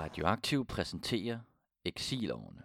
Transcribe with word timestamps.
Radioaktiv 0.00 0.66
præsenterer 0.66 1.38
Eksilovne. 1.84 2.62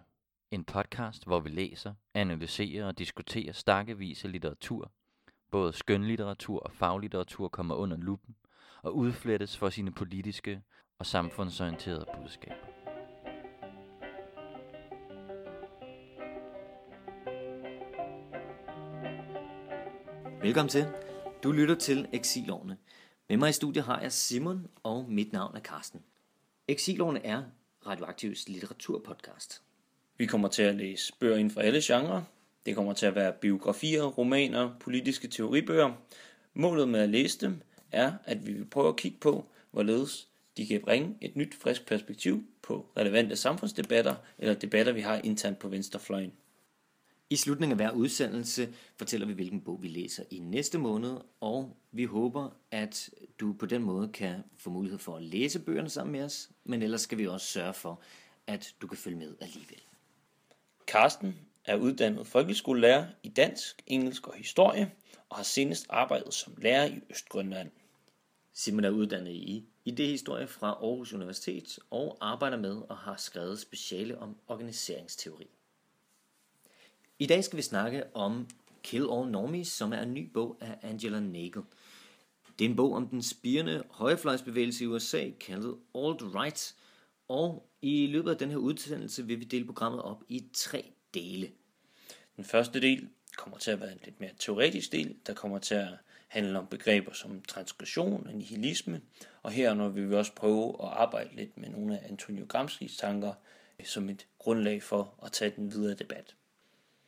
En 0.50 0.64
podcast, 0.64 1.24
hvor 1.26 1.40
vi 1.40 1.48
læser, 1.48 1.94
analyserer 2.14 2.86
og 2.86 2.98
diskuterer 2.98 3.52
stakkevis 3.52 4.24
af 4.24 4.32
litteratur. 4.32 4.92
Både 5.50 5.72
skønlitteratur 5.72 6.60
og 6.60 6.72
faglitteratur 6.72 7.48
kommer 7.48 7.74
under 7.74 7.96
lupen 7.96 8.36
og 8.82 8.96
udflettes 8.96 9.56
for 9.56 9.70
sine 9.70 9.92
politiske 9.92 10.62
og 10.98 11.06
samfundsorienterede 11.06 12.06
budskaber. 12.16 12.66
Velkommen 20.42 20.68
til. 20.68 20.86
Du 21.42 21.52
lytter 21.52 21.74
til 21.74 22.08
Eksilovne. 22.12 22.78
Med 23.28 23.36
mig 23.36 23.48
i 23.48 23.52
studiet 23.52 23.84
har 23.84 24.00
jeg 24.00 24.12
Simon, 24.12 24.66
og 24.82 25.04
mit 25.08 25.32
navn 25.32 25.56
er 25.56 25.60
Carsten. 25.60 26.00
Eksilovne 26.68 27.26
er 27.26 27.42
Radioaktivs 27.86 28.48
litteraturpodcast. 28.48 29.62
Vi 30.18 30.26
kommer 30.26 30.48
til 30.48 30.62
at 30.62 30.74
læse 30.74 31.12
bøger 31.20 31.36
inden 31.36 31.50
for 31.50 31.60
alle 31.60 31.80
genrer. 31.82 32.22
Det 32.66 32.74
kommer 32.74 32.92
til 32.92 33.06
at 33.06 33.14
være 33.14 33.32
biografier, 33.32 34.02
romaner, 34.02 34.70
politiske 34.80 35.28
teoribøger. 35.28 35.92
Målet 36.54 36.88
med 36.88 37.00
at 37.00 37.08
læse 37.08 37.40
dem 37.40 37.62
er, 37.92 38.12
at 38.24 38.46
vi 38.46 38.52
vil 38.52 38.64
prøve 38.64 38.88
at 38.88 38.96
kigge 38.96 39.18
på, 39.20 39.46
hvorledes 39.70 40.28
de 40.56 40.66
kan 40.66 40.80
bringe 40.80 41.16
et 41.20 41.36
nyt, 41.36 41.54
frisk 41.54 41.86
perspektiv 41.86 42.44
på 42.62 42.86
relevante 42.96 43.36
samfundsdebatter 43.36 44.14
eller 44.38 44.54
debatter, 44.54 44.92
vi 44.92 45.00
har 45.00 45.20
internt 45.24 45.58
på 45.58 45.68
venstrefløjen. 45.68 46.32
I 47.30 47.36
slutningen 47.36 47.80
af 47.80 47.86
hver 47.86 47.96
udsendelse 47.96 48.74
fortæller 48.96 49.26
vi, 49.26 49.32
hvilken 49.32 49.60
bog 49.60 49.82
vi 49.82 49.88
læser 49.88 50.24
i 50.30 50.38
næste 50.38 50.78
måned, 50.78 51.16
og 51.40 51.76
vi 51.92 52.04
håber, 52.04 52.50
at 52.70 53.10
du 53.40 53.52
på 53.52 53.66
den 53.66 53.82
måde 53.82 54.08
kan 54.08 54.44
få 54.56 54.70
mulighed 54.70 54.98
for 54.98 55.16
at 55.16 55.22
læse 55.22 55.60
bøgerne 55.60 55.88
sammen 55.88 56.12
med 56.12 56.22
os, 56.22 56.50
men 56.64 56.82
ellers 56.82 57.00
skal 57.00 57.18
vi 57.18 57.26
også 57.26 57.46
sørge 57.46 57.74
for, 57.74 58.00
at 58.46 58.74
du 58.80 58.86
kan 58.86 58.98
følge 58.98 59.16
med 59.16 59.34
alligevel. 59.40 59.82
Karsten 60.86 61.36
er 61.64 61.76
uddannet 61.76 62.26
folkeskolelærer 62.26 63.06
i 63.22 63.28
dansk, 63.28 63.82
engelsk 63.86 64.26
og 64.26 64.34
historie, 64.34 64.92
og 65.28 65.36
har 65.36 65.44
senest 65.44 65.86
arbejdet 65.88 66.34
som 66.34 66.54
lærer 66.58 66.86
i 66.86 67.00
Østgrønland. 67.10 67.70
Simon 68.52 68.84
er 68.84 68.90
uddannet 68.90 69.32
i 69.32 69.64
idehistorie 69.84 70.46
fra 70.46 70.68
Aarhus 70.68 71.12
Universitet 71.12 71.78
og 71.90 72.18
arbejder 72.20 72.56
med 72.56 72.76
og 72.88 72.96
har 72.96 73.16
skrevet 73.16 73.58
speciale 73.58 74.18
om 74.18 74.36
organiseringsteori. 74.48 75.46
I 77.18 77.26
dag 77.26 77.44
skal 77.44 77.56
vi 77.56 77.62
snakke 77.62 78.04
om 78.14 78.48
Kill 78.82 79.06
All 79.12 79.30
Normies, 79.30 79.68
som 79.68 79.92
er 79.92 80.02
en 80.02 80.14
ny 80.14 80.30
bog 80.30 80.58
af 80.60 80.78
Angela 80.82 81.20
Nagel. 81.20 81.62
Det 82.58 82.64
er 82.64 82.68
en 82.68 82.76
bog 82.76 82.92
om 82.92 83.08
den 83.08 83.22
spirende 83.22 83.84
højrefløjsbevægelse 83.90 84.84
i 84.84 84.86
USA, 84.86 85.30
kaldet 85.40 85.76
Alt-Right, 85.94 86.74
og 87.28 87.68
i 87.82 88.06
løbet 88.06 88.30
af 88.30 88.36
den 88.36 88.50
her 88.50 88.56
udsendelse 88.56 89.26
vil 89.26 89.40
vi 89.40 89.44
dele 89.44 89.64
programmet 89.64 90.02
op 90.02 90.22
i 90.28 90.44
tre 90.52 90.92
dele. 91.14 91.50
Den 92.36 92.44
første 92.44 92.80
del 92.80 93.08
kommer 93.36 93.58
til 93.58 93.70
at 93.70 93.80
være 93.80 93.92
en 93.92 94.00
lidt 94.04 94.20
mere 94.20 94.32
teoretisk 94.38 94.92
del, 94.92 95.16
der 95.26 95.34
kommer 95.34 95.58
til 95.58 95.74
at 95.74 95.88
handle 96.28 96.58
om 96.58 96.66
begreber 96.66 97.12
som 97.12 97.42
transgression 97.42 98.26
og 98.26 98.34
nihilisme, 98.34 99.00
og 99.42 99.50
her 99.50 99.74
når 99.74 99.88
vi 99.88 100.06
vil 100.06 100.18
også 100.18 100.32
prøve 100.32 100.76
at 100.82 100.88
arbejde 100.88 101.36
lidt 101.36 101.56
med 101.56 101.68
nogle 101.68 101.98
af 102.00 102.08
Antonio 102.08 102.46
Gramsci's 102.54 102.98
tanker 102.98 103.32
som 103.84 104.08
et 104.08 104.26
grundlag 104.38 104.82
for 104.82 105.14
at 105.22 105.32
tage 105.32 105.52
den 105.56 105.72
videre 105.72 105.94
debat. 105.94 106.34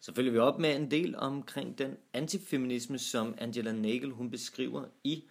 Så 0.01 0.15
følger 0.15 0.33
vi 0.33 0.39
op 0.39 0.59
med 0.59 0.77
en 0.77 0.91
del 0.91 1.17
omkring 1.17 1.79
den 1.79 1.97
antifeminisme, 2.13 2.99
som 2.99 3.35
Angela 3.39 3.73
Nagel 3.73 4.11
hun 4.11 4.31
beskriver 4.31 4.85
i 5.05 5.25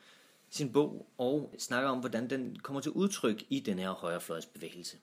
sin 0.50 0.74
bog, 0.74 1.08
og 1.18 1.54
snakker 1.58 1.90
om, 1.90 2.00
hvordan 2.00 2.30
den 2.30 2.60
kommer 2.60 2.82
til 2.82 2.92
udtryk 2.92 3.44
i 3.50 3.60
den 3.60 3.80
her 3.80 3.90
højrefløjsbevægelse. 3.90 4.98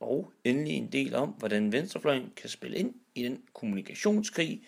Og 0.00 0.32
endelig 0.44 0.72
en 0.72 0.92
del 0.92 1.14
om, 1.14 1.28
hvordan 1.28 1.72
venstrefløjen 1.72 2.32
kan 2.36 2.50
spille 2.50 2.76
ind 2.76 2.94
i 3.14 3.22
den 3.22 3.42
kommunikationskrig, 3.54 4.62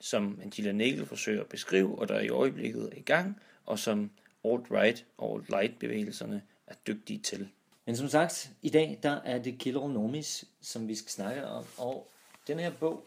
som 0.00 0.38
Angela 0.42 0.72
Nagel 0.72 1.06
forsøger 1.06 1.40
at 1.40 1.48
beskrive, 1.48 1.98
og 1.98 2.08
der 2.08 2.20
i 2.20 2.28
øjeblikket 2.28 2.82
er 2.92 2.96
i 2.96 3.02
gang, 3.02 3.40
og 3.66 3.78
som 3.78 4.10
alt-right 4.44 5.04
og 5.18 5.38
alt-light 5.38 5.78
bevægelserne 5.78 6.42
er 6.66 6.74
dygtige 6.86 7.18
til. 7.18 7.48
Men 7.86 7.96
som 7.96 8.08
sagt, 8.08 8.50
i 8.62 8.68
dag 8.68 8.98
der 9.02 9.20
er 9.24 9.38
det 9.38 9.58
Killer 9.58 9.88
Normis, 9.88 10.44
som 10.60 10.88
vi 10.88 10.94
skal 10.94 11.10
snakke 11.10 11.46
om, 11.46 11.64
og 11.78 12.10
den 12.46 12.58
her 12.58 12.70
bog, 12.70 13.06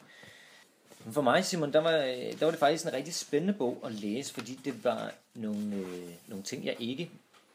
for 1.12 1.22
mig, 1.22 1.46
Simon, 1.46 1.74
der 1.74 1.80
var, 1.80 1.98
øh, 1.98 2.40
der 2.40 2.46
var 2.46 2.52
det 2.52 2.60
faktisk 2.60 2.86
en 2.86 2.94
rigtig 2.94 3.14
spændende 3.14 3.54
bog 3.54 3.82
at 3.86 3.92
læse, 3.92 4.34
fordi 4.34 4.60
det 4.66 4.84
var 4.84 5.14
nogle, 5.34 5.76
øh, 5.76 6.10
nogle 6.28 6.44
ting, 6.44 6.66
jeg 6.66 6.76
ikke 6.80 7.12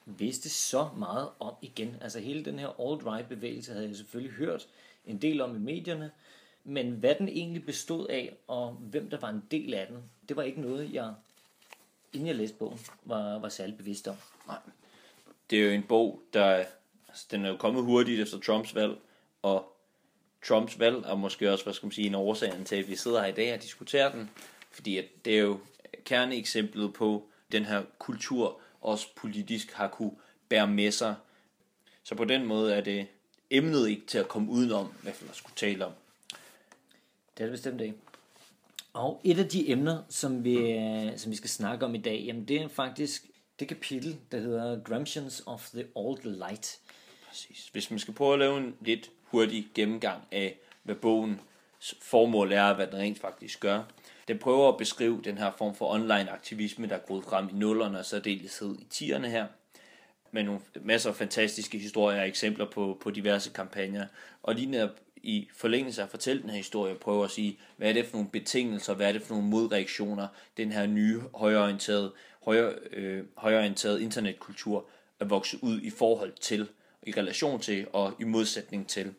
vidste 0.07 0.49
så 0.49 0.89
meget 0.97 1.29
om 1.41 1.55
igen. 1.63 1.97
Altså 2.01 2.19
hele 2.21 2.45
den 2.45 2.59
her 2.59 2.69
alt-right 2.69 3.29
bevægelse 3.29 3.73
havde 3.73 3.89
jeg 3.89 3.97
selvfølgelig 3.97 4.33
hørt 4.33 4.67
en 5.07 5.19
del 5.23 5.41
om 5.41 5.57
i 5.57 5.59
medierne, 5.59 6.11
men 6.65 6.91
hvad 6.91 7.15
den 7.15 7.29
egentlig 7.29 7.67
bestod 7.67 8.07
af, 8.07 8.37
og 8.47 8.71
hvem 8.71 9.11
der 9.11 9.19
var 9.19 9.29
en 9.29 9.43
del 9.51 9.75
af 9.75 9.87
den, 9.87 9.97
det 10.29 10.37
var 10.37 10.43
ikke 10.43 10.61
noget, 10.61 10.93
jeg, 10.93 11.15
inden 12.13 12.27
jeg 12.27 12.37
læste 12.37 12.57
bogen, 12.57 12.81
var, 13.05 13.39
var 13.39 13.49
særlig 13.49 13.77
bevidst 13.77 14.09
om. 14.09 14.17
Nej. 14.47 14.59
Det 15.51 15.59
er 15.59 15.65
jo 15.65 15.71
en 15.71 15.83
bog, 15.83 16.23
der 16.33 16.65
altså, 17.09 17.27
den 17.31 17.45
er 17.45 17.49
jo 17.49 17.57
kommet 17.57 17.85
hurtigt 17.85 18.21
efter 18.21 18.41
Trumps 18.41 18.75
valg, 18.75 18.97
og 19.43 19.78
Trumps 20.47 20.79
valg 20.79 20.97
er 20.97 21.15
måske 21.15 21.53
også, 21.53 21.65
hvad 21.65 21.75
skal 21.75 21.87
man 21.87 21.93
sige, 21.93 22.07
en 22.07 22.15
årsag 22.15 22.53
til, 22.65 22.77
at 22.77 22.89
vi 22.89 22.97
sidder 22.97 23.21
her 23.21 23.29
i 23.29 23.33
dag 23.33 23.55
og 23.55 23.63
diskuterer 23.63 24.13
den. 24.13 24.31
Fordi 24.71 24.99
at 24.99 25.05
det 25.25 25.35
er 25.35 25.41
jo 25.41 25.61
kerneeksemplet 26.05 26.95
på 26.95 27.29
den 27.53 27.65
her 27.65 27.83
kultur, 27.99 28.61
også 28.81 29.07
politisk 29.17 29.73
har 29.73 29.89
kunne 29.89 30.13
bære 30.49 30.67
med 30.67 30.91
sig. 30.91 31.15
Så 32.03 32.15
på 32.15 32.25
den 32.25 32.47
måde 32.47 32.75
er 32.75 32.81
det 32.81 33.07
emnet 33.51 33.89
ikke 33.89 34.07
til 34.07 34.19
at 34.19 34.29
komme 34.29 34.51
udenom, 34.51 34.87
hvad 35.03 35.13
man 35.23 35.35
skulle 35.35 35.57
tale 35.57 35.87
om. 35.87 35.93
Det 37.37 37.43
er 37.43 37.45
det 37.45 37.53
bestemt 37.53 37.81
ikke. 37.81 37.95
Og 38.93 39.21
et 39.25 39.39
af 39.39 39.49
de 39.49 39.71
emner, 39.71 40.03
som 40.09 40.45
vi, 40.45 40.57
som 41.17 41.31
vi 41.33 41.37
skal 41.37 41.51
snakke 41.51 41.85
om 41.85 41.95
i 41.95 41.99
dag, 41.99 42.25
jamen 42.27 42.45
det 42.45 42.63
er 42.63 42.69
faktisk 42.69 43.27
det 43.61 43.69
kapitel, 43.69 44.19
der 44.33 44.41
hedder 44.41 44.83
Gramscians 44.83 45.43
of 45.47 45.69
the 45.71 45.85
Old 45.95 46.23
Light. 46.25 46.81
Præcis. 47.29 47.69
Hvis 47.73 47.91
man 47.91 47.99
skal 47.99 48.15
prøve 48.15 48.33
at 48.33 48.39
lave 48.39 48.59
en 48.59 48.77
lidt 48.81 49.11
hurtig 49.31 49.69
gennemgang 49.75 50.23
af, 50.33 50.59
hvad 50.83 50.95
bogens 50.95 51.95
formål 52.03 52.53
er, 52.53 52.63
og 52.63 52.75
hvad 52.75 52.87
den 52.87 52.99
rent 52.99 53.19
faktisk 53.19 53.61
gør. 53.61 53.83
Den 54.29 54.39
prøver 54.39 54.69
at 54.69 54.77
beskrive 54.77 55.21
den 55.25 55.39
her 55.39 55.51
form 55.59 55.75
for 55.75 55.95
online 55.95 56.31
aktivisme, 56.31 56.87
der 56.87 56.95
er 56.95 57.07
gået 57.07 57.25
frem 57.25 57.49
i 57.49 57.53
nullerne 57.53 57.99
og 57.99 58.05
så 58.05 58.19
deleshed 58.19 58.77
i 58.79 58.87
tierne 58.91 59.29
her, 59.29 59.47
med 60.33 60.43
nogle 60.43 60.61
masser 60.81 61.11
af 61.11 61.17
fantastiske 61.17 61.79
historier 61.79 62.21
og 62.21 62.29
eksempler 62.29 62.71
på, 62.71 62.99
på 63.01 63.11
diverse 63.11 63.51
kampagner. 63.51 64.07
Og 64.43 64.55
lige 64.55 64.71
netop 64.71 64.91
i 65.23 65.49
forlængelse 65.57 66.03
af 66.03 66.07
at 66.07 66.11
fortælle 66.11 66.43
den 66.43 66.51
her 66.51 66.57
historie, 66.57 66.95
prøver 66.95 67.25
at 67.25 67.31
sige, 67.31 67.59
hvad 67.77 67.89
er 67.89 67.93
det 67.93 68.07
for 68.07 68.17
nogle 68.17 68.31
betingelser, 68.31 68.95
hvad 68.95 69.09
er 69.09 69.13
det 69.13 69.23
for 69.23 69.35
nogle 69.35 69.51
modreaktioner, 69.51 70.29
den 70.57 70.73
her 70.73 70.87
nye 70.87 71.21
højorienterede, 71.35 72.13
højre, 72.45 72.75
øh, 72.93 73.25
højorienterede 73.37 74.03
internetkultur 74.03 74.87
at 75.21 75.31
vokse 75.31 75.59
ud 75.63 75.81
i 75.81 75.91
forhold 75.91 76.33
til 76.33 76.69
i 77.09 77.13
relation 77.17 77.61
til 77.61 77.87
og 77.93 78.15
i 78.21 78.25
modsætning 78.25 78.89
til. 78.89 79.15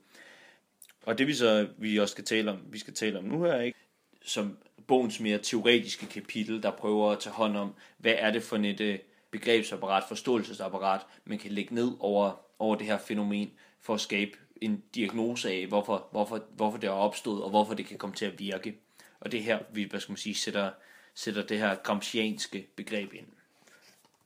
Og 1.05 1.17
det 1.17 1.27
vi 1.27 1.33
så 1.33 1.67
vi 1.77 1.99
også 1.99 2.11
skal 2.11 2.25
tale 2.25 2.51
om, 2.51 2.59
vi 2.71 2.79
skal 2.79 2.93
tale 2.93 3.17
om 3.17 3.23
nu 3.23 3.43
her, 3.43 3.61
ikke? 3.61 3.79
som 4.25 4.57
bogens 4.87 5.19
mere 5.19 5.37
teoretiske 5.37 6.05
kapitel, 6.05 6.63
der 6.63 6.71
prøver 6.71 7.11
at 7.11 7.19
tage 7.19 7.33
hånd 7.33 7.57
om, 7.57 7.73
hvad 7.97 8.15
er 8.17 8.31
det 8.31 8.43
for 8.43 8.57
et 8.57 8.81
øh, 8.81 8.99
begrebsapparat, 9.31 10.03
forståelsesapparat, 10.07 11.01
man 11.25 11.37
kan 11.37 11.51
lægge 11.51 11.75
ned 11.75 11.91
over, 11.99 12.41
over 12.59 12.75
det 12.75 12.87
her 12.87 12.97
fænomen, 12.97 13.51
for 13.81 13.93
at 13.93 14.01
skabe 14.01 14.31
en 14.61 14.83
diagnose 14.95 15.51
af, 15.51 15.67
hvorfor, 15.67 16.07
hvorfor, 16.11 16.43
hvorfor 16.55 16.77
det 16.77 16.87
er 16.87 16.91
opstået, 16.91 17.43
og 17.43 17.49
hvorfor 17.49 17.73
det 17.73 17.85
kan 17.85 17.97
komme 17.97 18.15
til 18.15 18.25
at 18.25 18.39
virke. 18.39 18.75
Og 19.19 19.31
det 19.31 19.43
her, 19.43 19.59
vi 19.73 19.83
hvad 19.83 19.99
skal 19.99 20.11
man 20.11 20.17
sige, 20.17 20.35
sætter, 20.35 20.71
sætter 21.15 21.45
det 21.45 21.59
her 21.59 21.75
gramscianske 21.75 22.67
begreb 22.75 23.13
ind. 23.13 23.27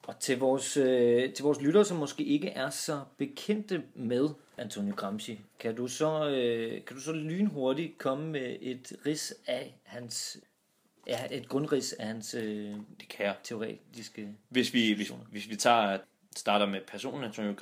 Og 0.08 0.19
til 0.19 0.40
vores, 0.40 0.78
øh, 0.78 1.33
til 1.33 1.44
vores 1.44 1.62
lyttere, 1.62 1.86
som 1.86 1.98
måske 1.98 2.24
ikke 2.24 2.50
er 2.50 2.69
så 2.69 3.01
bekendte 3.18 3.83
med 3.95 4.30
Antonio 4.57 4.95
Gramsci, 4.95 5.39
kan 5.60 5.75
du 5.75 5.88
så, 5.88 6.30
øh, 6.30 6.86
kan 6.86 6.95
du 6.95 7.01
så 7.01 7.12
lynhurtigt 7.12 7.98
komme 7.98 8.31
med 8.31 8.57
et 8.62 8.94
ris 9.06 9.33
af 9.48 9.75
hans 9.83 10.38
Ja, 11.07 11.28
et 11.31 11.50
grundrids 11.50 11.94
af 11.94 12.07
hans 12.07 12.33
øh, 12.33 12.75
det 13.00 13.07
kan 13.10 13.25
jeg. 13.25 13.36
teoretiske 13.44 14.30
hvis 14.50 14.74
vi, 14.74 14.94
hvis, 14.94 15.13
hvis 15.31 15.50
vi 15.50 15.56
tager, 15.56 15.98
starter 16.36 16.66
med 16.66 16.81
personen 16.88 17.24
Antonio 17.24 17.54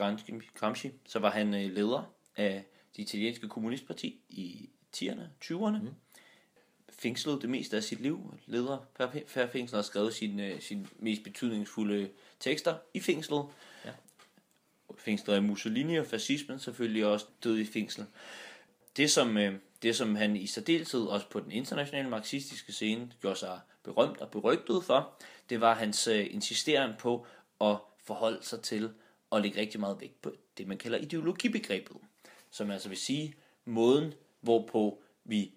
Gramsci, 0.56 0.92
så 1.06 1.20
var 1.20 1.30
han 1.30 1.54
øh, 1.54 1.76
leder 1.76 2.14
af 2.38 2.64
det 2.96 3.04
italienske 3.04 3.48
kommunistparti 3.48 4.20
i 4.30 4.70
10'erne, 4.98 5.22
20'erne. 5.44 5.82
Mm 5.82 5.96
fængslet 7.02 7.42
det 7.42 7.50
meste 7.50 7.78
af 7.78 7.84
sit 7.84 8.02
liv, 8.02 8.34
leder 8.46 8.78
per 9.34 9.48
fængsel 9.48 9.78
og 9.78 9.86
skrevet 9.86 10.14
sine, 10.14 10.46
øh, 10.46 10.62
sine 10.62 10.88
mest 11.00 11.24
betydningsfulde 11.24 12.10
tekster 12.42 12.76
i 12.94 13.00
fængslet. 13.00 13.46
Ja. 13.86 13.92
Fængslet 14.98 15.36
af 15.36 15.44
Mussolini 15.44 15.96
og 15.96 16.06
fascismen 16.06 16.60
selvfølgelig 16.60 17.06
også 17.06 17.26
død 17.44 17.60
i 17.60 17.66
fængsel. 17.66 18.06
Det 18.98 19.12
som, 19.12 19.38
øh, 19.38 19.54
det 19.82 19.96
som 19.96 20.16
han 20.16 20.36
i 20.36 20.48
særdeleshed 20.48 21.02
også 21.02 21.28
på 21.30 21.40
den 21.40 21.52
internationale 21.52 22.10
marxistiske 22.10 22.74
scene 22.74 23.12
gjorde 23.22 23.40
sig 23.40 23.60
berømt 23.84 24.18
og 24.18 24.32
berygtet 24.32 24.84
for, 24.84 25.14
det 25.50 25.62
var 25.62 25.76
hans 25.76 26.08
øh, 26.08 26.28
insisteren 26.32 26.94
på 27.00 27.26
at 27.62 27.78
forholde 28.04 28.44
sig 28.44 28.62
til 28.62 28.92
og 29.30 29.42
lægge 29.42 29.60
rigtig 29.60 29.80
meget 29.80 30.02
vægt 30.02 30.22
på 30.22 30.32
det, 30.58 30.68
man 30.68 30.78
kalder 30.78 30.98
ideologibegrebet. 30.98 31.98
som 32.52 32.72
altså 32.72 32.90
vil 32.90 32.98
sige 32.98 33.34
måden, 33.66 34.14
hvorpå 34.42 35.02
vi 35.24 35.52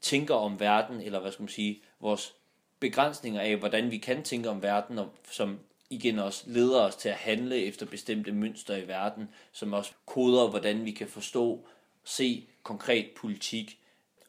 tænker 0.00 0.34
om 0.34 0.60
verden, 0.60 1.00
eller 1.00 1.20
hvad 1.20 1.32
skal 1.32 1.42
man 1.42 1.48
sige, 1.48 1.82
vores 2.00 2.34
begrænsninger 2.80 3.40
af, 3.40 3.56
hvordan 3.56 3.90
vi 3.90 3.98
kan 3.98 4.22
tænke 4.22 4.48
om 4.48 4.62
verden, 4.62 4.98
og 4.98 5.14
som 5.30 5.60
igen 5.92 6.18
også 6.18 6.44
leder 6.46 6.80
os 6.80 6.96
til 6.96 7.08
at 7.08 7.14
handle 7.14 7.56
efter 7.56 7.86
bestemte 7.86 8.32
mønstre 8.32 8.82
i 8.82 8.88
verden, 8.88 9.28
som 9.52 9.72
også 9.72 9.92
koder, 10.06 10.50
hvordan 10.50 10.84
vi 10.84 10.90
kan 10.90 11.08
forstå, 11.08 11.66
se 12.04 12.46
konkret 12.62 13.10
politik, 13.16 13.78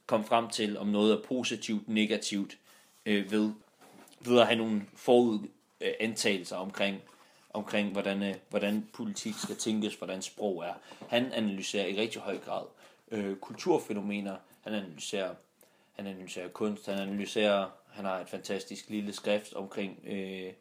komme 0.06 0.26
frem 0.26 0.50
til, 0.50 0.78
om 0.78 0.88
noget 0.88 1.14
er 1.14 1.22
positivt, 1.22 1.90
negativt, 1.90 2.58
øh, 3.06 3.32
ved, 3.32 3.52
ved 4.20 4.40
at 4.40 4.48
have 4.48 4.58
nogle 4.58 4.82
forudantagelser 4.96 6.58
øh, 6.58 6.62
omkring, 6.62 7.02
omkring 7.54 7.92
hvordan, 7.92 8.24
øh, 8.24 8.36
hvordan 8.50 8.88
politik 8.94 9.34
skal 9.44 9.56
tænkes, 9.56 9.96
hvordan 9.96 10.22
sprog 10.22 10.64
er. 10.64 10.74
Han 11.10 11.32
analyserer 11.32 11.88
i 11.88 12.00
rigtig 12.00 12.22
høj 12.22 12.38
grad 12.38 12.66
øh, 13.12 13.36
kulturfænomener, 13.36 14.36
han 14.62 14.74
analyserer, 14.74 15.36
han 15.96 16.08
analyserer 16.08 16.48
kunst, 16.48 16.86
han 16.86 17.00
analyserer, 17.00 17.70
han 17.92 18.06
har 18.06 18.20
et 18.20 18.30
fantastisk 18.30 18.90
lille 18.90 19.14
skrift 19.14 19.54
omkring 19.54 20.00
øh, 20.08 20.54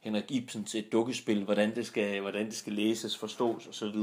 Henrik 0.00 0.30
Ibsens 0.30 0.74
et 0.74 0.92
dukkespil, 0.92 1.44
hvordan 1.44 1.74
det 1.74 1.86
skal, 1.86 2.20
hvordan 2.20 2.46
det 2.46 2.54
skal 2.54 2.72
læses, 2.72 3.16
forstås 3.16 3.66
osv. 3.66 3.96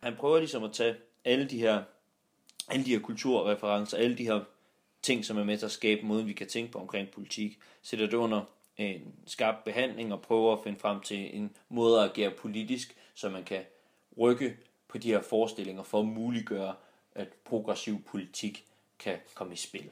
Han 0.00 0.16
prøver 0.16 0.38
ligesom 0.38 0.64
at 0.64 0.72
tage 0.72 0.96
alle 1.24 1.48
de 1.48 1.58
her, 1.58 1.82
alle 2.68 2.84
de 2.84 2.90
her 2.90 3.00
kulturreferencer, 3.00 3.96
alle 3.96 4.18
de 4.18 4.24
her 4.24 4.40
ting, 5.02 5.24
som 5.24 5.38
er 5.38 5.44
med 5.44 5.58
til 5.58 5.66
at 5.66 5.72
skabe 5.72 6.06
måden, 6.06 6.26
vi 6.26 6.32
kan 6.32 6.48
tænke 6.48 6.72
på 6.72 6.78
omkring 6.78 7.08
politik, 7.08 7.58
sætter 7.82 8.06
det 8.06 8.14
under 8.14 8.42
en 8.76 9.14
skarp 9.26 9.54
behandling 9.64 10.12
og 10.12 10.22
prøver 10.22 10.56
at 10.56 10.62
finde 10.64 10.78
frem 10.78 11.00
til 11.00 11.36
en 11.36 11.56
måde 11.68 12.00
at 12.00 12.10
agere 12.10 12.30
politisk, 12.30 12.96
så 13.14 13.28
man 13.28 13.44
kan 13.44 13.62
rykke 14.18 14.56
på 14.88 14.98
de 14.98 15.08
her 15.08 15.22
forestillinger 15.22 15.82
for 15.82 16.00
at 16.00 16.06
muliggøre, 16.06 16.74
at 17.14 17.28
progressiv 17.44 18.02
politik 18.02 18.64
kan 18.98 19.16
komme 19.34 19.52
i 19.52 19.56
spil. 19.56 19.90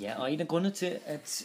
Ja, 0.00 0.20
og 0.20 0.32
en 0.32 0.40
af 0.40 0.48
grundene 0.48 0.74
til, 0.74 0.98
at, 1.04 1.44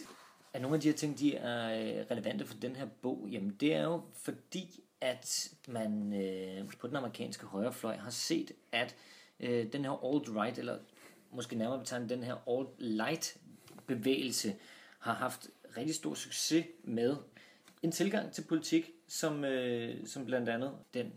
at 0.58 0.62
nogle 0.62 0.74
af 0.74 0.80
de 0.80 0.88
her 0.88 0.96
ting, 0.96 1.18
de 1.18 1.36
er 1.36 1.68
øh, 1.68 2.04
relevante 2.10 2.46
for 2.46 2.54
den 2.54 2.76
her 2.76 2.86
bog, 3.02 3.28
jamen 3.30 3.56
det 3.60 3.74
er 3.74 3.82
jo 3.82 4.02
fordi, 4.22 4.80
at 5.00 5.50
man 5.68 6.12
øh, 6.22 6.68
på 6.78 6.86
den 6.86 6.96
amerikanske 6.96 7.46
højrefløj 7.46 7.96
har 7.96 8.10
set, 8.10 8.52
at 8.72 8.96
øh, 9.40 9.72
den 9.72 9.84
her 9.84 9.90
alt-right, 9.90 10.58
eller 10.58 10.78
måske 11.32 11.56
nærmere 11.56 11.78
betegnet 11.78 12.10
den 12.10 12.22
her 12.22 12.34
alt-light 12.48 13.36
bevægelse, 13.86 14.54
har 14.98 15.14
haft 15.14 15.48
rigtig 15.76 15.94
stor 15.94 16.14
succes 16.14 16.64
med 16.84 17.16
en 17.82 17.92
tilgang 17.92 18.32
til 18.32 18.42
politik, 18.42 18.90
som, 19.08 19.44
øh, 19.44 20.06
som 20.06 20.24
blandt 20.24 20.48
andet 20.48 20.72
den, 20.94 21.12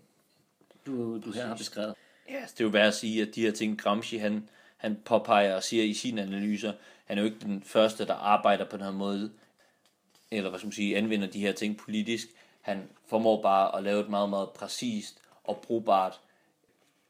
du, 0.86 1.20
du 1.20 1.32
her 1.32 1.48
har 1.48 1.58
beskrevet. 1.58 1.96
Ja, 2.30 2.42
det 2.52 2.60
er 2.60 2.64
jo 2.64 2.70
værd 2.70 2.88
at 2.88 2.94
sige, 2.94 3.22
at 3.22 3.36
de 3.36 3.42
her 3.42 3.52
ting, 3.52 3.82
Gramsci 3.82 4.18
han, 4.18 4.50
han 4.78 4.98
påpeger 5.06 5.56
og 5.56 5.64
siger 5.64 5.84
i 5.84 5.94
sine 5.94 6.22
analyser, 6.22 6.74
han 7.12 7.18
er 7.18 7.22
jo 7.22 7.26
ikke 7.26 7.40
den 7.46 7.64
første, 7.64 8.08
der 8.08 8.14
arbejder 8.14 8.66
på 8.66 8.78
den 8.78 8.86
her 8.86 8.92
måde, 8.92 9.32
eller 10.32 10.50
hvad 10.50 10.60
skal 10.60 10.68
man 10.68 10.74
sige, 10.74 10.98
anvender 10.98 11.28
de 11.28 11.40
her 11.40 11.52
ting 11.52 11.78
politisk. 11.78 12.28
Han 12.62 12.90
formår 13.08 13.42
bare 13.42 13.78
at 13.78 13.84
lave 13.84 14.02
et 14.02 14.10
meget, 14.10 14.30
meget 14.30 14.50
præcist 14.50 15.22
og 15.44 15.62
brugbart 15.68 16.20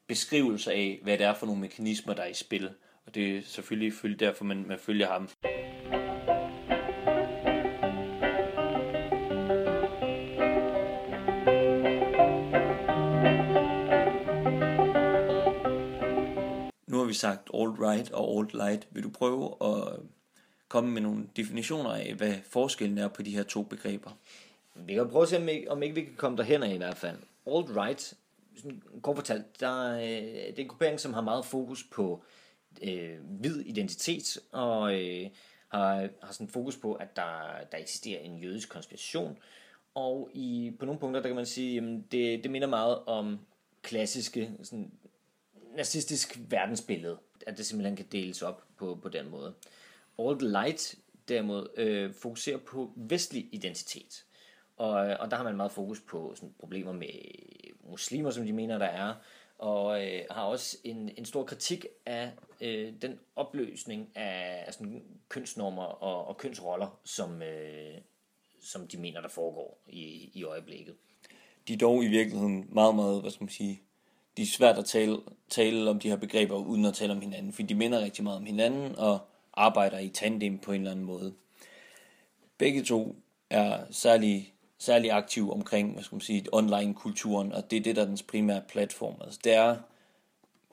beskrivelse 0.06 0.72
af, 0.72 1.00
hvad 1.02 1.18
det 1.18 1.26
er 1.26 1.34
for 1.34 1.46
nogle 1.46 1.60
mekanismer, 1.60 2.14
der 2.14 2.22
er 2.22 2.26
i 2.26 2.34
spil. 2.34 2.70
Og 3.06 3.14
det 3.14 3.36
er 3.36 3.42
selvfølgelig 3.42 4.20
derfor, 4.20 4.44
man, 4.44 4.64
man 4.68 4.78
følger 4.78 5.06
ham. 5.06 5.28
Sagt 17.22 17.50
alt 17.54 17.80
right 17.80 18.10
og 18.12 18.40
alt 18.40 18.54
light. 18.54 18.88
Vil 18.90 19.02
du 19.02 19.10
prøve 19.10 19.54
at 19.60 20.00
komme 20.68 20.90
med 20.90 21.02
nogle 21.02 21.28
definitioner 21.36 21.90
af, 21.90 22.14
hvad 22.14 22.34
forskellen 22.50 22.98
er 22.98 23.08
på 23.08 23.22
de 23.22 23.30
her 23.30 23.42
to 23.42 23.62
begreber? 23.62 24.10
Vi 24.74 24.94
kan 24.94 25.08
prøve 25.08 25.22
at 25.22 25.28
se, 25.28 25.36
om 25.36 25.48
ikke, 25.48 25.70
om 25.70 25.82
ikke 25.82 25.94
vi 25.94 26.04
kan 26.04 26.14
komme 26.16 26.36
derhen 26.36 26.62
af 26.62 26.74
i 26.74 26.76
hvert 26.76 26.96
fald. 26.96 27.16
Alt 27.46 27.76
right, 27.76 28.14
sådan 28.56 28.82
kort 29.02 29.16
fortalt, 29.16 29.60
der, 29.60 29.94
øh, 29.94 30.02
det 30.02 30.58
er 30.58 30.62
en 30.62 30.68
gruppering, 30.68 31.00
som 31.00 31.14
har 31.14 31.20
meget 31.20 31.44
fokus 31.44 31.84
på 31.92 32.24
øh, 32.82 33.18
hvid 33.40 33.60
identitet, 33.60 34.38
og 34.52 35.00
øh, 35.00 35.30
har, 35.68 36.08
har 36.22 36.32
sådan 36.32 36.48
fokus 36.48 36.76
på, 36.76 36.92
at 36.92 37.16
der, 37.16 37.30
der 37.72 37.78
eksisterer 37.78 38.20
en 38.20 38.38
jødisk 38.38 38.68
konspiration. 38.68 39.38
Og 39.94 40.30
i, 40.34 40.72
på 40.78 40.86
nogle 40.86 41.00
punkter, 41.00 41.20
der 41.20 41.28
kan 41.28 41.36
man 41.36 41.46
sige, 41.46 41.78
at 41.78 42.12
det, 42.12 42.42
det 42.42 42.50
minder 42.50 42.68
meget 42.68 42.98
om 43.06 43.38
klassiske 43.82 44.50
sådan, 44.62 44.92
nazistisk 45.76 46.38
verdensbillede, 46.48 47.18
at 47.46 47.58
det 47.58 47.66
simpelthen 47.66 47.96
kan 47.96 48.06
deles 48.12 48.42
op 48.42 48.62
på, 48.76 48.98
på 49.02 49.08
den 49.08 49.30
måde. 49.30 49.54
All 50.18 50.38
the 50.38 50.48
Light 50.48 50.94
derimod 51.28 51.68
øh, 51.76 52.14
fokuserer 52.14 52.58
på 52.58 52.92
vestlig 52.96 53.48
identitet. 53.52 54.24
Og, 54.76 55.08
øh, 55.08 55.16
og 55.20 55.30
der 55.30 55.36
har 55.36 55.44
man 55.44 55.56
meget 55.56 55.72
fokus 55.72 56.00
på 56.00 56.32
sådan, 56.34 56.54
problemer 56.58 56.92
med 56.92 57.08
muslimer, 57.90 58.30
som 58.30 58.46
de 58.46 58.52
mener, 58.52 58.78
der 58.78 58.86
er, 58.86 59.14
og 59.58 60.06
øh, 60.06 60.20
har 60.30 60.42
også 60.42 60.78
en, 60.84 61.10
en 61.16 61.24
stor 61.24 61.44
kritik 61.44 61.86
af 62.06 62.30
øh, 62.60 62.92
den 63.02 63.18
opløsning 63.36 64.08
af, 64.14 64.64
af 64.66 64.74
sådan, 64.74 65.02
kønsnormer 65.28 65.82
og, 65.82 66.26
og 66.26 66.36
kønsroller, 66.36 67.00
som, 67.04 67.42
øh, 67.42 67.98
som 68.62 68.88
de 68.88 68.96
mener, 68.96 69.20
der 69.20 69.28
foregår 69.28 69.82
i, 69.88 70.30
i 70.34 70.44
øjeblikket. 70.44 70.94
De 71.68 71.72
er 71.72 71.78
dog 71.78 72.04
i 72.04 72.08
virkeligheden 72.08 72.66
meget, 72.68 72.94
meget, 72.94 73.20
hvad 73.20 73.30
skal 73.30 73.44
man 73.44 73.48
sige, 73.48 73.82
de 74.36 74.42
er 74.42 74.46
svært 74.46 74.78
at 74.78 74.84
tale, 74.84 75.18
tale 75.48 75.90
om 75.90 75.98
de 75.98 76.08
her 76.08 76.16
begreber 76.16 76.56
uden 76.56 76.84
at 76.84 76.94
tale 76.94 77.12
om 77.12 77.20
hinanden, 77.20 77.52
fordi 77.52 77.66
de 77.66 77.74
minder 77.74 78.00
rigtig 78.00 78.24
meget 78.24 78.38
om 78.38 78.44
hinanden 78.44 78.96
og 78.98 79.18
arbejder 79.54 79.98
i 79.98 80.08
tandem 80.08 80.58
på 80.58 80.72
en 80.72 80.80
eller 80.80 80.90
anden 80.90 81.04
måde. 81.04 81.34
Begge 82.58 82.82
to 82.82 83.16
er 83.50 83.78
særlig, 83.90 84.54
særlig 84.78 85.12
aktive 85.12 85.52
omkring, 85.52 85.92
hvad 85.92 86.02
skal 86.02 86.16
man 86.16 86.20
sige, 86.20 86.46
online-kulturen, 86.52 87.52
og 87.52 87.70
det 87.70 87.76
er 87.76 87.80
det, 87.80 87.96
der 87.96 88.02
er 88.02 88.06
dens 88.06 88.22
primære 88.22 88.62
platform. 88.68 89.14
Altså, 89.20 89.40
det 89.44 89.52
er 89.52 89.76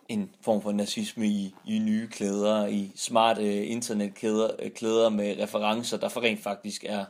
en 0.10 0.36
form 0.42 0.62
for 0.62 0.72
nazisme 0.72 1.28
i, 1.28 1.56
i 1.68 1.80
nye 1.80 2.08
klæder, 2.08 2.68
i 2.68 2.92
smarte 2.96 3.66
internetklæder 3.66 4.50
øh, 4.60 4.72
klæder 4.72 5.10
med 5.10 5.40
referencer, 5.40 5.98
der 5.98 6.10
for 6.10 6.22
rent 6.22 6.40
faktisk 6.40 6.86
er 6.88 7.06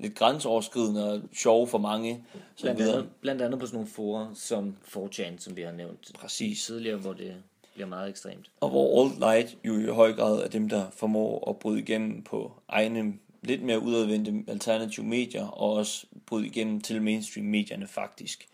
lidt 0.00 0.14
grænseoverskridende 0.14 1.12
og 1.12 1.22
sjove 1.32 1.66
for 1.66 1.78
mange. 1.78 2.24
Så 2.56 2.62
Blandt 2.62 2.80
andet, 2.80 3.08
blandt 3.20 3.42
andet 3.42 3.60
på 3.60 3.66
sådan 3.66 3.76
nogle 3.76 3.90
forer 3.90 4.34
som 4.34 4.76
4chan, 4.86 5.38
som 5.38 5.56
vi 5.56 5.62
har 5.62 5.72
nævnt 5.72 6.10
Præcis. 6.14 6.64
tidligere, 6.64 6.96
hvor 6.96 7.12
det 7.12 7.34
bliver 7.74 7.88
meget 7.88 8.08
ekstremt. 8.08 8.50
Og 8.60 8.70
hvor 8.70 9.04
Alt 9.04 9.18
Light 9.18 9.58
jo 9.64 9.78
i 9.78 9.94
høj 9.94 10.12
grad 10.12 10.42
er 10.42 10.48
dem, 10.48 10.68
der 10.68 10.90
formår 10.90 11.50
at 11.50 11.56
bryde 11.56 11.78
igennem 11.78 12.22
på 12.22 12.52
egne 12.68 13.12
lidt 13.42 13.62
mere 13.62 13.80
udadvendte 13.80 14.52
alternative 14.52 15.06
medier, 15.06 15.46
og 15.46 15.72
også 15.72 16.06
bryde 16.26 16.46
igennem 16.46 16.80
til 16.80 17.02
mainstream-medierne 17.02 17.86
faktisk. 17.86 18.48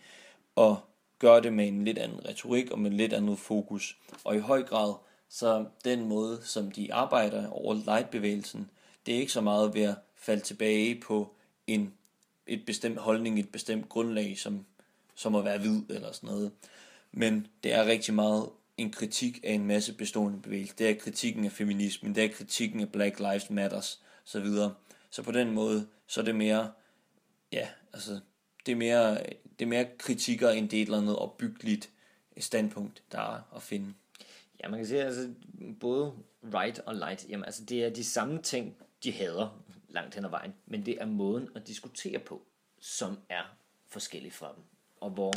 Og 0.55 0.77
gøre 1.19 1.41
det 1.41 1.53
med 1.53 1.67
en 1.67 1.85
lidt 1.85 1.97
anden 1.97 2.25
retorik 2.29 2.71
og 2.71 2.79
med 2.79 2.91
lidt 2.91 3.13
andet 3.13 3.39
fokus. 3.39 3.97
Og 4.23 4.35
i 4.35 4.39
høj 4.39 4.63
grad, 4.63 4.93
så 5.29 5.65
den 5.85 6.07
måde, 6.07 6.39
som 6.43 6.71
de 6.71 6.93
arbejder 6.93 7.49
over 7.49 7.73
light-bevægelsen, 7.73 8.69
det 9.05 9.15
er 9.15 9.19
ikke 9.19 9.31
så 9.31 9.41
meget 9.41 9.73
ved 9.73 9.81
at 9.81 9.95
falde 10.15 10.41
tilbage 10.41 11.01
på 11.01 11.33
en, 11.67 11.93
et 12.47 12.65
bestemt 12.65 12.97
holdning, 12.97 13.39
et 13.39 13.51
bestemt 13.51 13.89
grundlag, 13.89 14.37
som, 14.37 14.65
som 15.15 15.35
at 15.35 15.45
være 15.45 15.57
hvid 15.57 15.81
eller 15.89 16.11
sådan 16.11 16.27
noget. 16.29 16.51
Men 17.11 17.47
det 17.63 17.73
er 17.73 17.85
rigtig 17.85 18.13
meget 18.13 18.49
en 18.77 18.91
kritik 18.91 19.39
af 19.43 19.51
en 19.51 19.65
masse 19.65 19.93
bestående 19.93 20.41
bevægelser. 20.41 20.75
Det 20.75 20.89
er 20.89 20.95
kritikken 20.95 21.45
af 21.45 21.51
feminismen, 21.51 22.15
det 22.15 22.23
er 22.23 22.33
kritikken 22.33 22.79
af 22.79 22.91
Black 22.91 23.19
Lives 23.19 23.49
Matters, 23.49 24.01
så 24.23 24.39
videre. 24.39 24.73
Så 25.09 25.23
på 25.23 25.31
den 25.31 25.51
måde, 25.51 25.87
så 26.07 26.21
er 26.21 26.25
det 26.25 26.35
mere, 26.35 26.71
ja, 27.51 27.67
altså, 27.93 28.19
det 28.65 28.71
er 28.71 28.75
mere, 28.75 29.23
det 29.59 29.65
er 29.65 29.69
mere 29.69 29.87
kritikker, 29.97 30.49
end 30.49 30.69
det 30.69 30.77
er 30.77 30.81
et 30.81 30.85
eller 30.85 31.01
andet 31.01 31.15
opbyggeligt 31.15 31.89
standpunkt, 32.37 33.03
der 33.11 33.19
er 33.19 33.55
at 33.55 33.61
finde. 33.61 33.93
Ja, 34.63 34.69
man 34.69 34.79
kan 34.79 34.87
sige, 34.87 35.03
altså 35.03 35.29
både 35.79 36.13
right 36.53 36.79
og 36.79 36.95
light, 36.95 37.25
jamen 37.29 37.45
altså 37.45 37.65
det 37.65 37.83
er 37.83 37.89
de 37.89 38.03
samme 38.03 38.41
ting, 38.41 38.75
de 39.03 39.11
hader 39.11 39.63
langt 39.89 40.15
hen 40.15 40.25
ad 40.25 40.29
vejen, 40.29 40.53
men 40.65 40.85
det 40.85 41.01
er 41.01 41.05
måden 41.05 41.49
at 41.55 41.67
diskutere 41.67 42.19
på, 42.19 42.41
som 42.79 43.17
er 43.29 43.43
forskellig 43.87 44.33
fra 44.33 44.53
dem. 44.55 44.63
Og 45.01 45.09
hvor 45.09 45.33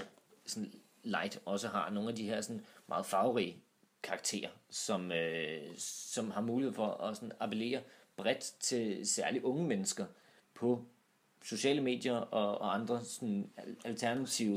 sådan 0.47 0.73
light 1.03 1.41
også 1.45 1.69
har 1.69 1.91
nogle 1.91 2.09
af 2.09 2.17
de 2.17 2.25
her 2.25 2.41
sådan 2.41 2.65
meget 2.87 3.07
farverige 3.07 3.63
karakterer, 4.03 4.51
som, 4.71 5.13
øh, 5.13 5.69
som 5.77 6.31
har 6.31 6.41
mulighed 6.41 6.75
for 6.75 6.87
at 6.87 7.17
sådan 7.17 7.33
appellere 7.41 7.81
bredt 8.17 8.55
til 8.61 9.09
særligt 9.09 9.45
unge 9.45 9.67
mennesker 9.67 10.07
på 10.55 10.85
sociale 11.45 11.81
medier 11.81 12.17
og, 12.17 12.59
og 12.61 12.75
andre 12.75 13.05
sådan 13.05 13.51
alternative 13.85 14.57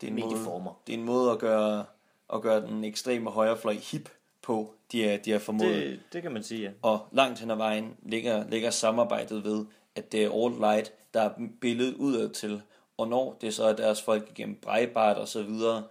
Det 0.00 0.06
er 0.06 0.08
en 0.08 0.14
medieformer. 0.14 0.64
måde, 0.64 0.76
det 0.86 0.94
er 0.94 0.98
en 0.98 1.04
måde 1.04 1.30
at 1.30 1.38
gøre, 1.38 1.86
at 2.34 2.42
gøre 2.42 2.66
den 2.66 2.84
ekstreme 2.84 3.30
højrefløj 3.30 3.74
hip 3.74 4.08
på, 4.46 4.74
de 4.92 5.04
er, 5.04 5.16
de 5.16 5.32
er 5.32 5.38
formået. 5.38 5.74
Det, 5.74 6.00
det 6.12 6.22
kan 6.22 6.32
man 6.32 6.42
sige, 6.42 6.62
ja. 6.62 6.70
Og 6.82 7.08
langt 7.12 7.40
hen 7.40 7.50
ad 7.50 7.56
vejen 7.56 7.96
ligger, 8.02 8.50
ligger 8.50 8.70
samarbejdet 8.70 9.44
ved, 9.44 9.64
at 9.94 10.12
det 10.12 10.24
er 10.24 10.44
All 10.44 10.58
Light, 10.58 10.92
der 11.14 11.20
er 11.22 11.30
billedet 11.60 11.94
udad 11.94 12.30
til. 12.30 12.62
Og 12.96 13.08
når 13.08 13.36
det 13.40 13.54
så 13.54 13.64
er 13.64 13.72
deres 13.72 14.02
folk 14.02 14.30
igennem 14.30 14.56
Breitbart 14.56 15.16
og 15.16 15.28
så 15.28 15.42
videre, 15.42 15.84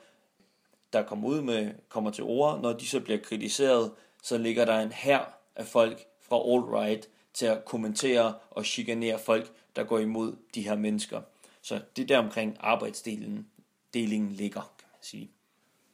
der 0.94 1.04
kommer 1.04 1.28
ud 1.28 1.42
med, 1.42 1.72
kommer 1.90 2.12
til 2.12 2.24
ord, 2.24 2.62
når 2.62 2.74
de 2.74 2.88
så 2.88 3.00
bliver 3.00 3.20
kritiseret, 3.20 3.92
så 4.24 4.38
ligger 4.38 4.66
der 4.66 4.80
en 4.80 4.92
her 4.92 5.20
af 5.56 5.66
folk 5.66 6.06
fra 6.22 6.38
alt-right 6.38 7.10
til 7.34 7.46
at 7.46 7.66
kommentere 7.66 8.34
og 8.52 8.66
chikanere 8.66 9.20
folk, 9.20 9.52
der 9.76 9.84
går 9.84 10.00
imod 10.00 10.36
de 10.56 10.62
her 10.62 10.76
mennesker. 10.76 11.22
Så 11.62 11.82
det 11.96 12.04
er 12.04 12.08
der 12.08 12.18
omkring 12.18 12.58
arbejdsdelingen 12.60 13.48
delingen 13.94 14.32
ligger, 14.32 14.62
kan 14.80 14.88
man 14.92 15.00
sige. 15.02 15.32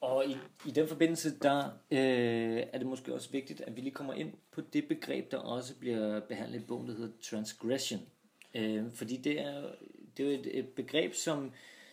Og 0.01 0.25
i, 0.25 0.37
i 0.67 0.71
den 0.71 0.87
forbindelse, 0.87 1.39
der 1.39 1.65
øh, 1.91 2.63
er 2.73 2.77
det 2.77 2.87
måske 2.87 3.13
også 3.13 3.31
vigtigt, 3.31 3.61
at 3.61 3.75
vi 3.75 3.81
lige 3.81 3.91
kommer 3.91 4.13
ind 4.13 4.33
på 4.51 4.61
det 4.61 4.87
begreb, 4.87 5.31
der 5.31 5.37
også 5.37 5.75
bliver 5.75 6.19
behandlet 6.19 6.61
i 6.61 6.65
bogen, 6.65 6.87
der 6.87 6.93
hedder 6.93 7.11
transgression. 7.21 8.01
Øh, 8.55 8.93
fordi 8.93 9.17
det 9.17 9.41
er, 9.41 9.63
det 10.17 10.25
er 10.25 10.39
et, 10.39 10.59
et 10.59 10.69
begreb, 10.69 11.13
som, 11.13 11.51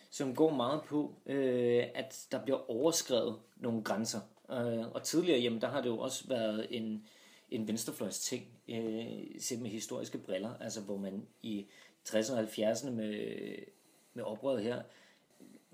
som 0.09 0.35
går 0.35 0.55
meget 0.55 0.81
på, 0.83 1.13
øh, 1.25 1.83
at 1.95 2.27
der 2.31 2.43
bliver 2.43 2.71
overskrevet 2.71 3.39
nogle 3.57 3.83
grænser. 3.83 4.19
Øh, 4.51 4.91
og 4.91 5.03
tidligere, 5.03 5.39
jamen, 5.39 5.61
der 5.61 5.67
har 5.67 5.81
det 5.81 5.89
jo 5.89 5.99
også 5.99 6.27
været 6.27 6.67
en, 6.69 7.05
en 7.51 7.67
venstrefløjs 7.67 8.19
ting, 8.19 8.47
øh, 8.67 9.39
set 9.39 9.61
med 9.61 9.69
historiske 9.69 10.17
briller, 10.17 10.53
altså 10.59 10.81
hvor 10.81 10.97
man 10.97 11.27
i 11.41 11.65
60'erne 12.09 12.33
og 12.33 12.43
70'erne 12.43 12.89
med, 12.89 13.55
med 14.13 14.23
oprøret 14.23 14.63
her, 14.63 14.81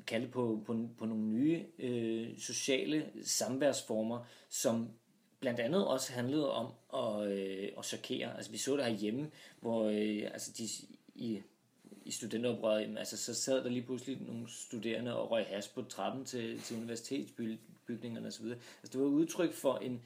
kalde 0.07 0.27
på, 0.27 0.63
på, 0.65 0.89
på 0.97 1.05
nogle 1.05 1.23
nye 1.23 1.65
øh, 1.79 2.37
sociale 2.37 3.05
samværsformer, 3.23 4.25
som 4.49 4.89
blandt 5.39 5.59
andet 5.59 5.87
også 5.87 6.13
handlede 6.13 6.51
om 6.51 6.71
at, 6.93 7.31
øh, 7.31 7.69
at 7.77 7.85
chokere. 7.85 8.37
Altså 8.37 8.51
vi 8.51 8.57
så 8.57 8.77
det 8.77 8.85
herhjemme, 8.85 9.31
hvor 9.59 9.83
øh, 9.83 10.23
altså 10.33 10.51
de, 10.57 10.63
i, 11.15 11.41
i 12.05 12.11
studenteroprøret, 12.11 12.97
altså 12.97 13.17
så 13.17 13.33
sad 13.33 13.63
der 13.63 13.69
lige 13.69 13.81
pludselig 13.85 14.21
nogle 14.21 14.49
studerende 14.49 15.17
og 15.17 15.31
røg 15.31 15.45
has 15.45 15.67
på 15.67 15.81
trappen 15.81 16.25
til, 16.25 16.61
til 16.61 16.77
universitetsbygningerne 16.77 18.27
osv. 18.27 18.45
Altså 18.45 18.91
det 18.91 18.99
var 18.99 19.05
udtryk 19.05 19.53
for 19.53 19.77
en, 19.77 20.01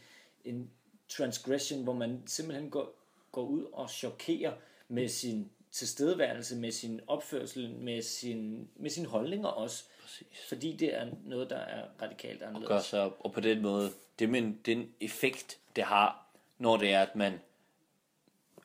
en 0.45 0.69
transgression, 1.07 1.83
hvor 1.83 1.93
man 1.93 2.23
simpelthen 2.25 2.69
går, 2.69 2.95
går 3.31 3.43
ud 3.43 3.63
og 3.73 3.89
chokerer 3.89 4.53
med 4.87 5.07
sin 5.07 5.51
tilstedeværelse, 5.71 6.55
med 6.55 6.71
sin 6.71 7.01
opførsel, 7.07 7.69
med 7.69 8.01
sin, 8.01 8.67
med 8.75 8.89
sine 8.89 9.07
holdninger 9.07 9.47
også. 9.47 9.83
Præcis. 10.01 10.47
Fordi 10.47 10.75
det 10.75 10.95
er 10.95 11.07
noget, 11.25 11.49
der 11.49 11.57
er 11.57 11.85
radikalt 12.01 12.41
anderledes. 12.41 12.69
Og, 12.69 12.75
gør 12.75 12.81
så, 12.81 13.11
og 13.19 13.33
på 13.33 13.39
den 13.39 13.61
måde, 13.61 13.91
det 14.19 14.29
med 14.29 14.53
den 14.65 14.89
effekt, 15.01 15.57
det 15.75 15.83
har, 15.83 16.25
når 16.57 16.77
det 16.77 16.93
er, 16.93 17.01
at 17.01 17.15
man 17.15 17.39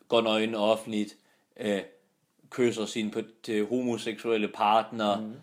går 0.08 0.20
nøgen 0.20 0.54
offentligt, 0.54 1.16
øh, 1.56 1.82
kysser 2.50 2.86
sin 2.86 3.10
på, 3.10 3.22
til 3.42 3.66
homoseksuelle 3.66 4.48
partner, 4.48 5.20
mm. 5.20 5.34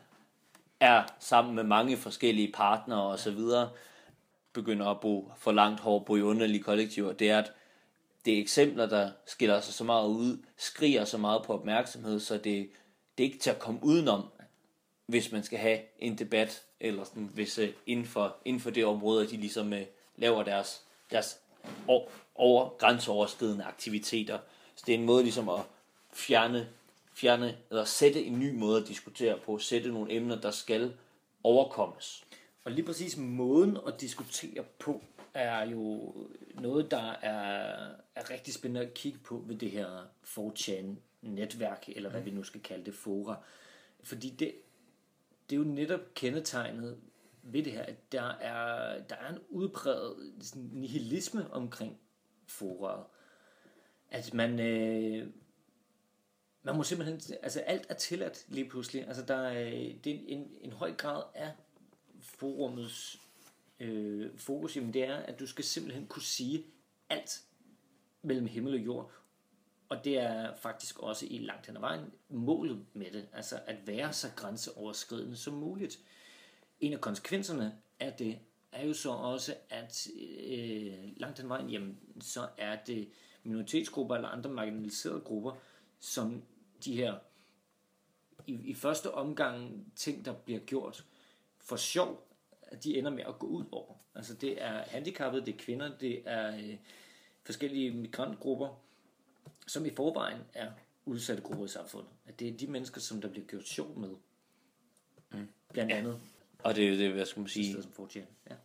er 0.80 1.04
sammen 1.20 1.56
med 1.56 1.64
mange 1.64 1.98
forskellige 1.98 2.52
partnere 2.52 3.04
osv., 3.04 3.40
begynder 4.54 4.86
at 4.88 5.00
bo 5.00 5.32
for 5.38 5.52
langt 5.52 5.80
hårdt, 5.80 6.06
bo 6.06 6.16
i 6.16 6.22
underlige 6.22 6.64
kollektiver, 6.64 7.14
det 7.14 7.30
er, 7.30 7.40
at 7.40 7.52
det 8.26 8.34
er 8.34 8.42
eksempler, 8.42 8.86
der 8.86 9.12
skiller 9.26 9.62
sig 9.62 9.74
så 9.74 9.84
meget 9.84 10.08
ud, 10.08 10.38
skriger 10.58 11.06
så 11.06 11.18
meget 11.18 11.44
på 11.44 11.54
opmærksomhed, 11.54 12.20
så 12.20 12.34
det, 12.34 12.70
det 13.18 13.24
er 13.24 13.28
ikke 13.28 13.40
til 13.40 13.50
at 13.50 13.60
komme 13.60 13.80
udenom, 13.84 14.24
hvis 15.06 15.32
man 15.32 15.44
skal 15.44 15.60
have 15.60 15.80
en 16.00 16.18
debat, 16.18 16.64
eller 16.80 17.04
sådan, 17.04 17.30
hvis 17.34 17.60
uh, 17.60 17.66
inden, 17.86 18.06
for, 18.06 18.36
inden 18.46 18.60
for 18.60 18.70
det 18.70 18.86
område, 18.86 19.28
de 19.28 19.38
ligesom 19.38 19.74
uh, 19.74 19.80
laver 20.16 20.44
deres, 20.44 20.82
deres 21.12 21.38
over, 21.88 22.08
over, 22.36 22.70
grænseoverskridende 22.70 23.64
aktiviteter. 23.64 24.40
Så 24.76 24.84
det 24.88 24.96
er 24.96 25.00
en 25.00 25.06
måde 25.06 25.24
ligesom 25.24 25.50
at 25.50 25.62
fjerne, 26.14 26.70
fjerne, 27.14 27.58
eller 27.70 27.84
sætte 27.84 28.24
en 28.24 28.40
ny 28.40 28.54
måde 28.54 28.82
at 28.82 28.88
diskutere 28.88 29.38
på, 29.38 29.58
sætte 29.58 29.92
nogle 29.92 30.14
emner, 30.14 30.42
der 30.42 30.52
skal 30.52 30.94
overkommes. 31.44 32.24
Og 32.64 32.72
lige 32.72 32.86
præcis 32.86 33.18
måden 33.18 33.78
at 33.88 34.02
diskutere 34.02 34.64
på, 34.80 35.02
er 35.34 35.66
jo 35.66 36.14
noget, 36.54 36.92
der 36.92 37.12
er, 37.22 37.90
er 38.16 38.30
rigtig 38.30 38.54
spændende 38.54 38.88
at 38.88 38.94
kigge 38.94 39.20
på 39.20 39.44
ved 39.48 39.56
det 39.56 39.72
her 39.72 40.06
4chan-netværk, 40.24 41.84
eller 41.88 42.10
hvad 42.10 42.20
mm. 42.20 42.26
vi 42.26 42.32
nu 42.32 42.44
skal 42.44 42.62
kalde 42.62 42.86
det, 42.86 42.94
fora. 42.94 43.44
Fordi 44.04 44.30
det, 44.30 44.56
det 45.50 45.56
er 45.56 45.60
jo 45.60 45.64
netop 45.64 46.02
kendetegnet 46.14 46.98
ved 47.44 47.64
det 47.64 47.74
her, 47.74 47.84
at 47.84 48.12
der 48.12 48.30
er, 48.30 49.00
der 49.04 49.16
er 49.16 49.30
en 49.30 49.40
udbredt 49.50 50.46
sådan, 50.46 50.70
nihilisme 50.74 51.54
omkring 51.54 52.00
foraet. 52.48 53.06
At 54.10 54.34
man, 54.34 54.60
øh, 54.60 55.28
man 56.64 56.76
må 56.76 56.84
simpelthen, 56.84 57.22
altså 57.44 57.60
alt 57.60 57.86
er 57.90 57.94
tilladt 57.94 58.46
lige 58.48 58.70
pludselig. 58.70 59.08
Altså 59.08 59.26
der 59.26 59.36
er, 59.36 59.94
det 60.04 60.16
er 60.16 60.20
en, 60.28 60.52
en 60.62 60.72
høj 60.72 60.94
grad 60.94 61.24
af 61.36 61.52
forumets 62.22 63.22
øh, 63.80 64.38
fokus, 64.38 64.76
jamen 64.76 64.94
det 64.94 65.04
er, 65.04 65.16
at 65.16 65.40
du 65.40 65.48
skal 65.48 65.66
simpelthen 65.66 66.08
kunne 66.08 66.22
sige 66.22 66.66
alt 67.10 67.44
mellem 68.22 68.46
himmel 68.46 68.74
og 68.74 68.80
jord. 68.80 69.12
Og 69.90 70.06
det 70.06 70.18
er 70.18 70.56
faktisk 70.56 71.00
også 71.00 71.26
i 71.30 71.38
langt 71.38 71.66
hen 71.66 71.76
ad 71.76 71.82
vejen 71.82 72.12
målet 72.30 72.86
med 72.94 73.12
det, 73.12 73.28
altså 73.34 73.60
at 73.66 73.88
være 73.88 74.14
så 74.14 74.28
grænseoverskridende 74.36 75.38
som 75.38 75.54
muligt. 75.54 76.00
En 76.80 76.94
af 76.94 77.02
konsekvenserne 77.02 77.78
af 78.00 78.14
det 78.14 78.40
er 78.72 78.86
jo 78.86 78.94
så 78.94 79.10
også, 79.12 79.56
at 79.70 80.08
øh, 80.48 80.94
langt 81.18 81.38
hen 81.40 81.46
ad 81.46 81.48
vejen, 81.48 81.70
jamen, 81.70 82.00
så 82.22 82.48
er 82.58 82.76
det 82.76 83.10
minoritetsgrupper 83.44 84.16
eller 84.16 84.30
andre 84.30 84.50
marginaliserede 84.50 85.22
grupper, 85.22 85.52
som 86.00 86.44
de 86.86 86.96
her 86.96 87.16
i, 88.48 88.54
i 88.54 88.74
første 88.74 89.14
omgang 89.14 89.86
ting, 89.96 90.26
der 90.26 90.34
bliver 90.34 90.60
gjort 90.60 91.06
for 91.60 91.76
sjov, 91.76 92.28
at 92.62 92.84
de 92.84 92.98
ender 92.98 93.12
med 93.12 93.24
at 93.24 93.40
gå 93.40 93.48
ud 93.48 93.66
over. 93.72 93.94
Altså 94.16 94.34
det 94.34 94.62
er 94.62 94.84
handicappede, 94.84 95.46
det 95.46 95.54
er 95.54 95.58
kvinder, 95.58 95.98
det 95.98 96.22
er 96.26 96.58
øh, 96.58 96.76
forskellige 97.44 97.92
migrantgrupper, 97.92 98.82
som 99.68 99.86
i 99.86 99.90
forvejen 99.90 100.42
er 100.54 100.72
udsatte 101.06 101.44
grupper 101.44 101.66
i 101.66 101.68
samfundet. 101.68 102.10
At 102.28 102.40
det 102.40 102.48
er 102.48 102.58
de 102.58 102.68
mennesker, 102.68 103.02
som 103.02 103.22
der 103.22 103.28
bliver 103.28 103.46
gjort 103.46 103.68
sjov 103.68 103.98
med. 103.98 104.10
Mm. 105.32 105.48
Blandt 105.74 105.92
andet. 105.92 106.20
Og 106.60 106.76
det 106.76 106.90
er 106.90 106.98
det, 106.98 107.12
hvad 107.12 107.26
skal 107.26 107.40
man 107.40 107.50
sige. 107.50 107.82
Som 107.82 108.10
ja. 108.50 108.56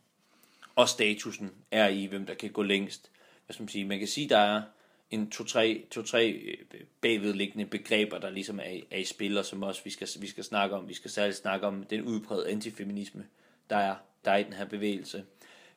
Og 0.75 0.88
statusen 0.88 1.52
er 1.71 1.88
i, 1.88 2.06
hvem 2.06 2.26
der 2.26 2.35
kan 2.35 2.50
gå 2.50 2.62
længst. 2.62 3.11
Hvad 3.47 3.54
skal 3.54 3.62
man 3.62 3.68
sige? 3.68 3.85
Man 3.85 3.99
kan 3.99 4.09
sige, 4.09 4.28
der 4.28 4.38
er 4.38 4.62
en 5.11 5.30
to-tre 5.30 5.87
to, 5.90 6.02
tre 6.02 6.30
øh, 6.30 6.80
bagvedliggende 7.00 7.66
begreber, 7.66 8.18
der 8.18 8.30
ligesom 8.30 8.59
er, 8.59 8.80
er 8.90 8.99
i 8.99 9.04
spil, 9.04 9.38
og 9.38 9.45
som 9.45 9.62
også 9.62 9.85
vi 9.85 9.90
skal, 9.90 10.09
vi 10.21 10.26
skal 10.26 10.45
snakke 10.45 10.76
om. 10.76 10.88
Vi 10.88 10.95
skal 10.95 11.11
særligt 11.11 11.37
snakke 11.37 11.66
om 11.66 11.85
den 11.85 12.02
udbredte 12.02 12.50
antifeminisme, 12.50 13.26
der 13.71 13.76
er, 13.76 13.97
der 14.25 14.30
er 14.30 14.37
i 14.37 14.45
den 14.45 14.52
her 14.52 14.64
bevægelse. 14.64 15.25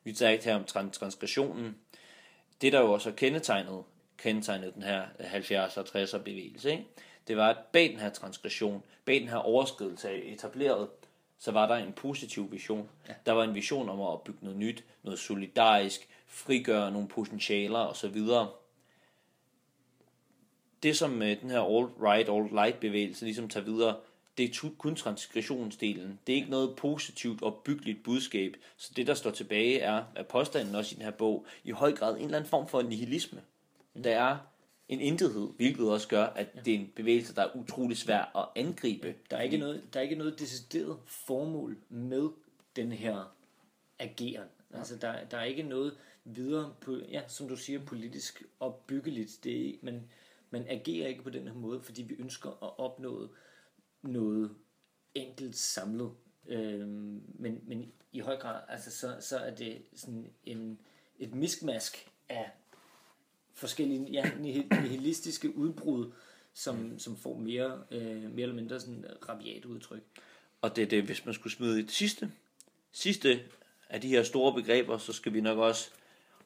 Vi 0.03 0.09
ikke 0.09 0.43
her 0.43 0.55
om 0.55 0.63
trans- 0.63 0.91
transgressionen. 0.91 1.75
Det, 2.61 2.73
der 2.73 2.79
jo 2.79 2.91
også 2.91 3.11
kendetegnet, 3.11 3.83
kendetegnet 4.17 4.75
den 4.75 4.83
her 4.83 5.05
70'er 5.19 5.79
og 5.79 5.85
60'er 5.85 6.17
bevægelse, 6.17 6.71
ikke? 6.71 6.85
det 7.27 7.37
var, 7.37 7.49
at 7.49 7.57
bag 7.71 7.89
den 7.89 7.99
her 7.99 8.09
transgression, 8.09 8.83
bag 9.05 9.19
den 9.19 9.27
her 9.27 9.37
overskridelse 9.37 10.09
af 10.09 10.21
etableret, 10.25 10.87
så 11.39 11.51
var 11.51 11.67
der 11.67 11.75
en 11.75 11.93
positiv 11.93 12.51
vision. 12.51 12.89
Ja. 13.07 13.13
Der 13.25 13.31
var 13.31 13.43
en 13.43 13.55
vision 13.55 13.89
om 13.89 14.01
at 14.01 14.21
bygge 14.21 14.39
noget 14.41 14.57
nyt, 14.57 14.83
noget 15.03 15.19
solidarisk, 15.19 16.07
frigøre 16.27 16.91
nogle 16.91 17.07
potentialer 17.07 17.79
osv. 17.79 18.21
Det 20.83 20.97
som 20.97 21.21
øh, 21.21 21.41
den 21.41 21.49
her 21.49 21.59
alt-right, 21.59 22.29
alt-light 22.29 22.79
bevægelse 22.79 23.25
ligesom 23.25 23.49
tager 23.49 23.63
videre, 23.63 23.95
det 24.39 24.55
er 24.55 24.69
kun 24.77 24.95
transkriptionsdelen. 24.95 26.19
Det 26.27 26.33
er 26.33 26.37
ikke 26.37 26.49
noget 26.49 26.75
positivt 26.75 27.41
og 27.41 27.61
byggeligt 27.65 28.03
budskab. 28.03 28.57
Så 28.77 28.91
det, 28.95 29.07
der 29.07 29.13
står 29.13 29.31
tilbage, 29.31 29.79
er, 29.79 30.03
at 30.15 30.27
påstanden 30.27 30.75
også 30.75 30.93
i 30.93 30.95
den 30.95 31.03
her 31.03 31.11
bog, 31.11 31.45
i 31.63 31.71
høj 31.71 31.91
grad 31.91 32.15
en 32.15 32.23
eller 32.23 32.37
anden 32.37 32.49
form 32.49 32.67
for 32.67 32.81
nihilisme. 32.81 33.41
Der 34.03 34.19
er 34.19 34.37
en 34.89 35.01
intethed, 35.01 35.49
hvilket 35.55 35.91
også 35.91 36.07
gør, 36.07 36.23
at 36.23 36.65
det 36.65 36.75
er 36.75 36.79
en 36.79 36.91
bevægelse, 36.95 37.35
der 37.35 37.41
er 37.41 37.55
utrolig 37.55 37.97
svær 37.97 38.37
at 38.37 38.63
angribe. 38.63 39.15
Der 39.31 39.37
er 39.37 39.41
ikke 39.41 39.57
noget, 39.57 39.83
der 39.93 39.99
er 39.99 40.03
ikke 40.03 40.15
noget 40.15 40.39
decideret 40.39 40.97
formål 41.05 41.77
med 41.89 42.29
den 42.75 42.91
her 42.91 43.35
ageren. 43.99 44.47
Altså, 44.73 44.95
der, 44.95 45.25
der 45.25 45.37
er 45.37 45.43
ikke 45.43 45.63
noget 45.63 45.97
videre, 46.23 46.73
på, 46.81 46.95
ja, 47.11 47.21
som 47.27 47.47
du 47.47 47.55
siger, 47.55 47.85
politisk 47.85 48.43
opbyggeligt. 48.59 49.39
Det 49.43 49.69
er, 49.69 49.73
man, 49.81 50.03
man 50.49 50.65
agerer 50.67 51.07
ikke 51.07 51.23
på 51.23 51.29
den 51.29 51.47
her 51.47 51.53
måde, 51.53 51.81
fordi 51.81 52.01
vi 52.01 52.15
ønsker 52.19 52.49
at 52.49 52.79
opnå 52.79 53.29
noget 54.01 54.55
enkelt 55.13 55.55
samlet. 55.55 56.11
Øhm, 56.47 57.21
men, 57.39 57.63
men 57.67 57.91
i 58.11 58.19
høj 58.19 58.37
grad, 58.37 58.61
altså, 58.67 58.91
så, 58.91 59.17
så 59.19 59.37
er 59.37 59.55
det 59.55 59.81
sådan 59.95 60.29
en, 60.43 60.79
et 61.19 61.33
miskmask 61.33 62.09
af 62.29 62.49
forskellige 63.53 64.11
ja, 64.11 64.31
nihilistiske 64.39 65.55
udbrud, 65.57 66.11
som, 66.53 66.99
som 66.99 67.17
får 67.17 67.37
mere, 67.37 67.83
øh, 67.91 68.21
mere 68.21 68.41
eller 68.41 68.55
mindre 68.55 68.79
sådan 68.79 69.05
rabiat 69.29 69.65
udtryk. 69.65 70.03
Og 70.61 70.75
det 70.75 70.81
er 70.81 70.87
det, 70.87 71.03
hvis 71.03 71.25
man 71.25 71.33
skulle 71.33 71.53
smide 71.53 71.77
det 71.77 71.91
sidste, 71.91 72.31
sidste 72.91 73.39
af 73.89 74.01
de 74.01 74.07
her 74.07 74.23
store 74.23 74.53
begreber, 74.53 74.97
så 74.97 75.13
skal 75.13 75.33
vi 75.33 75.41
nok 75.41 75.57
også 75.57 75.91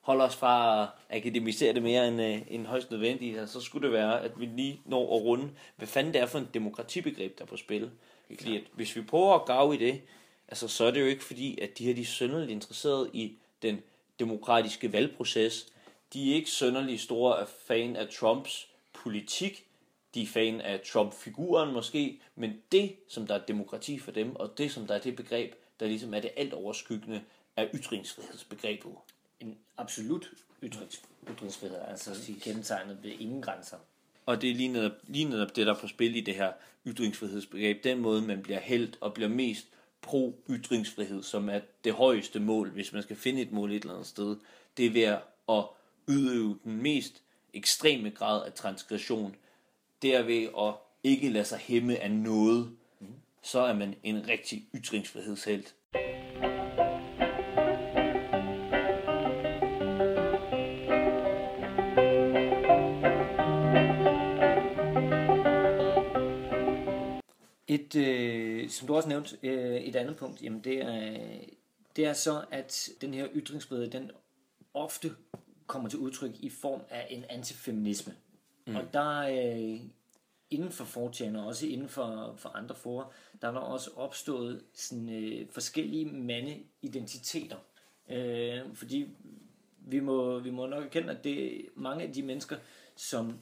holde 0.03 0.23
os 0.23 0.35
fra 0.35 0.83
at 0.83 1.17
akademisere 1.17 1.73
det 1.73 1.83
mere 1.83 2.07
end, 2.07 2.21
øh, 2.21 2.41
end 2.47 2.65
højst 2.65 2.91
nødvendigt, 2.91 3.39
altså, 3.39 3.53
så 3.59 3.65
skulle 3.65 3.87
det 3.87 3.93
være, 3.93 4.21
at 4.21 4.39
vi 4.39 4.45
lige 4.45 4.81
når 4.85 5.15
at 5.15 5.23
runde, 5.23 5.49
hvad 5.75 5.87
fanden 5.87 6.13
det 6.13 6.21
er 6.21 6.25
for 6.25 6.39
en 6.39 6.49
demokratibegreb, 6.53 7.37
der 7.37 7.43
er 7.43 7.47
på 7.47 7.57
spil. 7.57 7.91
Fordi 8.39 8.57
at, 8.57 8.63
hvis 8.73 8.95
vi 8.95 9.01
prøver 9.01 9.35
at 9.35 9.45
grave 9.45 9.75
i 9.75 9.77
det, 9.77 10.01
altså 10.47 10.67
så 10.67 10.85
er 10.85 10.91
det 10.91 11.01
jo 11.01 11.05
ikke 11.05 11.23
fordi, 11.23 11.59
at 11.61 11.77
de 11.77 11.85
her 11.85 11.93
de 11.93 12.01
er 12.01 12.05
sønderligt 12.05 12.51
interesseret 12.51 13.09
i 13.13 13.37
den 13.61 13.81
demokratiske 14.19 14.93
valgproces. 14.93 15.67
De 16.13 16.31
er 16.31 16.35
ikke 16.35 16.49
sønderligt 16.49 17.01
store 17.01 17.45
fan 17.67 17.95
af 17.95 18.07
Trumps 18.07 18.67
politik. 18.93 19.65
De 20.13 20.21
er 20.21 20.27
fan 20.27 20.61
af 20.61 20.79
Trump-figuren 20.79 21.73
måske, 21.73 22.19
men 22.35 22.53
det, 22.71 22.95
som 23.09 23.27
der 23.27 23.35
er 23.35 23.45
demokrati 23.45 23.99
for 23.99 24.11
dem, 24.11 24.35
og 24.35 24.57
det, 24.57 24.71
som 24.71 24.87
der 24.87 24.95
er 24.95 24.99
det 24.99 25.15
begreb, 25.15 25.53
der 25.79 25.85
ligesom 25.87 26.13
er 26.13 26.19
det 26.19 26.31
alt 26.37 26.53
overskyggende, 26.53 27.21
er 27.55 27.67
ytringsfrihedsbegrebet. 27.73 28.91
En 29.43 29.57
absolut 29.77 30.31
ytrings, 30.63 31.01
ytringsfrihed, 31.31 31.77
altså 31.87 32.09
Præcis. 32.09 32.43
kendetegnet 32.43 32.97
ved 33.03 33.11
ingen 33.19 33.41
grænser. 33.41 33.77
Og 34.25 34.41
det 34.41 34.49
er 34.49 34.55
lige 34.55 34.69
netop, 34.69 34.91
lige 35.07 35.25
netop 35.25 35.55
det, 35.55 35.67
der 35.67 35.73
er 35.73 35.79
på 35.79 35.87
spil 35.87 36.15
i 36.15 36.21
det 36.21 36.35
her 36.35 36.51
ytringsfrihedsbegreb. 36.87 37.83
Den 37.83 37.99
måde, 37.99 38.21
man 38.21 38.41
bliver 38.41 38.59
hældt 38.59 38.97
og 39.01 39.13
bliver 39.13 39.29
mest 39.29 39.67
pro-ytringsfrihed, 40.01 41.23
som 41.23 41.49
er 41.49 41.59
det 41.83 41.93
højeste 41.93 42.39
mål, 42.39 42.69
hvis 42.69 42.93
man 42.93 43.03
skal 43.03 43.15
finde 43.15 43.41
et 43.41 43.51
mål 43.51 43.71
et 43.71 43.81
eller 43.81 43.93
andet 43.93 44.07
sted, 44.07 44.37
det 44.77 44.85
er 44.85 44.89
ved 44.91 45.17
at 45.49 45.65
udøve 46.07 46.59
den 46.63 46.81
mest 46.81 47.21
ekstreme 47.53 48.09
grad 48.09 48.45
af 48.45 48.53
transgression. 48.53 49.35
Det 50.01 50.15
er 50.15 50.21
ved 50.21 50.47
at 50.59 50.73
ikke 51.03 51.29
lade 51.29 51.45
sig 51.45 51.57
hæmme 51.57 51.99
af 51.99 52.11
noget. 52.11 52.71
Så 53.41 53.59
er 53.59 53.73
man 53.73 53.95
en 54.03 54.27
rigtig 54.27 54.65
ytringsfrihedshelt. 54.75 55.75
Et, 67.83 67.95
øh, 67.95 68.69
som 68.69 68.87
du 68.87 68.95
også 68.95 69.09
nævnte, 69.09 69.37
øh, 69.43 69.75
et 69.75 69.95
andet 69.95 70.17
punkt, 70.17 70.41
jamen 70.41 70.59
det 70.59 70.81
er, 70.81 71.19
det 71.95 72.05
er 72.05 72.13
så, 72.13 72.45
at 72.51 72.89
den 73.01 73.13
her 73.13 73.27
ytringsfrihed, 73.35 73.89
den 73.89 74.11
ofte 74.73 75.15
kommer 75.67 75.89
til 75.89 75.99
udtryk 75.99 76.31
i 76.39 76.49
form 76.49 76.81
af 76.89 77.07
en 77.09 77.25
antifeminisme. 77.29 78.13
Mm. 78.67 78.75
Og 78.75 78.93
der 78.93 79.19
øh, 79.19 79.79
inden 80.49 80.71
for 80.71 80.83
4chan 80.83 81.37
og 81.37 81.45
også 81.45 81.67
inden 81.67 81.89
for, 81.89 82.35
for 82.37 82.49
andre 82.49 82.75
forer, 82.75 83.05
der 83.41 83.47
er 83.47 83.51
der 83.51 83.59
også 83.59 83.91
opstået 83.95 84.63
sådan, 84.73 85.09
øh, 85.09 85.47
forskellige 85.51 86.05
mandeidentiteter. 86.05 87.57
Øh, 88.09 88.59
fordi 88.73 89.09
vi 89.77 89.99
må, 89.99 90.39
vi 90.39 90.49
må 90.49 90.67
nok 90.67 90.83
erkende, 90.83 91.17
at 91.17 91.23
det 91.23 91.55
er 91.55 91.61
mange 91.75 92.03
af 92.03 92.13
de 92.13 92.23
mennesker, 92.23 92.57
som 92.95 93.39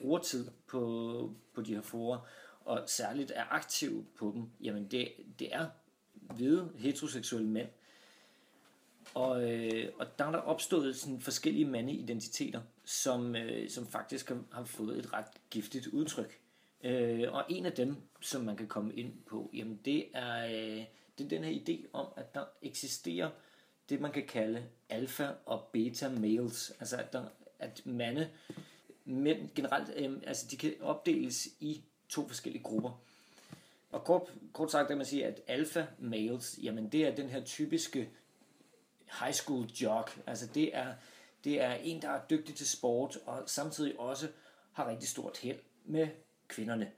bruger 0.00 0.18
tid 0.18 0.48
på, 0.66 1.34
på 1.54 1.62
de 1.62 1.74
her 1.74 1.82
forer, 1.82 2.18
og 2.64 2.82
særligt 2.86 3.32
er 3.34 3.44
aktive 3.50 4.04
på 4.18 4.32
dem, 4.34 4.44
jamen 4.60 4.86
det, 4.90 5.08
det 5.38 5.54
er 5.54 5.66
hvide 6.12 6.72
heteroseksuelle 6.78 7.48
mænd. 7.48 7.68
Og, 9.14 9.52
øh, 9.52 9.92
og 9.98 10.18
der 10.18 10.24
er 10.24 10.30
der 10.30 10.38
opstået 10.38 10.96
sådan 10.96 11.20
forskellige 11.20 11.64
mandeidentiteter, 11.64 12.60
som, 12.84 13.36
øh, 13.36 13.70
som 13.70 13.86
faktisk 13.86 14.28
har, 14.28 14.44
har 14.52 14.64
fået 14.64 14.98
et 14.98 15.12
ret 15.12 15.26
giftigt 15.50 15.86
udtryk. 15.86 16.40
Øh, 16.84 17.32
og 17.32 17.44
en 17.48 17.66
af 17.66 17.72
dem, 17.72 17.96
som 18.20 18.44
man 18.44 18.56
kan 18.56 18.66
komme 18.66 18.94
ind 18.94 19.12
på, 19.26 19.50
jamen 19.52 19.80
det 19.84 20.06
er, 20.14 20.44
øh, 20.44 20.84
det 21.18 21.24
er 21.24 21.28
den 21.28 21.44
her 21.44 21.60
idé 21.60 21.86
om, 21.92 22.06
at 22.16 22.34
der 22.34 22.44
eksisterer 22.62 23.30
det, 23.88 24.00
man 24.00 24.12
kan 24.12 24.26
kalde 24.26 24.64
alfa 24.88 25.28
og 25.46 25.68
beta 25.72 26.08
males. 26.08 26.72
Altså 26.80 26.96
at, 26.96 27.12
der, 27.12 27.24
at 27.58 27.86
mande, 27.86 28.30
mænd 29.04 29.50
generelt, 29.54 29.90
øh, 29.96 30.18
altså 30.26 30.46
de 30.50 30.56
kan 30.56 30.74
opdeles 30.80 31.48
i 31.60 31.84
to 32.10 32.28
forskellige 32.28 32.62
grupper. 32.62 33.00
Og 33.92 34.04
kort, 34.04 34.22
kort 34.52 34.70
sagt 34.70 34.88
kan 34.88 34.96
man 34.96 35.06
sige, 35.06 35.26
at 35.26 35.40
alpha 35.46 35.86
males, 35.98 36.58
jamen 36.62 36.88
det 36.88 37.06
er 37.06 37.14
den 37.14 37.28
her 37.28 37.44
typiske 37.44 38.10
high 39.20 39.34
school 39.34 39.66
jock. 39.66 40.20
Altså 40.26 40.46
det 40.46 40.76
er, 40.76 40.94
det 41.44 41.60
er 41.60 41.72
en, 41.72 42.02
der 42.02 42.08
er 42.08 42.20
dygtig 42.30 42.54
til 42.54 42.68
sport, 42.68 43.18
og 43.26 43.42
samtidig 43.46 44.00
også 44.00 44.28
har 44.72 44.88
rigtig 44.88 45.08
stort 45.08 45.38
held 45.38 45.58
med 45.84 46.08
kvinderne. 46.48 46.92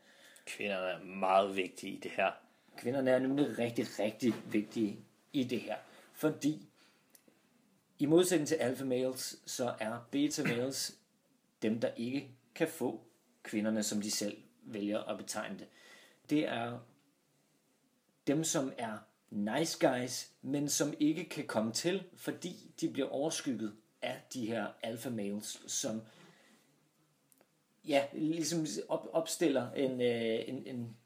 Kvinderne 0.46 0.86
er 0.86 1.04
meget 1.04 1.56
vigtige 1.56 1.92
i 1.92 2.00
det 2.00 2.10
her. 2.10 2.30
Kvinderne 2.76 3.10
er 3.10 3.18
nemlig 3.18 3.58
rigtig, 3.58 3.86
rigtig 3.98 4.34
vigtige 4.46 4.98
i 5.32 5.44
det 5.44 5.60
her. 5.60 5.76
Fordi 6.12 6.68
i 7.98 8.06
modsætning 8.06 8.48
til 8.48 8.54
alpha 8.54 8.84
males, 8.84 9.36
så 9.46 9.74
er 9.80 9.98
beta 10.10 10.42
males 10.42 10.98
dem, 11.62 11.80
der 11.80 11.90
ikke 11.96 12.28
kan 12.54 12.68
få 12.68 13.00
kvinderne, 13.42 13.82
som 13.82 14.02
de 14.02 14.10
selv 14.10 14.41
vælger 14.62 14.98
at 14.98 15.18
betegne 15.18 15.58
det. 15.58 15.66
Det 16.30 16.48
er 16.48 16.78
dem, 18.26 18.44
som 18.44 18.72
er 18.78 18.98
nice 19.30 19.88
guys, 19.88 20.30
men 20.42 20.68
som 20.68 20.94
ikke 21.00 21.24
kan 21.24 21.46
komme 21.46 21.72
til, 21.72 22.02
fordi 22.16 22.70
de 22.80 22.88
bliver 22.88 23.08
overskygget 23.08 23.72
af 24.02 24.20
de 24.34 24.46
her 24.46 24.66
alpha 24.82 25.10
males, 25.10 25.62
som 25.66 26.02
ja, 27.88 28.04
ligesom 28.12 28.66
op, 28.88 29.08
opstiller 29.12 29.72
en, 29.72 30.00
øh, 30.00 30.48
en, 30.48 30.66
en, 30.66 30.96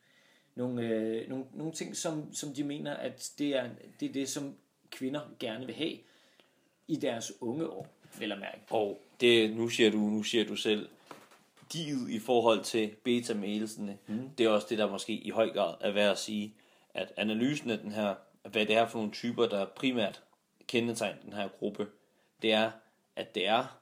nogle, 0.55 0.83
øh, 0.83 1.29
nogle, 1.29 1.45
nogle 1.55 1.73
ting, 1.73 1.97
som, 1.97 2.35
som 2.35 2.55
de 2.55 2.65
mener, 2.65 2.95
at 2.95 3.33
det 3.39 3.57
er, 3.57 3.71
det 4.01 4.09
er 4.09 4.13
det, 4.13 4.29
som 4.29 4.57
kvinder 4.91 5.21
gerne 5.39 5.67
vil 5.67 5.75
have 5.75 5.99
i 6.89 6.97
deres 6.97 7.33
unge 7.41 7.69
år, 7.69 7.89
vel 8.19 8.33
at 8.33 8.39
mærke. 8.39 8.61
Og 8.71 9.03
det, 9.21 9.57
nu 9.57 9.69
siger 9.69 9.91
du, 9.91 9.99
nu 9.99 10.23
siger 10.23 10.45
du 10.45 10.57
selv, 10.57 10.89
diet 11.73 12.11
i 12.11 12.19
forhold 12.19 12.65
til 12.65 12.91
beta 13.05 13.35
mailsene, 13.35 13.99
mm. 14.07 14.31
det 14.39 14.47
er 14.47 14.51
også 14.51 14.67
det, 14.71 14.79
der 14.79 14.91
måske 14.91 15.13
i 15.13 15.31
høj 15.31 15.51
grad 15.53 15.75
er 15.81 15.91
værd 15.91 16.11
at 16.11 16.19
sige, 16.19 16.55
at 16.95 17.13
analysen 17.17 17.71
af 17.71 17.79
den 17.79 17.93
her, 17.93 18.15
hvad 18.43 18.67
det 18.67 18.77
er 18.77 18.87
for 18.87 18.99
nogle 18.99 19.13
typer, 19.13 19.47
der 19.47 19.65
primært 19.65 20.23
kendetegner 20.67 21.21
den 21.25 21.33
her 21.33 21.49
gruppe, 21.49 21.87
det 22.43 22.53
er, 22.53 22.71
at 23.17 23.35
det 23.35 23.49
er 23.49 23.79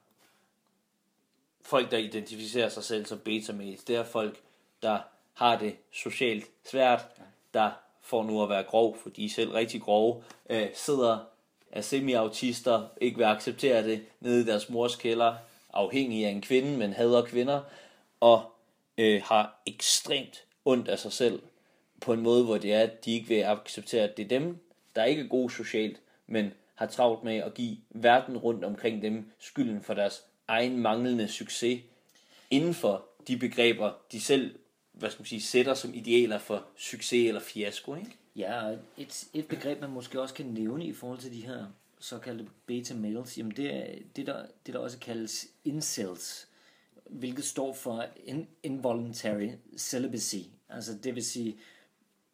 folk, 1.61 1.91
der 1.91 1.97
identificerer 1.97 2.69
sig 2.69 2.83
selv 2.83 3.05
som 3.05 3.19
beta 3.19 3.53
mails. 3.53 3.83
Det 3.83 3.95
er 3.95 4.03
folk, 4.03 4.41
der 4.81 4.99
har 5.33 5.57
det 5.57 5.75
socialt 5.91 6.45
svært, 6.65 7.05
der 7.53 7.71
får 8.01 8.23
nu 8.23 8.43
at 8.43 8.49
være 8.49 8.63
grov, 8.63 8.97
for 8.97 9.09
de 9.09 9.25
er 9.25 9.29
selv 9.29 9.51
rigtig 9.51 9.81
grove, 9.81 10.23
øh, 10.49 10.67
sidder 10.73 11.17
er 11.71 11.81
semi-autister, 11.81 12.87
ikke 13.01 13.17
vil 13.17 13.23
acceptere 13.23 13.83
det, 13.83 14.05
nede 14.19 14.41
i 14.41 14.43
deres 14.43 14.69
mors 14.69 14.95
kælder, 14.95 15.35
afhængig 15.75 16.25
af 16.25 16.29
en 16.29 16.41
kvinde, 16.41 16.77
men 16.77 16.93
hader 16.93 17.25
kvinder, 17.25 17.61
og 18.19 18.51
øh, 18.97 19.21
har 19.23 19.61
ekstremt 19.65 20.43
ondt 20.65 20.87
af 20.87 20.99
sig 20.99 21.11
selv, 21.11 21.41
på 22.01 22.13
en 22.13 22.21
måde, 22.21 22.43
hvor 22.43 22.57
det 22.57 22.73
er, 22.73 22.81
at 22.81 23.05
de 23.05 23.11
ikke 23.11 23.27
vil 23.27 23.41
acceptere, 23.41 24.03
at 24.03 24.17
det 24.17 24.23
er 24.23 24.39
dem, 24.39 24.57
der 24.95 25.03
ikke 25.03 25.21
er 25.21 25.27
gode 25.27 25.53
socialt, 25.53 26.01
men 26.27 26.53
har 26.75 26.85
travlt 26.85 27.23
med 27.23 27.35
at 27.35 27.53
give 27.53 27.77
verden 27.89 28.37
rundt 28.37 28.63
omkring 28.63 29.01
dem 29.01 29.31
skylden 29.39 29.81
for 29.81 29.93
deres 29.93 30.23
egen 30.47 30.77
manglende 30.77 31.27
succes 31.27 31.81
inden 32.49 32.73
for 32.73 33.05
de 33.27 33.37
begreber, 33.37 33.91
de 34.11 34.21
selv 34.21 34.55
hvad 34.97 35.09
skal 35.09 35.21
man 35.21 35.25
sige, 35.25 35.41
sætter 35.41 35.73
som 35.73 35.93
idealer 35.93 36.37
for 36.37 36.65
succes 36.77 37.27
eller 37.27 37.41
fiasko. 37.41 37.95
Ikke? 37.95 38.17
Ja, 38.35 38.75
et, 38.97 39.27
et 39.33 39.47
begreb, 39.47 39.81
man 39.81 39.89
måske 39.89 40.21
også 40.21 40.33
kan 40.33 40.45
nævne 40.45 40.85
i 40.85 40.93
forhold 40.93 41.19
til 41.19 41.33
de 41.33 41.45
her 41.45 41.65
såkaldte 41.99 42.47
beta 42.65 42.93
males, 42.93 43.37
jamen 43.37 43.51
det 43.55 43.73
er 43.73 43.95
det, 44.15 44.27
der, 44.27 44.45
det, 44.65 44.73
der 44.73 44.79
også 44.79 44.99
kaldes 44.99 45.47
incels, 45.63 46.47
hvilket 47.09 47.45
står 47.45 47.73
for 47.73 48.05
in, 48.25 48.47
involuntary 48.63 49.49
celibacy. 49.77 50.35
Altså 50.69 50.97
det 51.03 51.15
vil 51.15 51.25
sige 51.25 51.57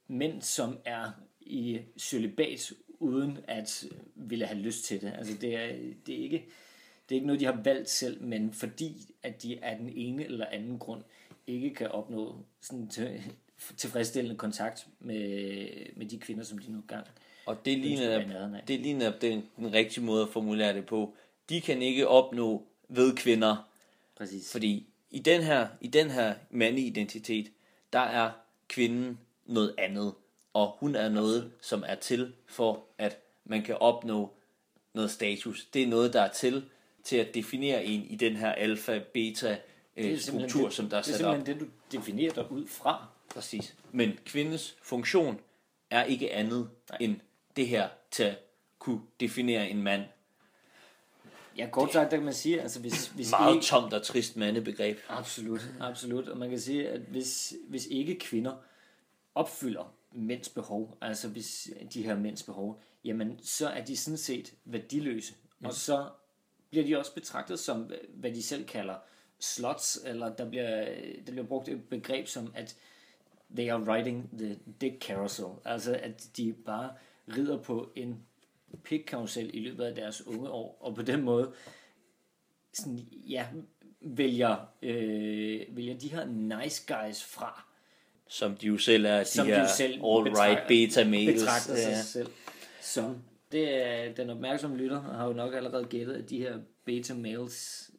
mænd, 0.08 0.41
som 0.41 0.78
er 0.86 1.12
i 1.41 1.82
celibat 1.97 2.74
uden 3.00 3.38
at 3.47 3.86
ville 4.15 4.45
have 4.45 4.60
lyst 4.60 4.84
til 4.84 5.02
det. 5.02 5.13
Altså 5.17 5.34
det 5.41 5.56
er, 5.56 5.76
det 6.06 6.15
er 6.19 6.24
ikke 6.24 6.47
det 7.10 7.15
er 7.15 7.17
ikke 7.17 7.28
noget, 7.28 7.39
de 7.39 7.45
har 7.45 7.62
valgt 7.63 7.89
selv, 7.89 8.24
men 8.24 8.54
fordi 8.54 9.15
at 9.24 9.43
de 9.43 9.63
af 9.63 9.78
den 9.78 9.89
ene 9.89 10.26
eller 10.26 10.45
anden 10.45 10.80
grund 10.80 11.04
ikke 11.47 11.74
kan 11.74 11.91
opnå 11.91 12.36
sådan 12.62 12.89
tilfredsstillende 13.78 14.38
kontakt 14.38 14.88
med, 15.00 15.67
med 15.95 16.06
de 16.06 16.19
kvinder, 16.19 16.43
som 16.43 16.58
de 16.58 16.71
nu 16.71 16.84
gang. 16.88 17.08
Og 17.45 17.65
det 17.65 17.74
er 17.74 17.78
af. 18.56 18.63
det 18.67 18.91
er 18.91 18.95
netop 18.95 19.21
den, 19.21 19.43
den 19.58 19.74
rigtige 19.74 20.04
måde 20.04 20.24
at 20.24 20.30
formulere 20.30 20.74
det 20.74 20.86
på. 20.86 21.15
De 21.50 21.62
kan 21.62 21.82
ikke 21.82 22.08
opnå 22.08 22.67
ved 22.89 23.15
kvinder, 23.15 23.69
Præcis. 24.15 24.52
fordi 24.52 24.88
i 25.12 25.19
den 25.19 25.41
her, 25.41 25.67
i 25.82 25.88
den 25.88 26.10
her 26.10 26.36
mandeidentitet, 26.50 27.52
der 27.93 28.00
er 28.00 28.32
kvinden 28.67 29.19
noget 29.45 29.76
andet, 29.78 30.13
og 30.54 30.78
hun 30.80 30.95
er 30.95 31.10
noget, 31.10 31.52
som 31.62 31.84
er 31.88 31.95
til 31.95 32.34
for, 32.47 32.84
at 32.97 33.17
man 33.45 33.63
kan 33.63 33.78
opnå 33.80 34.34
noget 34.93 35.12
status. 35.12 35.65
Det 35.74 35.84
er 35.84 35.88
noget, 35.88 36.13
der 36.13 36.21
er 36.21 36.32
til 36.32 36.63
til 37.04 37.17
at 37.17 37.34
definere 37.36 37.86
en 37.86 38.04
i 38.04 38.15
den 38.15 38.36
her 38.36 38.52
alfa-beta 38.52 39.50
Det 39.50 39.58
øh, 40.12 40.19
simpelthen 40.19 40.50
struktur, 40.50 40.67
det, 40.67 40.76
som 40.76 40.89
der 40.89 40.97
er 40.97 41.02
det 41.02 41.13
er 41.13 41.17
sat 41.17 41.26
op. 41.26 41.36
simpelthen 41.36 41.60
det, 41.60 41.69
du 41.91 41.97
definerer 41.97 42.34
dig 42.34 42.52
ud 42.52 42.67
fra. 42.67 43.08
Præcis. 43.34 43.76
Men 43.91 44.20
kvindens 44.26 44.76
funktion 44.82 45.39
er 45.89 46.04
ikke 46.04 46.34
andet 46.34 46.70
Nej. 46.89 46.98
end 47.02 47.20
det 47.56 47.67
her 47.67 47.89
til 48.12 48.24
at 48.24 48.39
kunne 48.80 49.02
definere 49.20 49.70
en 49.70 49.82
mand. 49.84 50.04
Ja, 51.58 51.70
kort 51.72 51.94
sagt, 51.94 52.12
der 52.12 52.17
kan 52.17 52.26
man 52.26 52.34
sige, 52.34 52.62
altså 52.62 52.80
hvis, 52.80 53.08
hvis 53.08 53.32
Meget 53.32 53.56
ikke, 53.56 53.65
tomt 53.65 53.94
og 53.94 54.04
trist 54.04 54.38
mandebegreb. 54.38 54.98
Absolut, 55.10 55.62
absolut. 55.80 56.28
Og 56.28 56.38
man 56.38 56.50
kan 56.50 56.60
sige, 56.60 56.89
at 56.89 57.02
hvis, 57.02 57.54
hvis 57.67 57.86
ikke 57.86 58.20
kvinder 58.20 58.56
opfylder 59.36 59.94
mænds 60.12 60.50
behov, 60.50 60.98
altså 61.02 61.28
hvis 61.28 61.70
de 61.94 62.04
her 62.04 62.15
mænds 62.15 62.44
behov, 62.44 62.82
jamen 63.04 63.39
så 63.44 63.70
er 63.70 63.86
de 63.86 63.98
sådan 63.98 64.17
set 64.17 64.54
værdiløse. 64.65 65.34
Mm. 65.60 65.65
Og 65.65 65.74
så 65.74 66.10
bliver 66.70 66.86
de 66.86 66.98
også 66.98 67.13
betragtet 67.13 67.60
som, 67.60 67.91
hvad 68.13 68.32
de 68.32 68.44
selv 68.44 68.65
kalder 68.65 68.96
slots, 69.39 70.00
eller 70.06 70.36
der 70.36 70.50
bliver, 70.50 70.86
der 71.26 71.32
bliver 71.32 71.48
brugt 71.48 71.70
et 71.70 71.89
begreb 71.89 72.28
som, 72.28 72.52
at 72.56 72.76
they 73.56 73.70
are 73.70 73.98
riding 73.98 74.30
the 74.38 74.60
dick 74.82 75.02
carousel. 75.02 75.46
Altså 75.66 76.00
at 76.04 76.28
de 76.38 76.54
bare 76.66 76.92
rider 77.38 77.58
på 77.58 77.92
en 77.96 78.20
pikkarusel 78.84 79.50
i 79.54 79.60
løbet 79.60 79.84
af 79.84 79.96
deres 79.96 80.28
unge 80.28 80.50
år, 80.50 80.78
og 80.82 80.96
på 80.96 81.02
den 81.02 81.22
måde 81.24 81.52
sådan, 82.74 83.00
ja, 83.30 83.48
vælger, 84.02 84.56
øh, 84.82 85.62
vælger 85.70 85.98
de 85.98 86.08
her 86.12 86.26
nice 86.26 86.94
guys 86.94 87.24
fra. 87.24 87.66
Som 88.28 88.56
de 88.56 88.68
jo 88.68 88.78
selv 88.78 89.06
er, 89.06 89.20
de 89.20 89.26
Som 89.26 89.46
de 89.46 89.54
her 89.54 89.62
jo 89.62 89.68
selv 89.78 89.94
all-right 90.04 90.68
beta 90.68 91.04
males. 91.10 91.42
betragter 91.42 91.76
sig 91.76 91.90
Ja. 91.92 92.02
selv 92.02 92.28
som. 92.82 93.18
Det 93.52 93.86
er, 93.88 94.14
den 94.14 94.30
opmærksomme 94.30 94.78
lytter 94.78 95.02
har 95.02 95.28
jo 95.28 95.34
nok 95.34 95.54
allerede 95.54 95.86
gættet, 95.86 96.14
at 96.14 96.30
de 96.30 96.38
her 96.38 96.60
beta 96.86 97.14
males, 97.14 97.92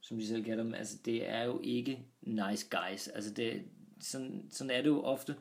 som 0.00 0.18
de 0.18 0.26
selv 0.28 0.44
kalder 0.44 0.62
dem, 0.64 0.74
altså 0.74 0.96
det 1.04 1.28
er 1.28 1.44
jo 1.44 1.60
ikke 1.64 1.98
nice 2.22 2.66
guys. 2.70 3.08
Altså 3.08 3.30
det, 3.30 3.62
sådan, 4.00 4.48
sådan 4.50 4.70
er 4.70 4.82
det 4.82 4.88
jo 4.88 5.02
ofte. 5.02 5.36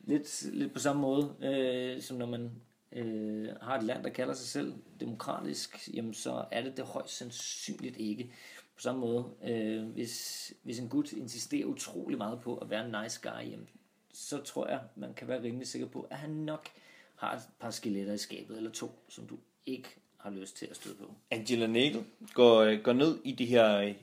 Lidt, 0.00 0.48
lidt 0.52 0.72
på 0.72 0.78
samme 0.78 1.02
måde, 1.02 1.34
øh, 1.42 2.02
som 2.02 2.16
når 2.16 2.26
man 2.26 2.50
øh, 2.92 3.48
har 3.60 3.78
et 3.78 3.84
land, 3.84 4.04
der 4.04 4.10
kalder 4.10 4.34
sig 4.34 4.46
selv 4.46 4.74
demokratisk, 5.00 5.88
jamen 5.94 6.14
så 6.14 6.44
er 6.50 6.62
det 6.62 6.76
det 6.76 6.84
højst 6.84 7.16
sandsynligt 7.16 7.96
ikke. 7.96 8.32
På 8.74 8.80
samme 8.82 9.00
måde, 9.00 9.24
øh, 9.44 9.84
hvis, 9.84 10.52
hvis 10.62 10.78
en 10.78 10.88
gut 10.88 11.12
insisterer 11.12 11.66
utrolig 11.66 12.18
meget 12.18 12.40
på 12.40 12.56
at 12.56 12.70
være 12.70 12.86
en 12.86 12.94
nice 13.02 13.20
guy, 13.22 13.50
jamen, 13.50 13.68
så 14.12 14.38
tror 14.38 14.68
jeg, 14.68 14.80
man 14.96 15.14
kan 15.14 15.28
være 15.28 15.42
rimelig 15.42 15.66
sikker 15.66 15.88
på, 15.88 16.06
at 16.10 16.16
han 16.16 16.30
nok 16.30 16.68
har 17.14 17.36
et 17.36 17.42
par 17.60 17.70
skeletter 17.70 18.12
i 18.12 18.18
skabet, 18.18 18.56
eller 18.56 18.70
to, 18.70 19.04
som 19.08 19.26
du 19.26 19.38
ikke 19.66 19.88
har 20.16 20.30
lyst 20.30 20.56
til 20.56 20.66
at 20.66 20.76
støde 20.76 20.94
på. 20.94 21.14
Angela 21.30 21.66
Nagel 21.66 22.04
går, 22.34 22.60
øh, 22.60 22.80
går 22.82 22.92
ned 22.92 23.18
i 23.24 23.32
det 23.32 23.46
her... 23.46 23.94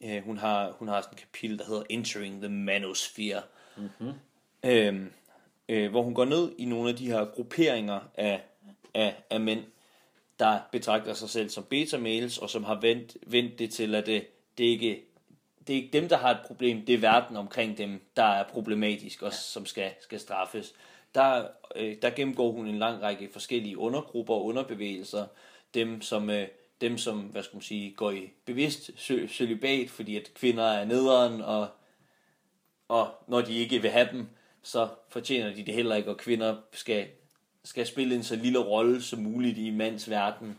Øh, 0.00 0.24
hun, 0.24 0.38
har, 0.38 0.72
hun 0.78 0.88
har 0.88 1.00
sådan 1.00 1.14
et 1.14 1.20
kapitel, 1.20 1.58
der 1.58 1.64
hedder 1.64 1.82
Entering 1.90 2.40
the 2.40 2.48
Manosphere. 2.48 3.42
Mm-hmm. 3.76 4.12
Øhm, 4.64 5.12
øh, 5.68 5.90
hvor 5.90 6.02
hun 6.02 6.14
går 6.14 6.24
ned 6.24 6.52
i 6.58 6.64
nogle 6.64 6.88
af 6.88 6.96
de 6.96 7.06
her 7.06 7.24
grupperinger 7.24 8.00
af, 8.14 8.40
af, 8.94 9.14
af 9.30 9.40
mænd, 9.40 9.64
der 10.38 10.60
betragter 10.72 11.14
sig 11.14 11.30
selv 11.30 11.48
som 11.48 11.64
beta-males, 11.64 12.38
og 12.38 12.50
som 12.50 12.64
har 12.64 12.80
vendt, 12.80 13.16
vendt 13.26 13.58
det 13.58 13.70
til, 13.70 13.94
at 13.94 14.06
det, 14.06 14.26
det, 14.58 14.64
ikke, 14.64 15.04
det 15.66 15.72
er 15.72 15.76
ikke 15.76 16.00
dem, 16.00 16.08
der 16.08 16.16
har 16.16 16.30
et 16.30 16.46
problem, 16.46 16.86
det 16.86 16.94
er 16.94 16.98
verden 16.98 17.36
omkring 17.36 17.78
dem, 17.78 18.00
der 18.16 18.24
er 18.24 18.44
problematisk 18.48 19.22
og 19.22 19.32
som 19.32 19.66
skal, 19.66 19.90
skal 20.00 20.20
straffes. 20.20 20.74
Der, 21.14 21.46
øh, 21.76 21.96
der 22.02 22.10
gennemgår 22.10 22.52
hun 22.52 22.66
en 22.66 22.78
lang 22.78 23.02
række 23.02 23.28
forskellige 23.32 23.78
undergrupper 23.78 24.34
og 24.34 24.44
underbevægelser, 24.44 25.26
dem 25.74 26.02
som, 26.02 26.30
øh, 26.30 26.48
dem 26.80 26.98
som 26.98 27.20
hvad 27.20 27.42
skal 27.42 27.56
man 27.56 27.62
sige, 27.62 27.90
går 27.90 28.10
i 28.10 28.30
bevidst 28.44 28.90
sø- 28.96 29.26
celibat, 29.26 29.90
fordi 29.90 30.16
at 30.16 30.30
kvinder 30.34 30.64
er 30.64 30.84
nederen, 30.84 31.40
og, 31.40 31.68
og 32.88 33.10
når 33.28 33.40
de 33.40 33.54
ikke 33.58 33.82
vil 33.82 33.90
have 33.90 34.08
dem, 34.12 34.26
så 34.62 34.88
fortjener 35.08 35.54
de 35.54 35.66
det 35.66 35.74
heller 35.74 35.96
ikke, 35.96 36.10
og 36.10 36.16
kvinder 36.16 36.56
skal, 36.72 37.06
skal 37.64 37.86
spille 37.86 38.14
en 38.14 38.24
så 38.24 38.36
lille 38.36 38.58
rolle 38.58 39.02
som 39.02 39.18
muligt 39.18 39.58
i 39.58 39.70
mands 39.70 40.10
verden. 40.10 40.58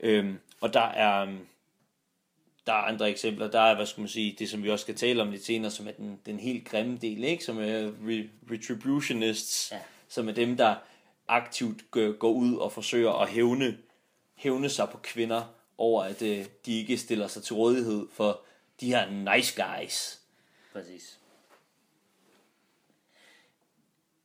Øhm, 0.00 0.38
og 0.60 0.74
der 0.74 0.80
er, 0.80 1.26
der 2.66 2.72
er 2.72 2.76
andre 2.76 3.10
eksempler. 3.10 3.50
Der 3.50 3.60
er, 3.60 3.74
hvad 3.74 3.86
skal 3.86 4.00
man 4.00 4.08
sige, 4.08 4.36
det 4.38 4.48
som 4.48 4.62
vi 4.62 4.70
også 4.70 4.82
skal 4.82 4.94
tale 4.96 5.22
om 5.22 5.30
lidt 5.30 5.44
senere, 5.44 5.70
som 5.70 5.88
er 5.88 5.92
den, 5.92 6.20
den 6.26 6.40
helt 6.40 6.64
grimme 6.68 6.96
del, 6.96 7.24
ikke? 7.24 7.44
som 7.44 7.58
er 7.58 7.90
re- 7.90 8.52
retributionists, 8.54 9.72
ja. 9.72 9.78
som 10.08 10.28
er 10.28 10.32
dem, 10.32 10.56
der 10.56 10.74
aktivt 11.28 11.90
går, 11.90 12.12
går 12.12 12.30
ud 12.30 12.56
og 12.56 12.72
forsøger 12.72 13.12
at 13.12 13.28
hævne, 13.28 13.76
hævne 14.34 14.68
sig 14.68 14.88
på 14.88 14.98
kvinder 15.02 15.54
over, 15.78 16.02
at 16.02 16.22
øh, 16.22 16.46
de 16.66 16.78
ikke 16.78 16.98
stiller 16.98 17.26
sig 17.26 17.42
til 17.42 17.54
rådighed 17.54 18.08
for 18.12 18.40
de 18.80 18.86
her 18.86 19.34
nice 19.34 19.62
guys. 19.62 20.20
Præcis. 20.72 21.20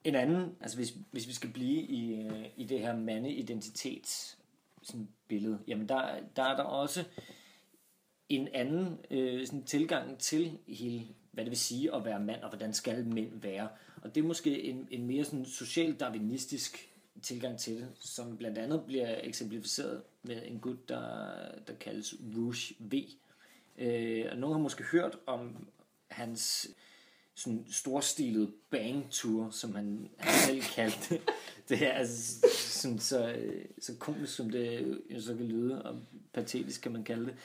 En 0.04 0.16
anden, 0.16 0.56
altså 0.62 0.78
hvis, 0.78 0.94
hvis 1.12 1.28
vi 1.28 1.34
skal 1.34 1.50
blive 1.50 1.82
i, 1.82 2.22
øh, 2.22 2.46
i 2.58 2.64
det 2.64 2.80
her 2.80 2.96
mandeidentitets 2.96 4.38
sådan 4.82 5.10
billede, 5.28 5.60
jamen 5.68 5.90
der, 5.90 6.16
der 6.36 6.44
er 6.44 6.56
der 6.56 6.64
også 6.64 7.04
en 8.30 8.48
anden 8.54 9.00
øh, 9.12 9.46
sådan 9.46 9.64
tilgang 9.64 10.20
til 10.20 10.58
hele, 10.68 11.08
hvad 11.32 11.46
det 11.46 11.52
vil 11.52 11.60
sige 11.60 11.96
at 11.96 12.06
være 12.06 12.20
mand, 12.20 12.42
og 12.42 12.50
hvordan 12.50 12.74
skal 12.74 13.06
mænd 13.06 13.42
være. 13.42 13.70
Og 14.02 14.16
det 14.16 14.24
er 14.24 14.28
måske 14.28 14.64
en, 14.64 14.88
en 14.92 15.08
mere 15.08 15.24
sådan 15.24 15.46
social 15.46 15.96
darwinistisk 15.96 16.90
tilgang 17.22 17.60
til 17.60 17.76
det, 17.76 17.88
som 18.00 18.38
blandt 18.38 18.58
andet 18.58 18.84
bliver 18.88 19.16
eksemplificeret 19.24 20.02
med 20.24 20.42
en 20.46 20.60
gut, 20.60 20.90
der, 20.90 21.32
der 21.68 21.74
kaldes 21.80 22.16
Rouge 22.36 22.76
V. 22.80 22.94
Øh, 23.78 24.26
og 24.32 24.38
nogen 24.38 24.56
har 24.56 24.62
måske 24.62 24.84
hørt 24.84 25.18
om 25.26 25.68
hans 26.08 26.70
sådan 27.36 27.66
storstilede 27.72 28.52
bang-tour, 28.70 29.50
som 29.52 29.76
han, 29.76 30.10
han 30.18 30.34
selv 30.48 30.62
kaldte 30.62 31.16
det. 31.16 31.22
Det 31.70 31.88
er 31.88 31.92
altså 31.92 32.48
sådan, 32.58 33.00
så, 33.00 33.36
så 33.80 33.96
komisk, 34.00 34.36
som 34.36 34.50
det 34.50 34.98
jo 35.10 35.22
så 35.22 35.36
kan 35.36 35.46
lyde, 35.46 35.84
og 35.84 36.00
patetisk 36.34 36.82
kan 36.82 36.92
man 36.92 37.04
kalde 37.04 37.26
det. 37.26 37.36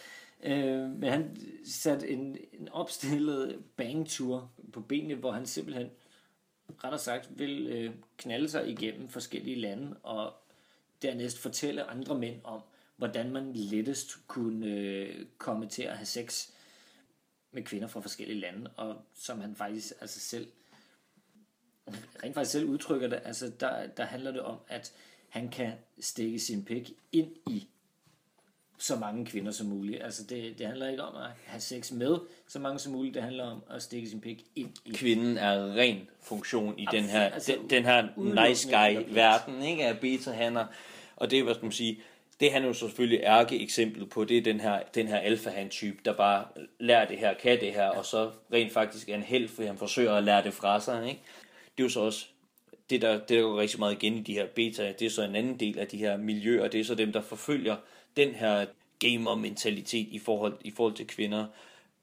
Øh, 0.43 0.91
men 0.91 1.11
han 1.11 1.37
satte 1.65 2.09
en, 2.09 2.37
en 2.53 2.69
opstillet 2.69 3.63
bang-tour 3.77 4.51
på 4.73 4.81
benene, 4.81 5.15
hvor 5.15 5.33
han 5.33 5.47
simpelthen 5.47 5.91
rettere 6.85 7.01
sagt 7.01 7.39
vil 7.39 7.67
øh, 7.67 7.95
knalde 8.17 8.49
sig 8.49 8.69
igennem 8.69 9.09
forskellige 9.09 9.61
lande, 9.61 9.97
og 10.03 10.35
dernæst 11.03 11.39
fortælle 11.39 11.85
andre 11.85 12.19
mænd 12.19 12.41
om, 12.45 12.61
hvordan 12.97 13.33
man 13.33 13.53
lettest 13.53 14.27
kunne 14.27 14.67
øh, 14.67 15.27
komme 15.39 15.69
til 15.69 15.83
at 15.83 15.97
have 15.97 16.07
sex 16.07 16.51
med 17.53 17.63
kvinder 17.63 17.89
fra 17.89 18.01
forskellige 18.01 18.41
lande, 18.41 18.71
og 18.77 18.97
som 19.15 19.41
han 19.41 19.57
faktisk 19.57 19.93
altså 20.01 20.21
selv 20.21 20.49
rent 22.23 22.35
faktisk 22.35 22.53
selv 22.53 22.69
udtrykker 22.69 23.09
det, 23.09 23.21
altså 23.25 23.53
der, 23.61 23.87
der 23.87 24.05
handler 24.05 24.33
det 24.33 24.41
om, 24.41 24.59
at 24.69 24.93
han 25.29 25.49
kan 25.49 25.73
stikke 26.01 26.39
sin 26.39 26.65
pik 26.65 26.93
ind 27.13 27.37
i 27.47 27.69
så 28.79 28.97
mange 28.97 29.27
kvinder 29.27 29.53
som 29.53 29.67
muligt. 29.67 30.03
Altså 30.03 30.23
det, 30.23 30.59
det 30.59 30.67
handler 30.67 30.89
ikke 30.89 31.03
om 31.03 31.17
at 31.17 31.31
have 31.47 31.61
sex 31.61 31.93
med 31.93 32.19
så 32.49 32.59
mange 32.59 32.79
som 32.79 32.93
muligt, 32.93 33.15
det 33.15 33.23
handler 33.23 33.45
om 33.45 33.63
at 33.71 33.83
stikke 33.83 34.09
sin 34.09 34.21
pik 34.21 34.45
ind 34.57 34.71
i. 34.85 34.93
Kvinden 34.93 35.39
er 35.39 35.77
ren 35.77 36.09
funktion 36.23 36.79
i 36.79 36.87
den 36.93 37.05
her, 37.05 37.23
altså, 37.23 37.53
den, 37.53 37.71
den 37.71 37.85
her 37.85 38.03
nice 38.17 38.69
objekt. 38.69 39.09
guy 39.09 39.15
verden, 39.15 39.63
ikke 39.63 39.85
af 39.85 39.99
beta-hanner. 39.99 40.67
Og 41.17 41.31
det 41.31 41.39
er, 41.39 41.43
hvad 41.43 41.55
skal 41.55 41.65
man 41.65 41.73
sige, 41.73 42.01
det 42.41 42.53
han 42.53 42.65
jo 42.65 42.73
selvfølgelig 42.73 43.21
ærke 43.23 43.63
eksemplet 43.63 44.11
på, 44.11 44.25
det 44.25 44.39
er 44.39 44.43
den 44.43 44.61
her, 44.61 44.83
den 44.95 45.09
her 45.09 45.19
alfa 45.19 45.69
type 45.69 45.99
der 46.05 46.13
bare 46.13 46.45
lærer 46.81 47.09
det 47.09 47.19
her, 47.19 47.35
kan 47.35 47.61
det 47.61 47.73
her, 47.73 47.89
og 47.89 48.05
så 48.05 48.31
rent 48.53 48.73
faktisk 48.73 49.09
er 49.09 49.15
en 49.15 49.23
held, 49.23 49.49
fordi 49.49 49.67
han 49.67 49.79
forsøger 49.79 50.13
at 50.13 50.25
lære 50.25 50.43
det 50.43 50.55
fra 50.55 50.81
sig. 50.81 51.09
Ikke? 51.09 51.21
Det 51.77 51.83
er 51.83 51.85
jo 51.85 51.89
så 51.89 52.01
også 52.01 52.27
det 52.91 53.03
der, 53.03 53.13
det 53.13 53.29
der 53.29 53.43
går 53.43 53.61
rigtig 53.61 53.79
meget 53.79 53.93
igen 53.93 54.15
i 54.15 54.21
de 54.21 54.33
her 54.33 54.47
beta, 54.47 54.93
det 54.99 55.07
er 55.07 55.11
så 55.11 55.23
en 55.23 55.37
anden 55.37 55.61
del 55.61 55.79
af 55.79 55.87
de 55.87 55.97
her 55.97 56.17
miljøer, 56.17 56.69
det 56.69 56.81
er 56.81 56.85
så 56.85 56.95
dem, 56.95 57.13
der 57.13 57.21
forfølger 57.21 57.77
den 58.17 58.35
her 58.35 58.67
gamer-mentalitet 58.99 60.09
i 60.11 60.19
forhold, 60.19 60.57
i 60.61 60.71
forhold 60.71 60.95
til 60.95 61.07
kvinder. 61.07 61.47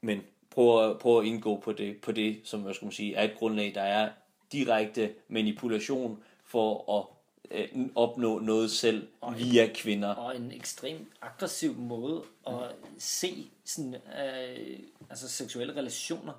Men 0.02 0.22
prøv 0.50 0.90
at, 0.90 1.00
prøv 1.00 1.20
at 1.20 1.26
indgå 1.26 1.60
på 1.60 1.72
det, 1.72 2.02
på 2.02 2.12
det, 2.12 2.42
som 2.44 2.74
skal 2.74 2.86
man 2.86 2.92
sige, 2.92 3.16
er 3.16 3.24
et 3.24 3.36
grundlag, 3.38 3.72
der 3.76 3.82
er 3.82 4.10
direkte 4.52 5.14
manipulation 5.28 6.24
for 6.46 7.00
at 7.00 7.06
øh, 7.52 7.88
opnå 7.96 8.40
noget 8.40 8.72
selv 8.72 9.08
via 9.38 9.70
kvinder. 9.76 10.10
Og 10.10 10.36
en 10.36 10.52
ekstremt 10.52 11.08
aggressiv 11.22 11.76
måde 11.76 12.24
at 12.48 12.76
se 12.98 13.50
sådan, 13.66 13.96
øh, 13.96 14.80
altså 15.10 15.30
seksuelle 15.30 15.76
relationer 15.76 16.34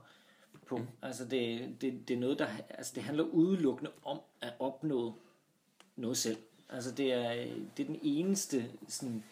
på. 0.67 0.77
Mm. 0.77 0.87
Altså 1.03 1.25
det, 1.25 1.69
det, 1.81 2.09
det 2.09 2.15
er 2.15 2.21
noget, 2.21 2.39
der 2.39 2.47
altså 2.71 2.93
det 2.95 3.03
handler 3.03 3.25
udelukkende 3.25 3.91
om 4.05 4.21
at 4.41 4.53
opnå 4.59 5.15
noget 5.97 6.17
selv. 6.17 6.37
Altså 6.71 6.91
det 6.91 7.13
er, 7.13 7.33
det 7.77 7.83
er 7.83 7.87
den 7.87 8.01
eneste 8.03 8.71
sådan, 8.89 9.25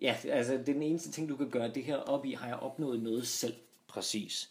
ja, 0.00 0.16
altså 0.24 0.52
det 0.52 0.68
er 0.68 0.72
den 0.72 0.82
eneste 0.82 1.10
ting, 1.10 1.28
du 1.28 1.36
kan 1.36 1.50
gøre 1.50 1.68
det 1.68 1.84
her 1.84 1.96
op 1.96 2.26
i, 2.26 2.32
har 2.32 2.46
jeg 2.46 2.56
opnået 2.56 3.02
noget 3.02 3.26
selv. 3.26 3.54
Præcis. 3.88 4.50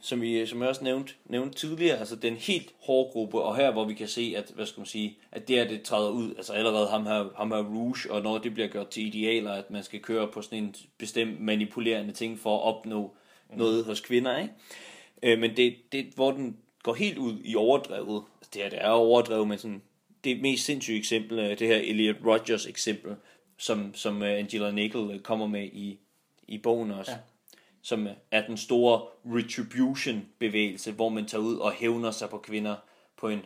Som, 0.00 0.20
vi, 0.20 0.46
som 0.46 0.60
jeg 0.60 0.68
også 0.68 0.84
nævnte, 0.84 1.12
nævnte 1.24 1.58
tidligere, 1.58 1.98
altså 1.98 2.16
den 2.16 2.34
helt 2.34 2.72
hårde 2.82 3.10
gruppe, 3.12 3.40
og 3.40 3.56
her 3.56 3.72
hvor 3.72 3.84
vi 3.84 3.94
kan 3.94 4.08
se, 4.08 4.34
at, 4.36 4.52
hvad 4.54 4.66
skal 4.66 4.80
man 4.80 4.86
sige, 4.86 5.18
at 5.32 5.48
det 5.48 5.56
her, 5.56 5.68
det 5.68 5.82
træder 5.82 6.10
ud, 6.10 6.34
altså 6.36 6.52
allerede 6.52 6.88
ham 6.88 7.06
her, 7.06 7.28
ham 7.36 7.50
her 7.50 7.62
Rouge, 7.62 8.12
og 8.12 8.22
når 8.22 8.38
det 8.38 8.54
bliver 8.54 8.68
gjort 8.68 8.88
til 8.88 9.06
idealer, 9.06 9.52
at 9.52 9.70
man 9.70 9.82
skal 9.82 10.00
køre 10.00 10.28
på 10.28 10.42
sådan 10.42 10.64
en 10.64 10.74
bestemt 10.98 11.40
manipulerende 11.40 12.12
ting 12.12 12.38
for 12.38 12.56
at 12.56 12.62
opnå 12.62 13.16
mm. 13.50 13.58
noget 13.58 13.84
hos 13.84 14.00
kvinder, 14.00 14.38
ikke? 14.38 14.52
Øh, 15.22 15.38
men 15.38 15.56
det, 15.56 15.76
det, 15.92 16.06
hvor 16.14 16.30
den 16.30 16.56
går 16.82 16.94
helt 16.94 17.18
ud 17.18 17.38
i 17.44 17.56
overdrevet, 17.56 18.22
altså 18.38 18.50
det 18.54 18.62
her, 18.62 18.70
det 18.70 18.78
er 18.82 18.88
overdrevet, 18.88 19.48
men 19.48 19.58
sådan, 19.58 19.82
det 20.24 20.40
mest 20.40 20.64
sindssyge 20.64 20.98
eksempel, 20.98 21.58
det 21.58 21.66
her 21.66 21.76
Elliot 21.76 22.16
Rogers 22.26 22.66
eksempel, 22.66 23.16
som, 23.56 23.94
som 23.94 24.22
øh, 24.22 24.38
Angela 24.38 24.70
Nagel 24.70 25.10
øh, 25.10 25.20
kommer 25.20 25.46
med 25.46 25.64
i, 25.64 25.98
i 26.48 26.58
bogen 26.58 26.90
også. 26.90 27.10
Ja 27.10 27.18
som 27.86 28.08
er 28.30 28.46
den 28.46 28.56
store 28.56 29.06
retribution 29.26 30.26
bevægelse, 30.38 30.92
hvor 30.92 31.08
man 31.08 31.26
tager 31.26 31.42
ud 31.42 31.56
og 31.56 31.72
hævner 31.72 32.10
sig 32.10 32.30
på 32.30 32.38
kvinder 32.38 32.76
på 33.16 33.28
en 33.28 33.44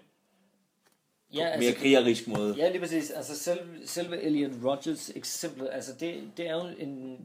ja, 1.34 1.46
altså, 1.46 1.68
mere 1.68 1.78
krigerisk 1.78 2.28
måde. 2.28 2.54
Ja, 2.56 2.68
lige 2.70 2.80
præcis. 2.80 3.10
Altså 3.10 3.38
selve, 3.38 3.86
selve 3.86 4.20
Elliot 4.20 4.50
Rogers 4.64 5.10
eksempel, 5.14 5.68
altså 5.68 5.92
det, 6.00 6.30
det 6.36 6.48
er 6.48 6.54
jo 6.54 6.66
en, 6.78 7.18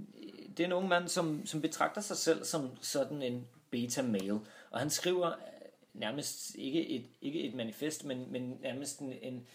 det 0.58 0.60
er 0.60 0.66
en 0.66 0.74
ung 0.74 0.88
mand, 0.88 1.08
som, 1.08 1.46
som 1.46 1.62
betragter 1.62 2.02
sig 2.02 2.18
selv 2.18 2.44
som 2.44 2.70
sådan 2.82 3.22
en 3.22 3.48
beta-male. 3.70 4.40
Og 4.72 4.80
han 4.80 4.90
skriver 4.90 5.34
nærmest 5.94 6.56
ikke 6.56 6.90
et, 6.90 7.06
ikke 7.22 7.44
et 7.44 7.54
manifest, 7.54 8.06
men, 8.06 8.32
men 8.32 8.58
nærmest 8.62 9.00
en, 9.00 9.14
en, 9.22 9.48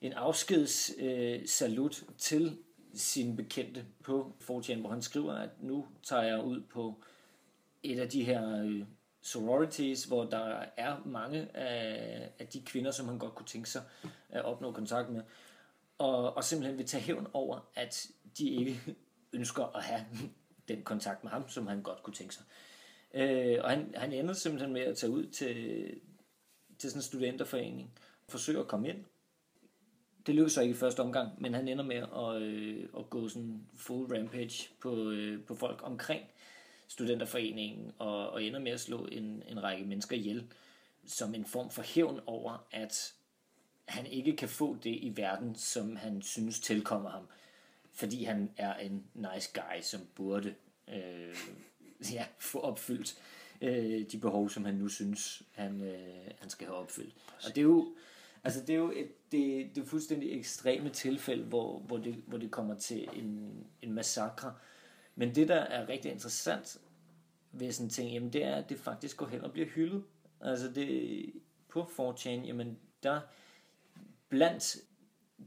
en 0.00 0.12
afskeds 0.12 0.92
øh, 0.98 1.40
salut 1.46 2.04
til 2.18 2.56
sin 2.94 3.36
bekendte 3.36 3.86
på 4.02 4.32
4 4.40 4.76
hvor 4.76 4.90
han 4.90 5.02
skriver, 5.02 5.34
at 5.34 5.50
nu 5.60 5.86
tager 6.02 6.22
jeg 6.22 6.44
ud 6.44 6.60
på 6.60 7.02
et 7.82 8.00
af 8.00 8.08
de 8.08 8.24
her 8.24 8.62
øh, 8.64 8.84
sororities, 9.20 10.04
hvor 10.04 10.24
der 10.24 10.64
er 10.76 11.02
mange 11.06 11.56
af, 11.56 12.30
af 12.38 12.46
de 12.46 12.62
kvinder, 12.62 12.90
som 12.90 13.08
han 13.08 13.18
godt 13.18 13.34
kunne 13.34 13.46
tænke 13.46 13.70
sig 13.70 13.82
at 14.28 14.44
opnå 14.44 14.72
kontakt 14.72 15.10
med, 15.10 15.22
og, 15.98 16.36
og 16.36 16.44
simpelthen 16.44 16.78
vil 16.78 16.86
tage 16.86 17.02
hævn 17.02 17.26
over, 17.32 17.68
at 17.74 18.06
de 18.38 18.48
ikke 18.48 18.80
ønsker 19.32 19.76
at 19.76 19.84
have 19.84 20.06
den 20.68 20.82
kontakt 20.82 21.24
med 21.24 21.32
ham, 21.32 21.48
som 21.48 21.66
han 21.66 21.82
godt 21.82 22.02
kunne 22.02 22.14
tænke 22.14 22.34
sig. 22.34 22.44
Øh, 23.14 23.58
og 23.64 23.70
han, 23.70 23.94
han 23.96 24.12
ender 24.12 24.34
simpelthen 24.34 24.72
med 24.72 24.80
at 24.80 24.96
tage 24.96 25.12
ud 25.12 25.26
til, 25.26 25.54
til 26.78 26.90
sådan 26.90 26.98
en 26.98 27.02
studenterforening, 27.02 27.92
forsøge 28.28 28.60
at 28.60 28.68
komme 28.68 28.88
ind. 28.88 29.04
Det 30.28 30.36
lykkes 30.36 30.52
så 30.52 30.60
ikke 30.60 30.72
i 30.72 30.76
første 30.76 31.00
omgang, 31.00 31.42
men 31.42 31.54
han 31.54 31.68
ender 31.68 31.84
med 31.84 31.96
at, 31.96 32.42
øh, 32.42 32.88
at 32.98 33.10
gå 33.10 33.28
sådan 33.28 33.66
full 33.74 34.14
rampage 34.14 34.68
på, 34.80 35.10
øh, 35.10 35.44
på 35.44 35.54
folk 35.54 35.80
omkring 35.82 36.22
studenterforeningen, 36.88 37.92
og, 37.98 38.30
og 38.30 38.42
ender 38.42 38.60
med 38.60 38.72
at 38.72 38.80
slå 38.80 39.06
en, 39.12 39.42
en 39.48 39.62
række 39.62 39.84
mennesker 39.84 40.16
ihjel, 40.16 40.46
som 41.06 41.34
en 41.34 41.44
form 41.44 41.70
for 41.70 41.82
hævn 41.82 42.20
over, 42.26 42.66
at 42.72 43.14
han 43.84 44.06
ikke 44.06 44.36
kan 44.36 44.48
få 44.48 44.76
det 44.82 44.90
i 44.90 45.12
verden, 45.16 45.54
som 45.54 45.96
han 45.96 46.22
synes 46.22 46.60
tilkommer 46.60 47.10
ham, 47.10 47.26
fordi 47.92 48.24
han 48.24 48.50
er 48.56 48.74
en 48.74 49.04
nice 49.14 49.50
guy, 49.54 49.80
som 49.82 50.00
burde 50.14 50.54
øh, 50.88 51.36
ja, 52.14 52.24
få 52.38 52.60
opfyldt 52.60 53.18
øh, 53.60 54.06
de 54.12 54.18
behov, 54.18 54.50
som 54.50 54.64
han 54.64 54.74
nu 54.74 54.88
synes, 54.88 55.42
han, 55.54 55.82
øh, 55.82 56.30
han 56.40 56.50
skal 56.50 56.66
have 56.66 56.78
opfyldt. 56.78 57.14
Og 57.44 57.48
det 57.48 57.58
er 57.58 57.62
jo, 57.62 57.94
altså 58.44 58.60
det 58.60 58.70
er 58.70 58.78
jo 58.78 58.90
et, 58.90 59.08
det, 59.32 59.70
det 59.74 59.82
er 59.82 59.86
fuldstændig 59.86 60.38
ekstreme 60.38 60.88
tilfælde, 60.88 61.44
hvor, 61.44 61.78
hvor, 61.78 61.96
det, 61.96 62.14
hvor 62.26 62.38
det 62.38 62.50
kommer 62.50 62.74
til 62.74 63.08
en, 63.12 63.50
en 63.82 63.92
massakre. 63.92 64.54
Men 65.14 65.34
det, 65.34 65.48
der 65.48 65.54
er 65.54 65.88
rigtig 65.88 66.12
interessant 66.12 66.80
ved 67.52 67.72
sådan 67.72 67.86
en 67.86 67.90
ting, 67.90 68.12
jamen 68.12 68.32
det 68.32 68.44
er, 68.44 68.54
at 68.54 68.68
det 68.68 68.78
faktisk 68.78 69.16
går 69.16 69.26
hen 69.26 69.44
og 69.44 69.52
bliver 69.52 69.68
hyldet. 69.68 70.04
Altså 70.40 70.68
det, 70.68 71.32
på 71.68 71.82
4chan, 71.82 72.46
jamen 72.46 72.78
der 73.02 73.20
blandt 74.28 74.76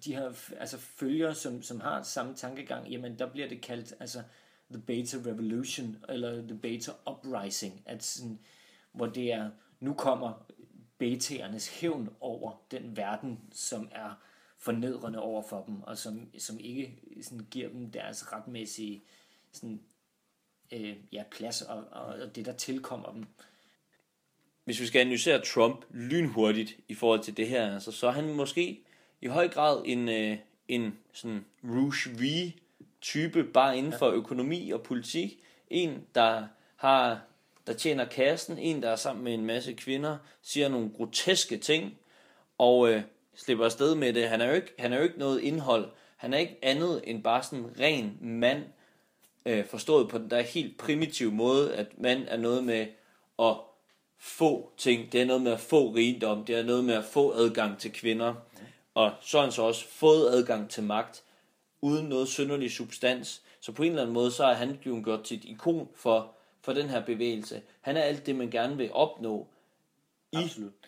de 0.06 0.16
her 0.16 0.52
altså 0.58 0.78
følgere, 0.78 1.36
som, 1.36 1.62
som 1.62 1.80
har 1.82 2.04
samme 2.04 2.36
tankegang, 2.36 2.88
jamen 2.88 3.20
der 3.20 3.32
bliver 3.32 3.48
det 3.48 3.62
kaldt, 3.62 3.94
altså 4.00 4.24
The 4.72 4.82
Beta 4.82 5.18
Revolution, 5.18 5.98
eller 6.10 6.48
The 6.48 6.58
Beta 6.58 6.92
Uprising, 7.12 7.82
at 7.86 8.04
sådan, 8.04 8.40
hvor 8.92 9.06
det 9.06 9.34
er, 9.34 9.50
nu 9.80 9.94
kommer 9.94 10.46
betaernes 11.02 11.80
hævn 11.80 12.10
over 12.20 12.52
den 12.72 12.98
verden, 12.98 13.40
som 13.52 13.90
er 13.92 14.14
fornedrende 14.58 15.20
over 15.20 15.44
for 15.50 15.64
dem, 15.68 15.82
og 15.84 15.98
som, 15.98 16.30
som 16.38 16.60
ikke 16.60 17.00
sådan, 17.22 17.48
giver 17.52 17.70
dem 17.70 17.92
deres 17.92 18.34
retmæssige 18.34 19.04
sådan, 19.52 19.82
øh, 20.72 20.96
ja, 21.12 21.24
plads 21.32 21.62
og, 21.62 21.84
og 21.92 22.36
det, 22.36 22.46
der 22.46 22.54
tilkommer 22.54 23.12
dem. 23.12 23.26
Hvis 24.64 24.82
vi 24.82 24.88
skal 24.88 25.00
analysere 25.00 25.42
Trump 25.46 25.86
lynhurtigt 25.90 26.78
i 26.88 26.94
forhold 26.94 27.24
til 27.24 27.38
det 27.38 27.48
her, 27.48 27.74
altså, 27.74 27.92
så 27.92 28.08
er 28.08 28.12
han 28.12 28.34
måske 28.34 28.80
i 29.22 29.28
høj 29.28 29.48
grad 29.48 29.82
en, 29.86 30.10
øh, 30.10 30.38
en 30.68 31.00
sådan 31.14 31.46
Rouge 31.64 32.10
V 32.20 32.52
type, 33.02 33.44
bare 33.44 33.78
inden 33.78 33.94
for 34.00 34.10
økonomi 34.10 34.72
og 34.72 34.84
politik. 34.84 35.40
En, 35.70 36.06
der 36.16 36.48
har 36.76 37.22
der 37.72 37.78
tjener 37.78 38.06
kassen, 38.06 38.58
en, 38.58 38.84
der 38.84 38.90
er 38.90 38.96
sammen 38.96 39.24
med 39.24 39.34
en 39.34 39.46
masse 39.46 39.74
kvinder, 39.74 40.18
siger 40.42 40.70
nogle 40.70 40.92
groteske 40.98 41.58
ting, 41.58 41.98
og 42.58 42.90
øh, 42.90 43.02
slipper 43.36 43.66
afsted 43.66 43.96
med 43.96 44.14
det. 44.14 44.30
Han 44.30 44.42
er, 44.42 44.48
jo 44.48 44.54
ikke, 44.54 44.74
han 44.80 44.94
er 44.94 44.98
jo 44.98 45.04
ikke 45.04 45.20
noget 45.20 45.42
indhold. 45.42 45.90
Han 46.18 46.34
er 46.34 46.38
ikke 46.38 46.58
andet 46.62 47.02
end 47.04 47.24
bare 47.24 47.44
sådan 47.44 47.60
en 47.60 47.76
ren 47.80 48.18
mand, 48.22 48.64
øh, 49.46 49.66
forstået 49.66 50.10
på 50.10 50.18
den 50.18 50.30
der 50.30 50.42
helt 50.42 50.78
primitive 50.78 51.32
måde, 51.32 51.76
at 51.76 51.88
mand 51.98 52.26
er 52.28 52.38
noget 52.38 52.64
med 52.64 52.88
at 53.40 53.56
få 54.20 54.72
ting, 54.78 55.12
det 55.12 55.22
er 55.22 55.26
noget 55.26 55.42
med 55.42 55.52
at 55.52 55.60
få 55.60 55.90
rigdom, 55.90 56.46
det 56.46 56.56
er 56.56 56.64
noget 56.64 56.84
med 56.84 56.94
at 56.94 57.06
få 57.06 57.34
adgang 57.34 57.78
til 57.78 57.94
kvinder, 57.94 58.34
og 58.94 59.12
så 59.22 59.38
har 59.38 59.44
han 59.44 59.52
så 59.52 59.62
også 59.62 59.88
fået 59.88 60.30
adgang 60.30 60.70
til 60.70 60.84
magt 60.84 61.24
uden 61.82 62.06
noget 62.06 62.28
synderlig 62.28 62.72
substans. 62.72 63.42
Så 63.60 63.72
på 63.72 63.84
en 63.84 63.90
eller 63.90 64.02
anden 64.02 64.14
måde, 64.14 64.32
så 64.32 64.44
er 64.44 64.54
han 64.54 64.80
jo 64.86 65.02
gjort 65.04 65.24
til 65.24 65.38
et 65.38 65.46
ikon 65.46 65.90
for, 65.96 66.36
for 66.62 66.74
den 66.74 66.90
her 66.90 67.06
bevægelse. 67.06 67.62
Han 67.82 67.98
er 67.98 68.02
alt 68.02 68.26
det, 68.26 68.36
man 68.36 68.50
gerne 68.50 68.78
vil 68.78 68.94
opnå 68.94 69.48
i, 70.32 70.38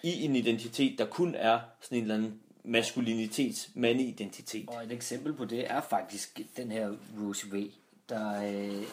i 0.04 0.24
en 0.24 0.36
identitet, 0.36 1.00
der 1.00 1.06
kun 1.06 1.36
er 1.36 1.60
sådan 1.82 1.98
en 1.98 2.02
eller 2.02 2.16
anden 2.16 2.42
maskulinitets 2.64 3.70
mandeidentitet. 3.76 4.70
Og 4.70 4.84
et 4.84 4.92
eksempel 4.92 5.34
på 5.34 5.46
det 5.46 5.72
er 5.72 5.82
faktisk 5.82 6.42
den 6.58 6.72
her 6.72 6.96
Rose 7.20 7.48
V, 7.52 7.72
der 8.10 8.44
øh, 8.44 8.84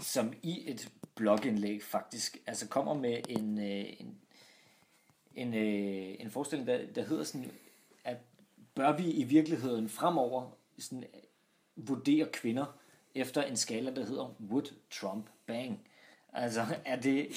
som 0.00 0.32
i 0.42 0.70
et 0.70 0.88
blogindlæg 1.14 1.82
faktisk 1.82 2.38
altså 2.46 2.68
kommer 2.68 2.94
med 2.94 3.20
en, 3.28 3.58
øh, 3.58 3.86
en, 4.00 4.18
en, 5.34 5.54
øh, 5.54 6.16
en 6.20 6.30
forestilling, 6.30 6.68
der, 6.68 6.86
der 6.94 7.02
hedder 7.02 7.24
sådan, 7.24 7.50
at 8.04 8.16
bør 8.74 8.96
vi 8.96 9.10
i 9.10 9.24
virkeligheden 9.24 9.88
fremover 9.88 10.50
sådan 10.78 11.04
vurdere 11.76 12.28
kvinder 12.32 12.78
efter 13.14 13.42
en 13.42 13.56
skala, 13.56 13.94
der 13.94 14.04
hedder 14.04 14.34
Would 14.50 14.66
Trump 14.90 15.26
Bang? 15.46 15.87
Altså, 16.32 16.64
er, 16.84 17.00
det, 17.00 17.28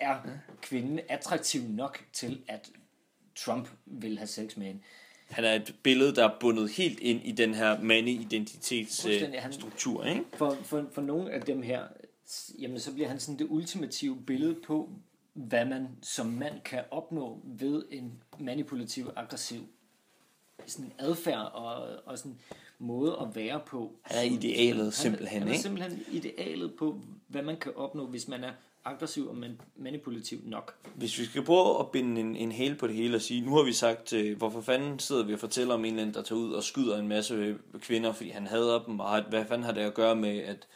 er 0.00 0.16
kvinden 0.62 1.00
attraktiv 1.08 1.62
nok 1.62 2.04
til, 2.12 2.42
at 2.48 2.70
Trump 3.36 3.68
vil 3.86 4.18
have 4.18 4.26
sex 4.26 4.56
med 4.56 4.66
hende? 4.66 4.80
Han 5.28 5.44
er 5.44 5.52
et 5.52 5.74
billede, 5.82 6.14
der 6.14 6.28
er 6.28 6.38
bundet 6.40 6.70
helt 6.70 7.00
ind 7.00 7.20
i 7.24 7.32
den 7.32 7.54
her 7.54 7.80
mande-identitetsstruktur, 7.80 10.04
ikke? 10.04 10.24
For, 10.36 10.56
for, 10.62 10.86
for 10.92 11.02
nogle 11.02 11.32
af 11.32 11.42
dem 11.42 11.62
her, 11.62 11.82
jamen 12.58 12.80
så 12.80 12.92
bliver 12.92 13.08
han 13.08 13.20
sådan 13.20 13.38
det 13.38 13.46
ultimative 13.50 14.22
billede 14.26 14.56
på, 14.66 14.90
hvad 15.32 15.64
man 15.64 15.88
som 16.02 16.26
mand 16.26 16.60
kan 16.60 16.84
opnå 16.90 17.40
ved 17.44 17.84
en 17.90 18.22
manipulativ, 18.38 19.10
aggressiv 19.16 19.68
sådan 20.66 20.92
adfærd 20.98 21.52
og, 21.52 21.96
og 22.06 22.18
sådan 22.18 22.38
måde 22.78 23.16
at 23.20 23.36
være 23.36 23.60
på. 23.66 23.92
Han 24.02 24.18
er 24.18 24.30
idealet 24.32 24.84
han, 24.84 24.92
simpelthen, 24.92 25.40
han 25.40 25.48
er 25.48 25.52
ikke? 25.52 25.62
simpelthen 25.62 26.04
idealet 26.12 26.74
på, 26.74 27.00
hvad 27.28 27.42
man 27.42 27.56
kan 27.56 27.72
opnå, 27.76 28.06
hvis 28.06 28.28
man 28.28 28.44
er 28.44 28.50
aggressiv 28.84 29.28
og 29.28 29.36
manipulativ 29.76 30.38
nok. 30.44 30.74
Hvis 30.94 31.18
vi 31.18 31.24
skal 31.24 31.44
prøve 31.44 31.80
at 31.80 31.90
binde 31.90 32.20
en, 32.20 32.36
en 32.36 32.52
hæl 32.52 32.74
på 32.74 32.86
det 32.86 32.96
hele 32.96 33.16
og 33.16 33.22
sige, 33.22 33.40
nu 33.40 33.54
har 33.56 33.62
vi 33.62 33.72
sagt, 33.72 34.12
øh, 34.12 34.36
hvorfor 34.36 34.60
fanden 34.60 34.98
sidder 34.98 35.24
vi 35.24 35.32
og 35.32 35.40
fortæller 35.40 35.74
om 35.74 35.84
en 35.84 35.86
eller 35.86 36.02
anden, 36.02 36.14
der 36.14 36.22
tager 36.22 36.40
ud 36.40 36.52
og 36.52 36.62
skyder 36.62 36.98
en 36.98 37.08
masse 37.08 37.56
kvinder, 37.78 38.12
fordi 38.12 38.30
han 38.30 38.46
hader 38.46 38.82
dem, 38.82 39.00
og 39.00 39.22
hvad 39.22 39.44
fanden 39.44 39.64
har 39.64 39.72
det 39.72 39.80
at 39.80 39.94
gøre 39.94 40.16
med, 40.16 40.38
at 40.38 40.66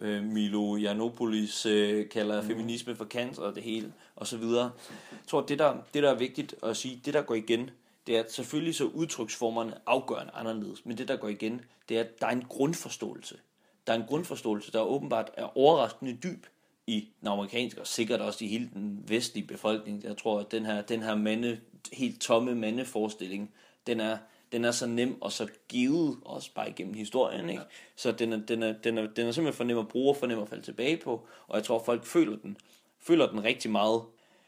øh, 0.00 0.22
Milo 0.24 0.76
Janopoulos 0.76 1.66
øh, 1.66 2.08
kalder 2.08 2.42
mm. 2.42 2.48
feminisme 2.48 2.96
for 2.96 3.04
cancer 3.04 3.42
og 3.42 3.54
det 3.54 3.62
hele, 3.62 3.92
og 4.16 4.26
så 4.26 4.36
videre. 4.36 4.70
Jeg 5.12 5.18
tror, 5.26 5.40
det 5.40 5.58
der, 5.58 5.76
det 5.94 6.02
der 6.02 6.10
er 6.10 6.18
vigtigt 6.18 6.54
at 6.62 6.76
sige, 6.76 7.00
det 7.04 7.14
der 7.14 7.22
går 7.22 7.34
igen, 7.34 7.70
det 8.06 8.16
er, 8.16 8.20
at 8.20 8.32
selvfølgelig 8.32 8.74
så 8.74 8.84
udtryksformerne 8.84 9.74
afgørende 9.86 10.32
anderledes, 10.32 10.86
men 10.86 10.98
det 10.98 11.08
der 11.08 11.16
går 11.16 11.28
igen, 11.28 11.60
det 11.88 11.96
er, 11.96 12.00
at 12.00 12.20
der 12.20 12.26
er 12.26 12.30
en 12.30 12.44
grundforståelse. 12.48 13.38
Der 13.86 13.92
er 13.92 13.96
en 13.96 14.06
grundforståelse, 14.06 14.72
der 14.72 14.80
åbenbart 14.80 15.30
er 15.34 15.58
overraskende 15.58 16.18
dyb 16.22 16.46
i 16.86 17.08
den 17.20 17.28
amerikanske, 17.28 17.80
og 17.80 17.86
sikkert 17.86 18.20
også 18.20 18.44
i 18.44 18.48
hele 18.48 18.70
den 18.74 19.04
vestlige 19.08 19.46
befolkning. 19.46 20.04
Jeg 20.04 20.16
tror, 20.16 20.40
at 20.40 20.52
den 20.52 20.66
her, 20.66 20.82
den 20.82 21.02
her 21.02 21.14
mande, 21.14 21.60
helt 21.92 22.20
tomme 22.20 22.54
mandeforestilling, 22.54 23.54
den 23.86 24.00
er, 24.00 24.18
den 24.52 24.64
er 24.64 24.70
så 24.70 24.86
nem 24.86 25.22
og 25.22 25.32
så 25.32 25.48
givet, 25.68 26.18
også 26.24 26.50
bare 26.54 26.70
igennem 26.70 26.94
historien. 26.94 27.50
Ikke? 27.50 27.62
Så 27.96 28.12
den 28.12 28.32
er, 28.32 28.36
den, 28.36 28.62
er, 28.62 28.72
den, 28.72 28.98
er, 28.98 29.06
den 29.06 29.26
er 29.26 29.32
simpelthen 29.32 29.56
for 29.56 29.64
nem 29.64 29.78
at 29.78 29.88
bruge 29.88 30.10
og 30.10 30.16
for 30.16 30.26
nem 30.26 30.38
at 30.38 30.48
falde 30.48 30.64
tilbage 30.64 30.96
på, 30.96 31.26
og 31.46 31.56
jeg 31.56 31.64
tror, 31.64 31.78
at 31.78 31.84
folk 31.84 32.04
føler 32.04 32.36
den, 32.36 32.56
føler 33.00 33.30
den 33.30 33.44
rigtig 33.44 33.70
meget 33.70 34.02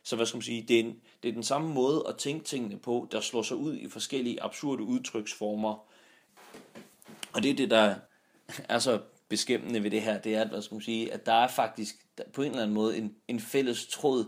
så 0.07 0.16
hvad 0.16 0.27
skal 0.27 0.37
man 0.37 0.42
sige, 0.42 0.62
det 0.62 0.77
er, 0.77 0.81
en, 0.81 1.01
det 1.23 1.29
er 1.29 1.33
den 1.33 1.42
samme 1.42 1.75
måde 1.75 2.05
at 2.09 2.16
tænke 2.16 2.45
tingene 2.45 2.79
på, 2.79 3.09
der 3.12 3.21
slår 3.21 3.42
sig 3.42 3.57
ud 3.57 3.77
i 3.77 3.88
forskellige 3.88 4.42
absurde 4.42 4.83
udtryksformer. 4.83 5.85
Og 7.33 7.42
det 7.42 7.51
er 7.51 7.55
det, 7.55 7.71
der 7.71 7.95
er 8.69 8.79
så 8.79 9.01
beskæmmende 9.29 9.83
ved 9.83 9.90
det 9.90 10.03
her, 10.03 10.19
det 10.19 10.35
er, 10.35 10.49
hvad 10.49 10.62
skal 10.62 10.75
man 10.75 10.83
sige, 10.83 11.12
at 11.12 11.27
der 11.27 11.33
er 11.33 11.49
faktisk 11.49 12.07
på 12.33 12.42
en 12.42 12.51
eller 12.51 12.62
anden 12.62 12.75
måde 12.75 12.99
en, 12.99 13.14
en 13.29 13.40
fælles 13.40 13.87
tråd 13.87 14.25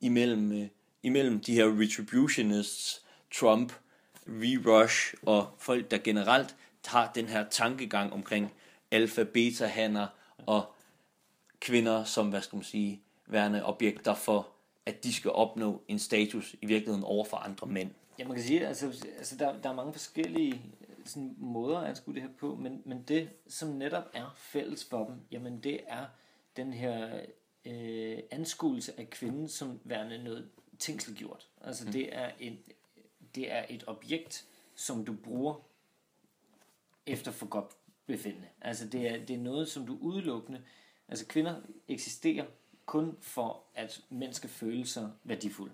imellem, 0.00 0.52
øh, 0.52 0.68
imellem 1.02 1.40
de 1.40 1.54
her 1.54 1.80
retributionists, 1.80 3.02
Trump, 3.34 3.72
V-Rush 4.26 5.14
og 5.22 5.54
folk, 5.58 5.90
der 5.90 5.98
generelt 5.98 6.56
har 6.86 7.12
den 7.14 7.26
her 7.26 7.48
tankegang 7.50 8.12
omkring 8.12 8.52
alfa-beta-hanner 8.90 10.06
og 10.46 10.74
kvinder 11.60 12.04
som, 12.04 12.28
hvad 12.28 12.42
skal 12.42 12.56
man 12.56 12.64
sige, 12.64 13.02
værende 13.26 13.64
objekter 13.64 14.14
for 14.14 14.51
at 14.86 15.04
de 15.04 15.14
skal 15.14 15.30
opnå 15.30 15.82
en 15.88 15.98
status 15.98 16.56
i 16.62 16.66
virkeligheden 16.66 17.04
over 17.04 17.24
for 17.24 17.36
andre 17.36 17.66
mænd. 17.66 17.90
Ja, 18.18 18.26
man 18.26 18.36
kan 18.36 18.44
sige, 18.44 18.66
altså, 18.66 19.06
altså 19.18 19.36
der, 19.36 19.60
der 19.60 19.70
er 19.70 19.74
mange 19.74 19.92
forskellige 19.92 20.62
sådan, 21.04 21.34
måder 21.38 21.78
at 21.78 21.88
anskue 21.88 22.14
det 22.14 22.22
her 22.22 22.30
på, 22.38 22.54
men, 22.54 22.82
men 22.84 23.02
det, 23.02 23.30
som 23.48 23.68
netop 23.68 24.04
er 24.14 24.34
fælles 24.36 24.84
for 24.84 25.04
dem, 25.04 25.14
jamen 25.30 25.60
det 25.62 25.80
er 25.86 26.06
den 26.56 26.72
her 26.72 27.20
øh, 27.64 28.18
anskuelse 28.30 29.00
af 29.00 29.10
kvinden 29.10 29.48
som 29.48 29.80
værende 29.84 30.24
noget 30.24 30.50
tingsliggjort. 30.78 31.48
Altså 31.60 31.86
mm. 31.86 31.92
det, 31.92 32.16
er 32.16 32.30
en, 32.40 32.58
det 33.34 33.52
er 33.52 33.64
et 33.68 33.84
objekt, 33.86 34.46
som 34.74 35.04
du 35.04 35.12
bruger 35.24 35.54
efter 37.06 37.30
for 37.30 37.46
godt 37.46 37.76
befindende. 38.06 38.48
Altså 38.60 38.86
det 38.86 39.08
er, 39.08 39.24
det 39.24 39.36
er 39.36 39.40
noget, 39.40 39.68
som 39.68 39.86
du 39.86 39.98
udelukkende... 40.00 40.62
Altså 41.08 41.26
kvinder 41.26 41.60
eksisterer 41.88 42.46
kun 42.86 43.16
for, 43.20 43.62
at 43.74 44.00
mænd 44.10 44.32
skal 44.32 44.50
føle 44.50 44.86
sig 44.86 45.10
værdifulde, 45.24 45.72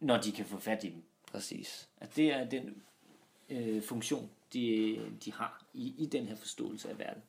når 0.00 0.16
de 0.16 0.32
kan 0.32 0.44
få 0.44 0.58
fat 0.58 0.84
i 0.84 0.90
dem. 0.90 1.02
Præcis. 1.26 1.88
At 2.00 2.16
det 2.16 2.32
er 2.32 2.44
den 2.44 2.82
øh, 3.48 3.82
funktion, 3.82 4.30
de, 4.52 4.98
de 5.24 5.32
har 5.32 5.64
i, 5.74 5.94
i 5.98 6.06
den 6.06 6.26
her 6.26 6.36
forståelse 6.36 6.90
af 6.90 6.98
verden. 6.98 7.22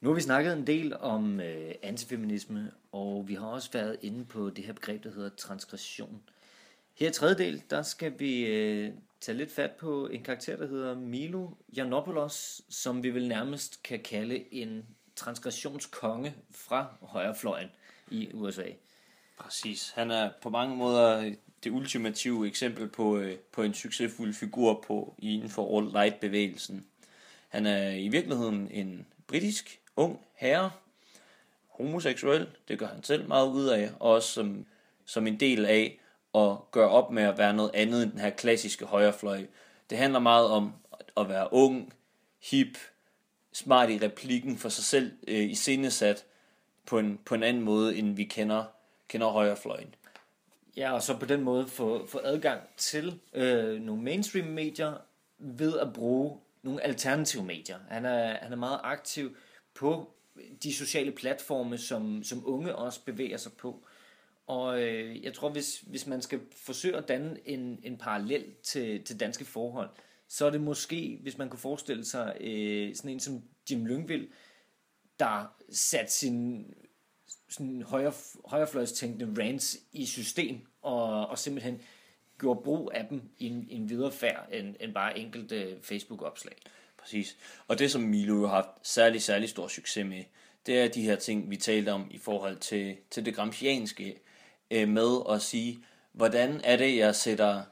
Nu 0.00 0.08
har 0.08 0.14
vi 0.14 0.20
snakket 0.20 0.52
en 0.52 0.66
del 0.66 0.96
om 0.96 1.40
øh, 1.40 1.74
antifeminisme, 1.82 2.70
og 2.92 3.28
vi 3.28 3.34
har 3.34 3.46
også 3.46 3.72
været 3.72 3.96
inde 4.02 4.24
på 4.24 4.50
det 4.50 4.64
her 4.64 4.72
begreb, 4.72 5.04
der 5.04 5.10
hedder 5.10 5.28
transgression. 5.28 6.22
Her 6.98 7.08
i 7.08 7.12
tredje 7.12 7.34
del, 7.44 7.62
der 7.70 7.82
skal 7.82 8.18
vi 8.18 8.46
øh, 8.46 8.92
tage 9.20 9.38
lidt 9.38 9.52
fat 9.52 9.70
på 9.70 10.06
en 10.06 10.22
karakter, 10.22 10.56
der 10.56 10.66
hedder 10.66 10.94
Milo 10.94 11.48
Janopoulos, 11.76 12.60
som 12.68 13.02
vi 13.02 13.10
vel 13.10 13.28
nærmest 13.28 13.82
kan 13.82 14.00
kalde 14.00 14.54
en 14.54 14.86
transgressionskonge 15.16 16.34
fra 16.50 16.86
højrefløjen 17.02 17.68
i 18.10 18.30
USA. 18.34 18.64
Præcis. 19.38 19.90
Han 19.94 20.10
er 20.10 20.30
på 20.42 20.50
mange 20.50 20.76
måder 20.76 21.20
øh, 21.20 21.34
det 21.64 21.70
ultimative 21.70 22.46
eksempel 22.46 22.88
på, 22.88 23.18
øh, 23.18 23.36
på 23.52 23.62
en 23.62 23.74
succesfuld 23.74 24.34
figur 24.34 24.84
på 24.86 25.14
inden 25.18 25.50
for 25.50 25.78
alt-right-bevægelsen. 25.78 26.86
Han 27.48 27.66
er 27.66 27.90
i 27.90 28.08
virkeligheden 28.08 28.70
en 28.70 29.06
britisk 29.26 29.80
ung 29.96 30.20
herre, 30.34 30.70
homoseksuel, 31.68 32.48
det 32.68 32.78
gør 32.78 32.86
han 32.86 33.02
selv 33.02 33.28
meget 33.28 33.50
ud 33.50 33.66
af, 33.66 33.90
og 34.00 34.10
også 34.10 34.28
som, 34.28 34.66
som 35.04 35.26
en 35.26 35.40
del 35.40 35.66
af 35.66 36.00
at 36.42 36.70
gøre 36.70 36.88
op 36.88 37.10
med 37.10 37.22
at 37.22 37.38
være 37.38 37.54
noget 37.54 37.70
andet 37.74 38.02
end 38.02 38.12
den 38.12 38.20
her 38.20 38.30
klassiske 38.30 38.84
højrefløj. 38.84 39.46
Det 39.90 39.98
handler 39.98 40.18
meget 40.18 40.46
om 40.46 40.72
at 41.16 41.28
være 41.28 41.52
ung, 41.52 41.92
hip, 42.50 42.78
smart 43.52 43.90
i 43.90 43.98
replikken 44.02 44.56
for 44.56 44.68
sig 44.68 44.84
selv 44.84 45.12
øh, 45.28 45.50
i 45.50 45.54
scenesat 45.54 46.24
på 46.86 46.98
en, 46.98 47.18
på 47.24 47.34
en 47.34 47.42
anden 47.42 47.62
måde, 47.62 47.96
end 47.96 48.16
vi 48.16 48.24
kender, 48.24 48.64
kender 49.08 49.28
højrefløjen. 49.28 49.94
Ja, 50.76 50.92
og 50.92 51.02
så 51.02 51.16
på 51.16 51.26
den 51.26 51.42
måde 51.42 51.68
få, 51.68 52.06
få 52.06 52.20
adgang 52.24 52.60
til 52.76 53.20
øh, 53.34 53.80
nogle 53.80 54.02
mainstream 54.02 54.46
medier 54.46 54.94
ved 55.38 55.78
at 55.78 55.92
bruge 55.92 56.38
nogle 56.62 56.84
alternative 56.84 57.44
medier. 57.44 57.78
Han 57.88 58.04
er, 58.04 58.38
han 58.42 58.52
er 58.52 58.56
meget 58.56 58.80
aktiv 58.82 59.36
på 59.74 60.10
de 60.62 60.74
sociale 60.74 61.12
platforme, 61.12 61.78
som, 61.78 62.22
som 62.24 62.42
unge 62.46 62.76
også 62.76 63.00
bevæger 63.04 63.36
sig 63.36 63.52
på. 63.52 63.82
Og 64.48 64.82
øh, 64.82 65.24
jeg 65.24 65.34
tror, 65.34 65.48
hvis, 65.48 65.80
hvis 65.86 66.06
man 66.06 66.22
skal 66.22 66.40
forsøge 66.52 66.96
at 66.96 67.08
danne 67.08 67.36
en, 67.44 67.80
en 67.82 67.96
parallel 67.96 68.44
til, 68.62 69.04
til 69.04 69.20
danske 69.20 69.44
forhold, 69.44 69.88
så 70.28 70.46
er 70.46 70.50
det 70.50 70.60
måske, 70.60 71.18
hvis 71.22 71.38
man 71.38 71.48
kunne 71.48 71.58
forestille 71.58 72.04
sig 72.04 72.36
øh, 72.40 72.94
sådan 72.94 73.10
en 73.10 73.20
som 73.20 73.42
Jim 73.70 73.86
Lyngvild, 73.86 74.28
der 75.18 75.54
satte 75.70 76.12
sin 76.12 76.66
sådan 77.48 77.82
højre, 77.82 78.12
højrefløjstænkende 78.44 79.42
rants 79.42 79.78
i 79.92 80.06
system, 80.06 80.60
og, 80.82 81.26
og 81.26 81.38
simpelthen 81.38 81.80
gjorde 82.38 82.60
brug 82.64 82.90
af 82.94 83.06
dem 83.10 83.22
i 83.38 83.46
en, 83.46 83.66
en 83.70 83.88
videre 83.88 84.12
færd 84.12 84.48
end, 84.52 84.76
end 84.80 84.94
bare 84.94 85.18
enkelte 85.18 85.78
Facebook-opslag. 85.82 86.56
Præcis. 86.98 87.36
Og 87.66 87.78
det, 87.78 87.90
som 87.90 88.02
Milo 88.02 88.46
har 88.46 88.54
haft 88.54 88.68
særlig, 88.82 89.22
særlig 89.22 89.48
stor 89.48 89.68
succes 89.68 90.06
med, 90.06 90.24
det 90.66 90.78
er 90.78 90.88
de 90.88 91.02
her 91.02 91.16
ting, 91.16 91.50
vi 91.50 91.56
talte 91.56 91.92
om 91.92 92.06
i 92.10 92.18
forhold 92.18 92.56
til, 92.56 92.96
til 93.10 93.24
det 93.24 93.34
gramscianske, 93.34 94.18
øh, 94.70 94.88
med 94.88 95.18
at 95.30 95.42
sige, 95.42 95.78
hvordan 96.12 96.60
er 96.64 96.76
det, 96.76 96.96
jeg 96.96 97.14
sætter, 97.14 97.62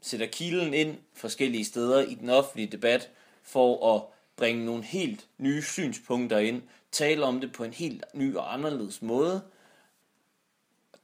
sætter 0.00 0.26
kilen 0.26 0.74
ind 0.74 0.96
forskellige 1.14 1.64
steder 1.64 2.00
i 2.00 2.14
den 2.14 2.30
offentlige 2.30 2.72
debat, 2.72 3.10
for 3.42 3.96
at 3.96 4.02
bringe 4.36 4.64
nogle 4.64 4.84
helt 4.84 5.26
nye 5.38 5.62
synspunkter 5.62 6.38
ind, 6.38 6.62
tale 6.92 7.24
om 7.24 7.40
det 7.40 7.52
på 7.52 7.64
en 7.64 7.72
helt 7.72 8.04
ny 8.14 8.36
og 8.36 8.54
anderledes 8.54 9.02
måde. 9.02 9.42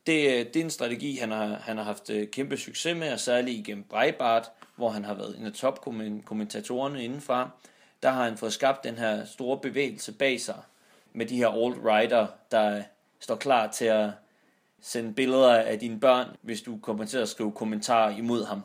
Det, 0.06 0.26
øh, 0.26 0.46
det 0.46 0.56
er 0.56 0.64
en 0.64 0.70
strategi, 0.70 1.16
han 1.16 1.30
har, 1.30 1.46
han 1.46 1.76
har 1.76 1.84
haft 1.84 2.10
øh, 2.10 2.28
kæmpe 2.28 2.56
succes 2.56 2.96
med, 2.96 3.12
og 3.12 3.20
særligt 3.20 3.58
igennem 3.58 3.84
Breitbart, 3.84 4.50
hvor 4.76 4.90
han 4.90 5.04
har 5.04 5.14
været 5.14 5.38
en 5.38 5.46
af 5.46 5.52
topkommentatorerne 5.52 7.04
indenfra. 7.04 7.50
Der 8.02 8.10
har 8.10 8.24
han 8.24 8.36
fået 8.36 8.52
skabt 8.52 8.84
den 8.84 8.98
her 8.98 9.24
store 9.24 9.58
bevægelse 9.58 10.12
bag 10.12 10.40
sig, 10.40 10.62
med 11.12 11.26
de 11.26 11.36
her 11.36 11.48
alt-righter, 11.48 12.26
der 12.50 12.82
står 13.20 13.36
klar 13.36 13.70
til 13.70 13.84
at 13.84 14.10
sende 14.84 15.14
billeder 15.14 15.54
af 15.54 15.78
dine 15.78 16.00
børn, 16.00 16.36
hvis 16.42 16.62
du 16.62 16.78
kommer 16.78 17.04
til 17.04 17.18
at 17.18 17.28
skrive 17.28 17.52
kommentarer 17.52 18.16
imod 18.16 18.44
ham. 18.44 18.62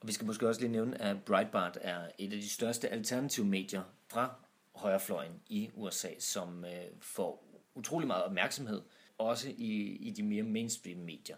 Og 0.00 0.08
vi 0.08 0.12
skal 0.12 0.26
måske 0.26 0.48
også 0.48 0.60
lige 0.60 0.72
nævne, 0.72 1.02
at 1.02 1.22
Breitbart 1.22 1.78
er 1.80 1.98
et 2.18 2.32
af 2.32 2.40
de 2.40 2.48
største 2.48 2.88
alternative 2.88 3.46
medier 3.46 3.82
fra 4.08 4.34
højrefløjen 4.74 5.32
i 5.48 5.70
USA, 5.74 6.08
som 6.18 6.64
øh, 6.64 6.70
får 7.00 7.44
utrolig 7.74 8.06
meget 8.06 8.24
opmærksomhed, 8.24 8.82
også 9.18 9.48
i, 9.48 9.96
i 10.00 10.10
de 10.10 10.22
mere 10.22 10.42
mainstream 10.42 10.98
medier. 10.98 11.36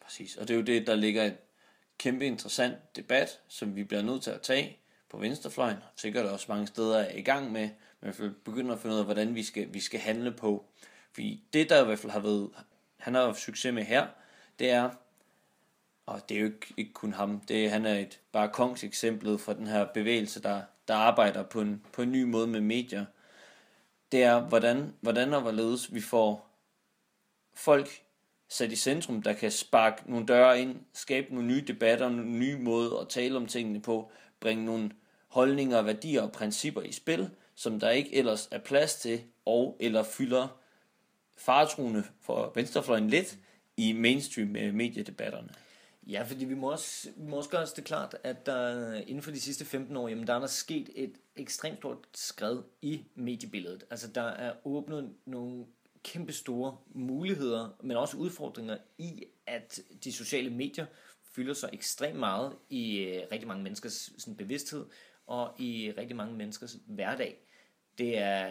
Præcis, 0.00 0.36
og 0.36 0.48
det 0.48 0.54
er 0.54 0.58
jo 0.58 0.64
det, 0.64 0.86
der 0.86 0.94
ligger 0.94 1.24
et 1.24 1.36
kæmpe 1.98 2.26
interessant 2.26 2.96
debat, 2.96 3.40
som 3.48 3.76
vi 3.76 3.84
bliver 3.84 4.02
nødt 4.02 4.22
til 4.22 4.30
at 4.30 4.40
tage 4.40 4.78
på 5.10 5.18
venstrefløjen, 5.18 5.76
og 5.76 5.92
sikkert 5.96 6.26
også 6.26 6.46
mange 6.48 6.66
steder 6.66 6.98
er 6.98 7.16
i 7.16 7.22
gang 7.22 7.52
med, 7.52 7.68
men 8.00 8.14
vi 8.18 8.28
begynder 8.44 8.74
at 8.74 8.80
finde 8.80 8.94
ud 8.94 9.00
af, 9.00 9.04
hvordan 9.04 9.34
vi 9.34 9.42
skal, 9.42 9.74
vi 9.74 9.80
skal 9.80 10.00
handle 10.00 10.32
på. 10.32 10.64
Fordi 11.12 11.42
det, 11.52 11.68
der 11.68 11.82
i 11.82 11.84
hvert 11.84 11.98
fald 11.98 12.12
har 12.12 12.20
været, 12.20 12.50
han 13.04 13.14
har 13.14 13.24
haft 13.24 13.40
succes 13.40 13.74
med 13.74 13.84
her, 13.84 14.06
det 14.58 14.70
er, 14.70 14.90
og 16.06 16.28
det 16.28 16.36
er 16.36 16.40
jo 16.40 16.46
ikke, 16.46 16.74
ikke 16.76 16.92
kun 16.92 17.12
ham, 17.12 17.40
det 17.40 17.64
er, 17.64 17.70
han 17.70 17.86
er 17.86 17.94
et 17.94 18.20
bare 18.32 18.48
kongs 18.48 18.84
eksempel 18.84 19.38
fra 19.38 19.54
den 19.54 19.66
her 19.66 19.86
bevægelse, 19.94 20.42
der, 20.42 20.62
der 20.88 20.94
arbejder 20.94 21.42
på 21.42 21.60
en, 21.60 21.82
på 21.92 22.02
en 22.02 22.12
ny 22.12 22.22
måde 22.22 22.46
med 22.46 22.60
medier. 22.60 23.04
Det 24.12 24.22
er, 24.22 24.40
hvordan, 24.40 24.94
hvordan 25.00 25.34
og 25.34 25.40
hvorledes 25.40 25.94
vi 25.94 26.00
får 26.00 26.50
folk 27.54 27.88
sat 28.48 28.72
i 28.72 28.76
centrum, 28.76 29.22
der 29.22 29.32
kan 29.32 29.50
sparke 29.50 30.10
nogle 30.10 30.26
døre 30.26 30.60
ind, 30.60 30.76
skabe 30.92 31.34
nogle 31.34 31.48
nye 31.48 31.64
debatter, 31.66 32.08
nogle 32.08 32.30
nye 32.30 32.58
måder 32.58 32.96
at 32.96 33.08
tale 33.08 33.36
om 33.36 33.46
tingene 33.46 33.82
på, 33.82 34.10
bringe 34.40 34.64
nogle 34.64 34.90
holdninger, 35.28 35.82
værdier 35.82 36.22
og 36.22 36.32
principper 36.32 36.82
i 36.82 36.92
spil, 36.92 37.30
som 37.54 37.80
der 37.80 37.90
ikke 37.90 38.14
ellers 38.14 38.48
er 38.50 38.58
plads 38.58 38.94
til, 38.94 39.22
og 39.44 39.76
eller 39.80 40.02
fylder 40.02 40.63
faretruende 41.36 42.04
for 42.20 42.52
venstrefløjen 42.54 43.10
lidt 43.10 43.38
i 43.76 43.92
mainstream-mediedebatterne. 43.92 45.48
Øh, 45.48 46.12
ja, 46.12 46.22
fordi 46.22 46.44
vi 46.44 46.54
må 46.54 46.70
også, 46.70 47.08
vi 47.16 47.28
må 47.28 47.36
også 47.36 47.50
gøre 47.50 47.62
os 47.62 47.72
det 47.72 47.84
klart, 47.84 48.16
at 48.24 48.46
der 48.46 48.94
inden 48.94 49.22
for 49.22 49.30
de 49.30 49.40
sidste 49.40 49.64
15 49.64 49.96
år, 49.96 50.08
jamen 50.08 50.26
der 50.26 50.34
er 50.34 50.38
der 50.38 50.46
sket 50.46 50.90
et 50.94 51.12
ekstremt 51.36 51.78
stort 51.78 51.98
skred 52.14 52.58
i 52.82 53.04
mediebilledet. 53.14 53.84
Altså 53.90 54.08
der 54.08 54.22
er 54.22 54.52
åbnet 54.64 55.14
nogle 55.26 55.64
kæmpe 56.04 56.32
store 56.32 56.76
muligheder, 56.94 57.68
men 57.82 57.96
også 57.96 58.16
udfordringer 58.16 58.76
i, 58.98 59.24
at 59.46 59.80
de 60.04 60.12
sociale 60.12 60.50
medier 60.50 60.86
fylder 61.34 61.54
sig 61.54 61.70
ekstremt 61.72 62.18
meget 62.18 62.52
i 62.70 62.98
øh, 62.98 63.22
rigtig 63.32 63.48
mange 63.48 63.62
menneskers 63.62 64.12
sådan, 64.18 64.36
bevidsthed 64.36 64.86
og 65.26 65.54
i 65.58 65.92
rigtig 65.98 66.16
mange 66.16 66.34
menneskers 66.34 66.76
hverdag. 66.86 67.46
Det 67.98 68.18
er, 68.18 68.46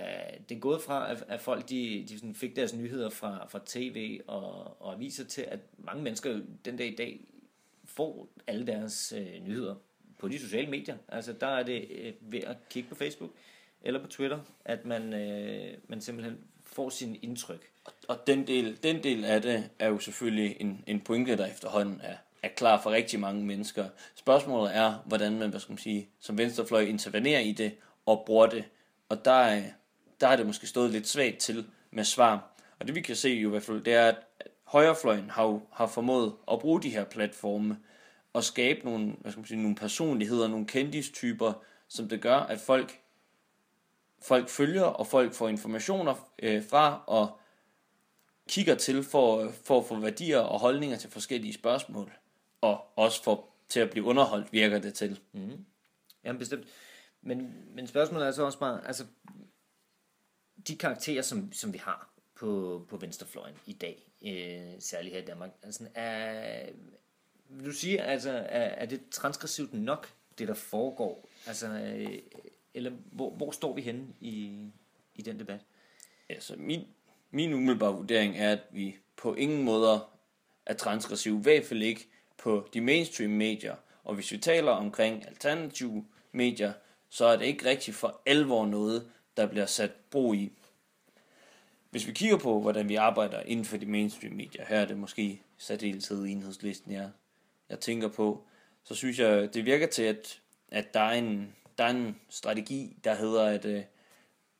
det 0.49 0.55
er 0.55 0.59
gået 0.59 0.81
fra, 0.81 1.11
at, 1.11 1.23
at 1.27 1.39
folk 1.39 1.69
de, 1.69 2.05
de 2.09 2.19
sådan 2.19 2.35
fik 2.35 2.55
deres 2.55 2.73
nyheder 2.73 3.09
fra, 3.09 3.47
fra 3.47 3.59
tv 3.65 4.19
og, 4.27 4.81
og 4.81 4.93
aviser 4.93 5.25
til, 5.25 5.41
at 5.41 5.59
mange 5.77 6.03
mennesker 6.03 6.39
den 6.65 6.77
dag 6.77 6.87
i 6.87 6.95
dag 6.95 7.25
får 7.85 8.27
alle 8.47 8.67
deres 8.67 9.13
øh, 9.17 9.43
nyheder 9.47 9.75
på 10.19 10.27
de 10.27 10.39
sociale 10.39 10.69
medier. 10.69 10.97
Altså 11.07 11.33
der 11.33 11.47
er 11.47 11.63
det 11.63 11.87
øh, 11.91 12.13
ved 12.21 12.39
at 12.39 12.57
kigge 12.69 12.89
på 12.89 12.95
Facebook 12.95 13.31
eller 13.81 14.01
på 14.01 14.07
Twitter, 14.07 14.39
at 14.65 14.85
man, 14.85 15.13
øh, 15.13 15.77
man 15.87 16.01
simpelthen 16.01 16.37
får 16.63 16.89
sin 16.89 17.19
indtryk. 17.21 17.69
Og 18.07 18.27
den 18.27 18.47
del, 18.47 18.83
den 18.83 19.03
del 19.03 19.25
af 19.25 19.41
det 19.41 19.69
er 19.79 19.87
jo 19.87 19.99
selvfølgelig 19.99 20.57
en, 20.59 20.83
en 20.87 21.01
pointe, 21.01 21.37
der 21.37 21.45
efterhånden 21.45 22.01
er, 22.03 22.15
er 22.43 22.47
klar 22.47 22.81
for 22.81 22.91
rigtig 22.91 23.19
mange 23.19 23.45
mennesker. 23.45 23.85
Spørgsmålet 24.15 24.75
er, 24.75 25.03
hvordan 25.05 25.39
man, 25.39 25.49
hvad 25.49 25.59
skal 25.59 25.71
man 25.71 25.77
sige, 25.77 26.09
som 26.19 26.37
venstrefløj 26.37 26.81
intervenerer 26.81 27.39
i 27.39 27.51
det 27.51 27.71
og 28.05 28.23
bruger 28.25 28.47
det. 28.47 28.63
Og 29.14 29.26
der, 29.26 29.64
der 30.22 30.28
har 30.28 30.36
det 30.36 30.45
måske 30.45 30.68
stået 30.68 30.91
lidt 30.91 31.07
svagt 31.07 31.38
til 31.38 31.66
med 31.91 32.03
svar. 32.03 32.49
Og 32.80 32.88
det 32.88 32.95
vi 32.95 33.01
kan 33.01 33.16
se 33.16 33.30
jo 33.30 33.47
i 33.47 33.51
hvert 33.51 33.64
fald, 33.64 33.84
det 33.84 33.93
er, 33.93 34.07
at 34.07 34.16
højrefløjen 34.64 35.30
har, 35.30 35.59
har 35.72 35.88
formået 35.88 36.34
at 36.51 36.59
bruge 36.59 36.82
de 36.82 36.89
her 36.89 37.03
platforme 37.03 37.78
og 38.34 38.43
skabe 38.43 38.86
nogle, 38.86 39.16
hvad 39.20 39.32
skal 39.32 39.39
man 39.39 39.47
sige, 39.47 39.61
nogle 39.61 39.76
personligheder, 39.76 40.47
nogle 40.47 40.66
kendistyper, 40.66 41.53
som 41.88 42.09
det 42.09 42.22
gør, 42.22 42.38
at 42.38 42.59
folk, 42.59 42.99
folk 44.22 44.49
følger, 44.49 44.84
og 44.84 45.07
folk 45.07 45.34
får 45.34 45.49
informationer 45.49 46.30
øh, 46.39 46.64
fra, 46.70 47.03
og 47.07 47.39
kigger 48.49 48.76
til 48.76 49.03
for, 49.03 49.51
for 49.64 49.80
at 49.80 49.86
få 49.86 49.99
værdier 49.99 50.39
og 50.39 50.59
holdninger 50.59 50.97
til 50.97 51.11
forskellige 51.11 51.53
spørgsmål, 51.53 52.11
og 52.61 52.86
også 52.95 53.24
for 53.24 53.45
til 53.70 53.80
at 53.80 53.89
blive 53.89 54.05
underholdt, 54.05 54.53
virker 54.53 54.80
det 54.80 54.93
til. 54.93 55.20
Mm. 55.32 55.66
Jamen 56.24 56.39
bestemt. 56.39 56.68
Men, 57.24 57.53
men 57.76 57.88
spørgsmålet 57.88 58.28
er 58.28 58.32
så 58.32 58.43
også 58.43 58.59
bare, 58.59 58.88
altså, 58.88 59.05
de 60.67 60.78
karakterer, 60.78 61.21
som, 61.21 61.53
som 61.53 61.74
vi 61.74 61.78
har 61.78 62.13
på, 62.36 62.86
på 62.89 62.97
venstrefløjen 62.97 63.55
i 63.65 63.74
dag, 63.74 64.11
øh, 64.26 64.82
særligt 64.82 65.15
her 65.15 65.21
i 65.21 65.26
Danmark, 65.26 65.51
altså, 65.63 65.88
er, 65.95 66.69
vil 67.49 67.65
du 67.65 67.71
sige, 67.71 68.01
altså, 68.01 68.32
er, 68.32 68.61
er 68.61 68.86
det 68.86 69.01
transgressivt 69.11 69.74
nok, 69.74 70.13
det 70.38 70.47
der 70.47 70.53
foregår? 70.53 71.30
Altså, 71.47 71.67
øh, 71.67 72.19
eller 72.74 72.91
hvor, 73.11 73.30
hvor 73.30 73.51
står 73.51 73.74
vi 73.74 73.82
henne 73.82 74.07
i, 74.19 74.67
i 75.15 75.21
den 75.21 75.39
debat? 75.39 75.59
Altså, 76.30 76.55
min, 76.57 76.88
min 77.32 77.53
umiddelbare 77.53 77.93
vurdering 77.93 78.38
er, 78.38 78.51
at 78.51 78.61
vi 78.71 78.95
på 79.17 79.36
ingen 79.36 79.63
måder 79.63 80.19
er 80.65 80.74
transgressive, 80.74 81.39
i 81.39 81.41
hvert 81.41 81.65
fald 81.65 81.82
ikke 81.82 82.07
på 82.38 82.67
de 82.74 82.82
mainstream 82.82 83.32
medier. 83.32 83.76
Og 84.03 84.15
hvis 84.15 84.32
vi 84.32 84.38
taler 84.38 84.71
omkring 84.71 85.28
alternative 85.28 86.05
medier, 86.32 86.74
så 87.14 87.26
er 87.26 87.36
det 87.36 87.45
ikke 87.45 87.66
rigtig 87.66 87.93
for 87.93 88.22
alvor 88.26 88.66
noget, 88.66 89.07
der 89.38 89.45
bliver 89.45 89.66
sat 89.66 89.91
brug 90.11 90.36
i. 90.36 90.51
Hvis 91.89 92.07
vi 92.07 92.11
kigger 92.11 92.38
på, 92.38 92.61
hvordan 92.61 92.89
vi 92.89 92.95
arbejder 92.95 93.39
inden 93.39 93.66
for 93.66 93.78
de 93.78 93.86
mainstream 93.86 94.34
medier, 94.34 94.66
her 94.66 94.80
er 94.80 94.86
det 94.86 94.97
måske 94.97 95.41
særdeleshed 95.57 96.26
enhedslisten, 96.26 96.91
jeg, 96.91 97.09
jeg 97.70 97.80
tænker 97.80 98.07
på, 98.07 98.43
så 98.84 98.95
synes 98.95 99.20
jeg, 99.20 99.53
det 99.53 99.66
virker 99.66 99.88
til, 99.88 100.03
at, 100.03 100.41
at 100.72 100.93
der, 100.93 100.99
er 100.99 101.14
en, 101.14 101.55
der 101.78 101.84
er 101.84 101.89
en 101.89 102.16
strategi, 102.30 102.97
der 103.03 103.16
hedder, 103.16 103.45
at 103.45 103.66
øh, 103.66 103.84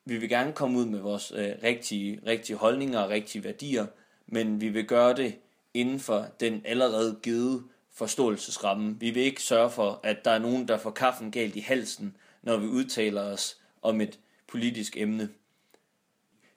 vi 0.06 0.18
vil 0.18 0.30
gerne 0.30 0.54
komme 0.54 0.80
ud 0.80 0.86
med 0.86 1.00
vores 1.00 1.32
øh, 1.32 1.52
rigtige, 1.64 2.20
rigtige 2.26 2.58
holdninger 2.58 3.00
og 3.00 3.10
rigtige 3.10 3.44
værdier, 3.44 3.86
men 4.28 4.62
vi 4.62 4.70
vil 4.70 4.88
gøre 4.88 5.16
det 5.16 5.36
inden 5.74 6.00
for 6.00 6.28
den 6.40 6.62
allerede 6.66 7.20
givet 7.24 7.64
forståelsesramme. 7.94 9.00
Vi 9.00 9.10
vil 9.10 9.24
ikke 9.24 9.42
sørge 9.42 9.70
for, 9.70 10.00
at 10.04 10.26
der 10.26 10.32
er 10.32 10.40
nogen, 10.40 10.68
der 10.68 10.78
får 10.78 10.92
kaffen 10.92 11.32
galt 11.32 11.56
i 11.56 11.60
halsen, 11.60 12.18
når 12.44 12.58
vi 12.58 12.68
udtaler 12.68 13.22
os 13.22 13.58
om 13.82 14.02
et 14.02 14.20
politisk 14.48 14.98
emne. 14.98 15.30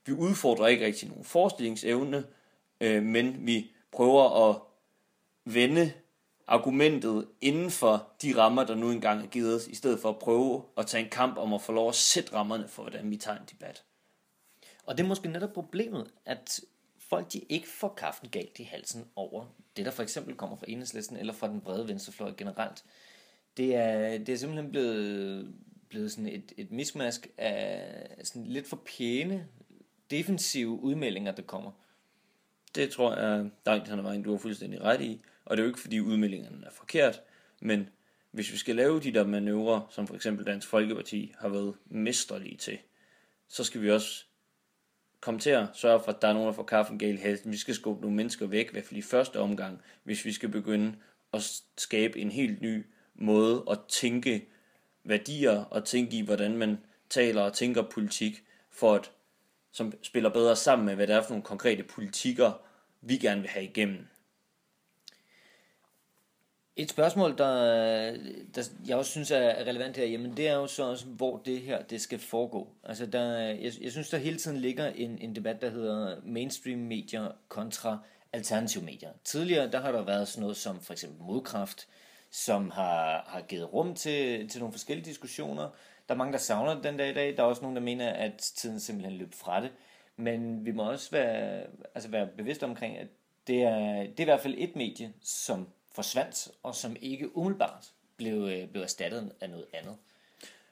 Vi 0.06 0.12
udfordrer 0.12 0.66
ikke 0.66 0.86
rigtig 0.86 1.08
nogen 1.08 1.24
forestillingsevne, 1.24 2.24
øh, 2.80 3.02
men 3.02 3.46
vi 3.46 3.70
prøver 3.92 4.50
at 4.50 4.60
vende 5.44 5.92
argumentet 6.46 7.28
inden 7.40 7.70
for 7.70 8.08
de 8.22 8.36
rammer, 8.36 8.64
der 8.64 8.74
nu 8.74 8.90
engang 8.90 9.22
er 9.22 9.26
givet 9.26 9.54
os, 9.54 9.66
i 9.66 9.74
stedet 9.74 10.00
for 10.00 10.08
at 10.08 10.18
prøve 10.18 10.64
at 10.76 10.86
tage 10.86 11.04
en 11.04 11.10
kamp 11.10 11.38
om 11.38 11.52
at 11.52 11.62
få 11.62 11.72
lov 11.72 11.88
at 11.88 11.94
sætte 11.94 12.34
rammerne 12.34 12.68
for, 12.68 12.82
hvordan 12.82 13.10
vi 13.10 13.16
tager 13.16 13.38
en 13.38 13.46
debat. 13.50 13.84
Og 14.86 14.98
det 14.98 15.04
er 15.04 15.08
måske 15.08 15.28
netop 15.28 15.52
problemet, 15.52 16.10
at 16.24 16.60
folk 16.98 17.32
de 17.32 17.38
ikke 17.48 17.68
får 17.68 17.94
kaffen 17.96 18.28
galt 18.28 18.58
i 18.58 18.62
halsen 18.62 19.04
over 19.16 19.46
det, 19.76 19.84
der 19.84 19.90
for 19.90 20.02
eksempel 20.02 20.34
kommer 20.34 20.56
fra 20.56 20.66
enhedslisten 20.68 21.16
eller 21.16 21.32
fra 21.32 21.48
den 21.48 21.60
brede 21.60 21.88
venstrefløj 21.88 22.32
generelt. 22.36 22.84
Det 23.56 23.74
er, 23.74 24.18
det 24.18 24.28
er 24.28 24.36
simpelthen 24.36 24.70
blevet, 24.70 25.54
blevet 25.88 26.12
sådan 26.12 26.28
et, 26.28 26.52
et 26.56 26.70
mismask 26.70 27.28
af 27.38 28.16
sådan 28.22 28.46
lidt 28.46 28.66
for 28.66 28.82
pæne, 28.96 29.46
defensive 30.10 30.68
udmeldinger, 30.68 31.32
der 31.32 31.42
kommer. 31.42 31.70
Det 32.74 32.90
tror 32.90 33.16
jeg 33.16 33.50
der 33.66 33.72
er 33.72 34.02
vejen, 34.02 34.22
du 34.22 34.30
har 34.30 34.38
fuldstændig 34.38 34.82
ret 34.82 35.00
i. 35.00 35.20
Og 35.44 35.56
det 35.56 35.62
er 35.62 35.64
jo 35.64 35.70
ikke, 35.70 35.80
fordi 35.80 36.00
udmeldingerne 36.00 36.66
er 36.66 36.70
forkert, 36.70 37.22
men 37.60 37.88
hvis 38.30 38.52
vi 38.52 38.56
skal 38.56 38.76
lave 38.76 39.00
de 39.00 39.12
der 39.12 39.26
manøvrer, 39.26 39.80
som 39.90 40.06
for 40.06 40.14
eksempel 40.14 40.46
Dansk 40.46 40.68
Folkeparti 40.68 41.34
har 41.38 41.48
været 41.48 41.74
mesterlige 41.86 42.56
til, 42.56 42.78
så 43.48 43.64
skal 43.64 43.82
vi 43.82 43.90
også 43.90 44.24
komme 45.20 45.40
til 45.40 45.50
at 45.50 45.66
sørge 45.74 46.00
for, 46.04 46.12
at 46.12 46.22
der 46.22 46.28
er 46.28 46.32
nogen, 46.32 46.46
der 46.46 46.52
får 46.52 46.62
kaffen 46.62 46.98
galt 46.98 47.20
halsen. 47.20 47.52
Vi 47.52 47.56
skal 47.56 47.74
skubbe 47.74 48.00
nogle 48.00 48.16
mennesker 48.16 48.46
væk, 48.46 48.68
i 48.68 48.72
hvert 48.72 48.84
fald 48.84 48.98
i 48.98 49.02
første 49.02 49.40
omgang, 49.40 49.80
hvis 50.04 50.24
vi 50.24 50.32
skal 50.32 50.48
begynde 50.48 50.94
at 51.32 51.62
skabe 51.76 52.18
en 52.18 52.30
helt 52.30 52.60
ny 52.60 52.86
måde 53.14 53.64
at 53.70 53.78
tænke 53.88 54.48
værdier 55.08 55.64
og 55.64 55.84
tænke 55.84 56.16
i, 56.16 56.20
hvordan 56.20 56.56
man 56.56 56.78
taler 57.10 57.42
og 57.42 57.52
tænker 57.52 57.82
politik, 57.82 58.44
for 58.70 58.94
at, 58.94 59.10
som 59.72 59.92
spiller 60.02 60.30
bedre 60.30 60.56
sammen 60.56 60.86
med, 60.86 60.94
hvad 60.94 61.06
det 61.06 61.14
er 61.14 61.22
for 61.22 61.30
nogle 61.30 61.44
konkrete 61.44 61.82
politikker, 61.82 62.52
vi 63.00 63.16
gerne 63.16 63.40
vil 63.40 63.50
have 63.50 63.64
igennem. 63.64 64.06
Et 66.76 66.90
spørgsmål, 66.90 67.38
der, 67.38 67.52
der 68.54 68.62
jeg 68.86 68.96
også 68.96 69.10
synes 69.10 69.30
er 69.30 69.64
relevant 69.66 69.96
her, 69.96 70.04
jamen 70.04 70.36
det 70.36 70.48
er 70.48 70.54
jo 70.54 70.66
så 70.66 70.84
også, 70.84 71.06
hvor 71.06 71.38
det 71.38 71.60
her 71.60 71.82
det 71.82 72.00
skal 72.00 72.18
foregå. 72.18 72.68
Altså 72.84 73.06
der, 73.06 73.38
jeg, 73.38 73.72
jeg 73.80 73.92
synes, 73.92 74.08
der 74.08 74.18
hele 74.18 74.36
tiden 74.36 74.56
ligger 74.56 74.86
en, 74.86 75.18
en 75.18 75.36
debat, 75.36 75.62
der 75.62 75.70
hedder 75.70 76.16
mainstream 76.24 76.78
medier 76.78 77.28
kontra 77.48 77.98
alternative 78.32 78.84
medier. 78.84 79.10
Tidligere, 79.24 79.70
der 79.70 79.80
har 79.80 79.92
der 79.92 80.02
været 80.02 80.28
sådan 80.28 80.40
noget 80.40 80.56
som 80.56 80.80
for 80.80 80.92
eksempel 80.92 81.22
modkraft, 81.22 81.88
som 82.36 82.70
har, 82.70 83.24
har 83.28 83.40
givet 83.40 83.72
rum 83.72 83.94
til, 83.94 84.48
til 84.48 84.60
nogle 84.60 84.72
forskellige 84.72 85.04
diskussioner. 85.04 85.62
Der 86.08 86.14
er 86.14 86.18
mange, 86.18 86.32
der 86.32 86.38
savner 86.38 86.82
den 86.82 86.96
dag 86.96 87.10
i 87.10 87.14
dag. 87.14 87.36
Der 87.36 87.42
er 87.42 87.46
også 87.46 87.62
nogen, 87.62 87.76
der 87.76 87.82
mener, 87.82 88.10
at 88.10 88.52
tiden 88.56 88.80
simpelthen 88.80 89.18
løb 89.18 89.34
fra 89.34 89.60
det. 89.60 89.70
Men 90.16 90.64
vi 90.64 90.72
må 90.72 90.90
også 90.90 91.10
være, 91.10 91.62
altså 91.94 92.10
være 92.10 92.26
bevidste 92.36 92.64
omkring, 92.64 92.98
at 92.98 93.06
det 93.46 93.62
er, 93.62 94.00
det 94.00 94.20
er 94.20 94.22
i 94.22 94.24
hvert 94.24 94.40
fald 94.40 94.54
et 94.58 94.76
medie, 94.76 95.12
som 95.22 95.68
forsvandt, 95.94 96.48
og 96.62 96.74
som 96.74 96.96
ikke 97.00 97.36
umiddelbart 97.36 97.92
blev, 98.16 98.34
øh, 98.34 98.68
blev 98.68 98.82
erstattet 98.82 99.32
af 99.40 99.50
noget 99.50 99.66
andet. 99.72 99.96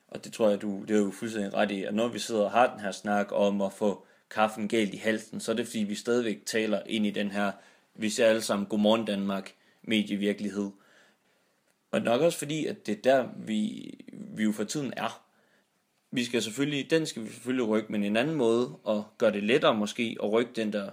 Og 0.09 0.25
det 0.25 0.33
tror 0.33 0.49
jeg, 0.49 0.63
du 0.63 0.85
det 0.89 0.97
er 0.97 1.01
jo 1.01 1.11
fuldstændig 1.11 1.55
ret 1.55 1.71
i, 1.71 1.85
at 1.85 1.95
når 1.95 2.09
vi 2.09 2.19
sidder 2.19 2.45
og 2.45 2.51
har 2.51 2.71
den 2.71 2.81
her 2.81 2.93
snak 2.93 3.33
om 3.33 3.61
at 3.61 3.73
få 3.73 4.07
kaffen 4.31 4.69
galt 4.69 4.95
i 4.95 4.97
halsen, 4.97 5.41
så 5.41 5.53
er 5.53 5.57
det 5.57 5.67
fordi, 5.67 5.79
vi 5.79 5.95
stadigvæk 5.95 6.47
taler 6.47 6.83
ind 6.87 7.07
i 7.07 7.11
den 7.11 7.31
her, 7.31 7.53
vi 7.95 8.11
ser 8.11 8.27
alle 8.27 8.43
sammen 8.43 8.67
Godmorgen 8.67 9.05
Danmark 9.05 9.55
medievirkelighed. 9.83 10.71
Og 11.95 12.03
nok 12.03 12.21
også 12.21 12.39
fordi, 12.39 12.67
at 12.67 12.87
det 12.87 12.99
er 12.99 13.03
der, 13.03 13.29
vi, 13.37 13.91
vi 14.13 14.43
jo 14.43 14.53
for 14.53 14.65
tiden 14.65 14.93
er. 14.97 15.25
Vi 16.11 16.25
skal 16.25 16.43
selvfølgelig, 16.43 16.91
den 16.91 17.07
skal 17.07 17.25
vi 17.25 17.29
selvfølgelig 17.29 17.69
rykke, 17.69 17.93
men 17.93 18.05
en 18.05 18.17
anden 18.17 18.35
måde, 18.35 18.77
og 18.85 19.05
gøre 19.19 19.33
det 19.33 19.43
lettere 19.43 19.75
måske, 19.75 20.17
at 20.23 20.33
rykke 20.33 20.53
den 20.57 20.73
der, 20.73 20.91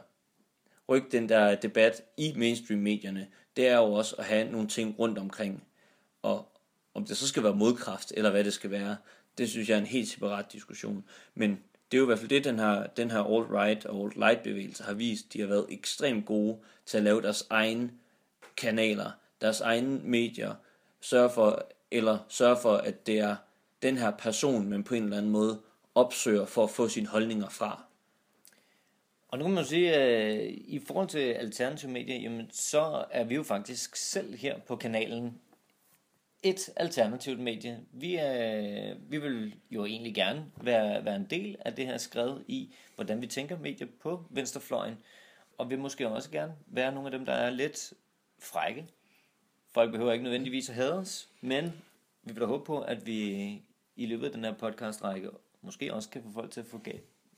rykke 0.89 1.07
den 1.11 1.29
der 1.29 1.55
debat 1.55 2.01
i 2.17 2.33
mainstream-medierne, 2.35 3.27
det 3.55 3.67
er 3.67 3.77
jo 3.77 3.93
også 3.93 4.15
at 4.15 4.25
have 4.25 4.51
nogle 4.51 4.67
ting 4.67 4.95
rundt 4.99 5.17
omkring. 5.17 5.63
Og 6.21 6.51
om 6.93 7.05
det 7.05 7.17
så 7.17 7.27
skal 7.27 7.43
være 7.43 7.55
modkraft, 7.55 8.13
eller 8.17 8.31
hvad 8.31 8.43
det 8.43 8.53
skal 8.53 8.71
være, 8.71 8.97
det 9.37 9.49
synes 9.49 9.69
jeg 9.69 9.75
er 9.75 9.81
en 9.81 9.85
helt 9.85 10.07
separat 10.07 10.51
diskussion. 10.51 11.03
Men 11.35 11.49
det 11.91 11.97
er 11.97 11.99
jo 11.99 12.03
i 12.03 12.05
hvert 12.05 12.19
fald 12.19 12.29
det, 12.29 12.43
den 12.43 12.59
her, 12.59 12.87
den 12.87 13.11
her 13.11 13.19
alt-right 13.19 13.85
og 13.85 14.05
alt-light 14.05 14.43
bevægelse 14.43 14.83
har 14.83 14.93
vist. 14.93 15.33
De 15.33 15.39
har 15.39 15.47
været 15.47 15.65
ekstremt 15.69 16.25
gode 16.25 16.57
til 16.85 16.97
at 16.97 17.03
lave 17.03 17.21
deres 17.21 17.47
egne 17.49 17.91
kanaler, 18.57 19.11
deres 19.41 19.61
egne 19.61 19.99
medier, 20.03 20.55
sørge 21.01 21.29
for, 21.29 21.67
eller 21.91 22.17
sørge 22.29 22.57
for, 22.61 22.73
at 22.73 23.07
det 23.07 23.19
er 23.19 23.35
den 23.81 23.97
her 23.97 24.11
person, 24.11 24.69
man 24.69 24.83
på 24.83 24.95
en 24.95 25.03
eller 25.03 25.17
anden 25.17 25.31
måde 25.31 25.61
opsøger 25.95 26.45
for 26.45 26.63
at 26.63 26.69
få 26.69 26.87
sine 26.87 27.07
holdninger 27.07 27.49
fra. 27.49 27.83
Og 29.27 29.37
nu 29.37 29.45
kan 29.45 29.53
man 29.53 29.65
sige, 29.65 29.93
at 29.93 30.51
i 30.51 30.81
forhold 30.87 31.07
til 31.07 31.19
alternative 31.19 31.91
medier, 31.91 32.19
jamen, 32.19 32.49
så 32.51 33.05
er 33.11 33.23
vi 33.23 33.35
jo 33.35 33.43
faktisk 33.43 33.95
selv 33.95 34.35
her 34.35 34.59
på 34.59 34.75
kanalen 34.75 35.41
et 36.43 36.69
alternativt 36.75 37.39
medie. 37.39 37.79
Vi, 37.91 38.15
er, 38.15 38.95
vi 39.09 39.17
vil 39.17 39.55
jo 39.71 39.85
egentlig 39.85 40.15
gerne 40.15 40.45
være, 40.61 41.05
være 41.05 41.15
en 41.15 41.27
del 41.29 41.55
af 41.65 41.73
det 41.73 41.85
her 41.85 41.97
skrevet 41.97 42.43
i, 42.47 42.75
hvordan 42.95 43.21
vi 43.21 43.27
tænker 43.27 43.57
medier 43.57 43.87
på 44.01 44.25
venstrefløjen. 44.29 44.97
Og 45.57 45.69
vi 45.69 45.75
måske 45.75 46.07
også 46.07 46.31
gerne 46.31 46.53
være 46.67 46.91
nogle 46.91 47.07
af 47.07 47.11
dem, 47.11 47.25
der 47.25 47.33
er 47.33 47.49
lidt 47.49 47.93
frække. 48.39 48.87
Folk 49.73 49.91
behøver 49.91 50.11
ikke 50.11 50.23
nødvendigvis 50.23 50.69
at 50.69 50.75
have 50.75 50.91
os, 50.91 51.29
men 51.41 51.73
vi 52.23 52.33
vil 52.33 52.41
da 52.41 52.45
håbe 52.45 52.65
på, 52.65 52.81
at 52.81 53.05
vi 53.05 53.61
i 53.95 54.05
løbet 54.05 54.25
af 54.25 54.31
den 54.31 54.43
her 54.43 54.53
podcast-række 54.53 55.29
måske 55.61 55.93
også 55.93 56.09
kan 56.09 56.23
få 56.23 56.31
folk 56.33 56.51
til 56.51 56.59
at 56.59 56.65
få 56.65 56.81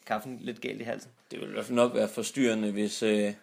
kaffen 0.06 0.40
lidt 0.42 0.62
galt 0.62 0.82
i 0.82 0.84
halsen. 0.84 1.12
Det 1.32 1.40
vil 1.40 1.50
i 1.50 1.52
hvert 1.52 1.66
fald 1.66 1.76
nok 1.76 1.96
være 1.96 2.08
forstyrrende, 2.08 2.72
hvis, 2.72 3.04
øh, 3.04 3.34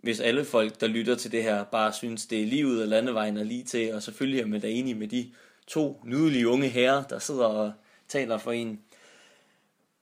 hvis 0.00 0.20
alle 0.20 0.44
folk, 0.44 0.80
der 0.80 0.86
lytter 0.86 1.14
til 1.14 1.32
det 1.32 1.42
her, 1.42 1.64
bare 1.64 1.92
synes, 1.92 2.26
det 2.26 2.42
er 2.42 2.46
livet 2.46 2.82
og 2.82 2.88
landevejen 2.88 3.36
er 3.36 3.44
lige 3.44 3.64
til, 3.64 3.94
og 3.94 4.02
selvfølgelig 4.02 4.40
er 4.40 4.46
man 4.46 4.60
da 4.60 4.68
enig 4.68 4.96
med 4.96 5.08
de 5.08 5.32
to 5.66 6.02
nydelige 6.04 6.48
unge 6.48 6.68
herrer, 6.68 7.02
der 7.02 7.18
sidder 7.18 7.44
og 7.44 7.72
taler 8.08 8.38
for 8.38 8.52
en. 8.52 8.80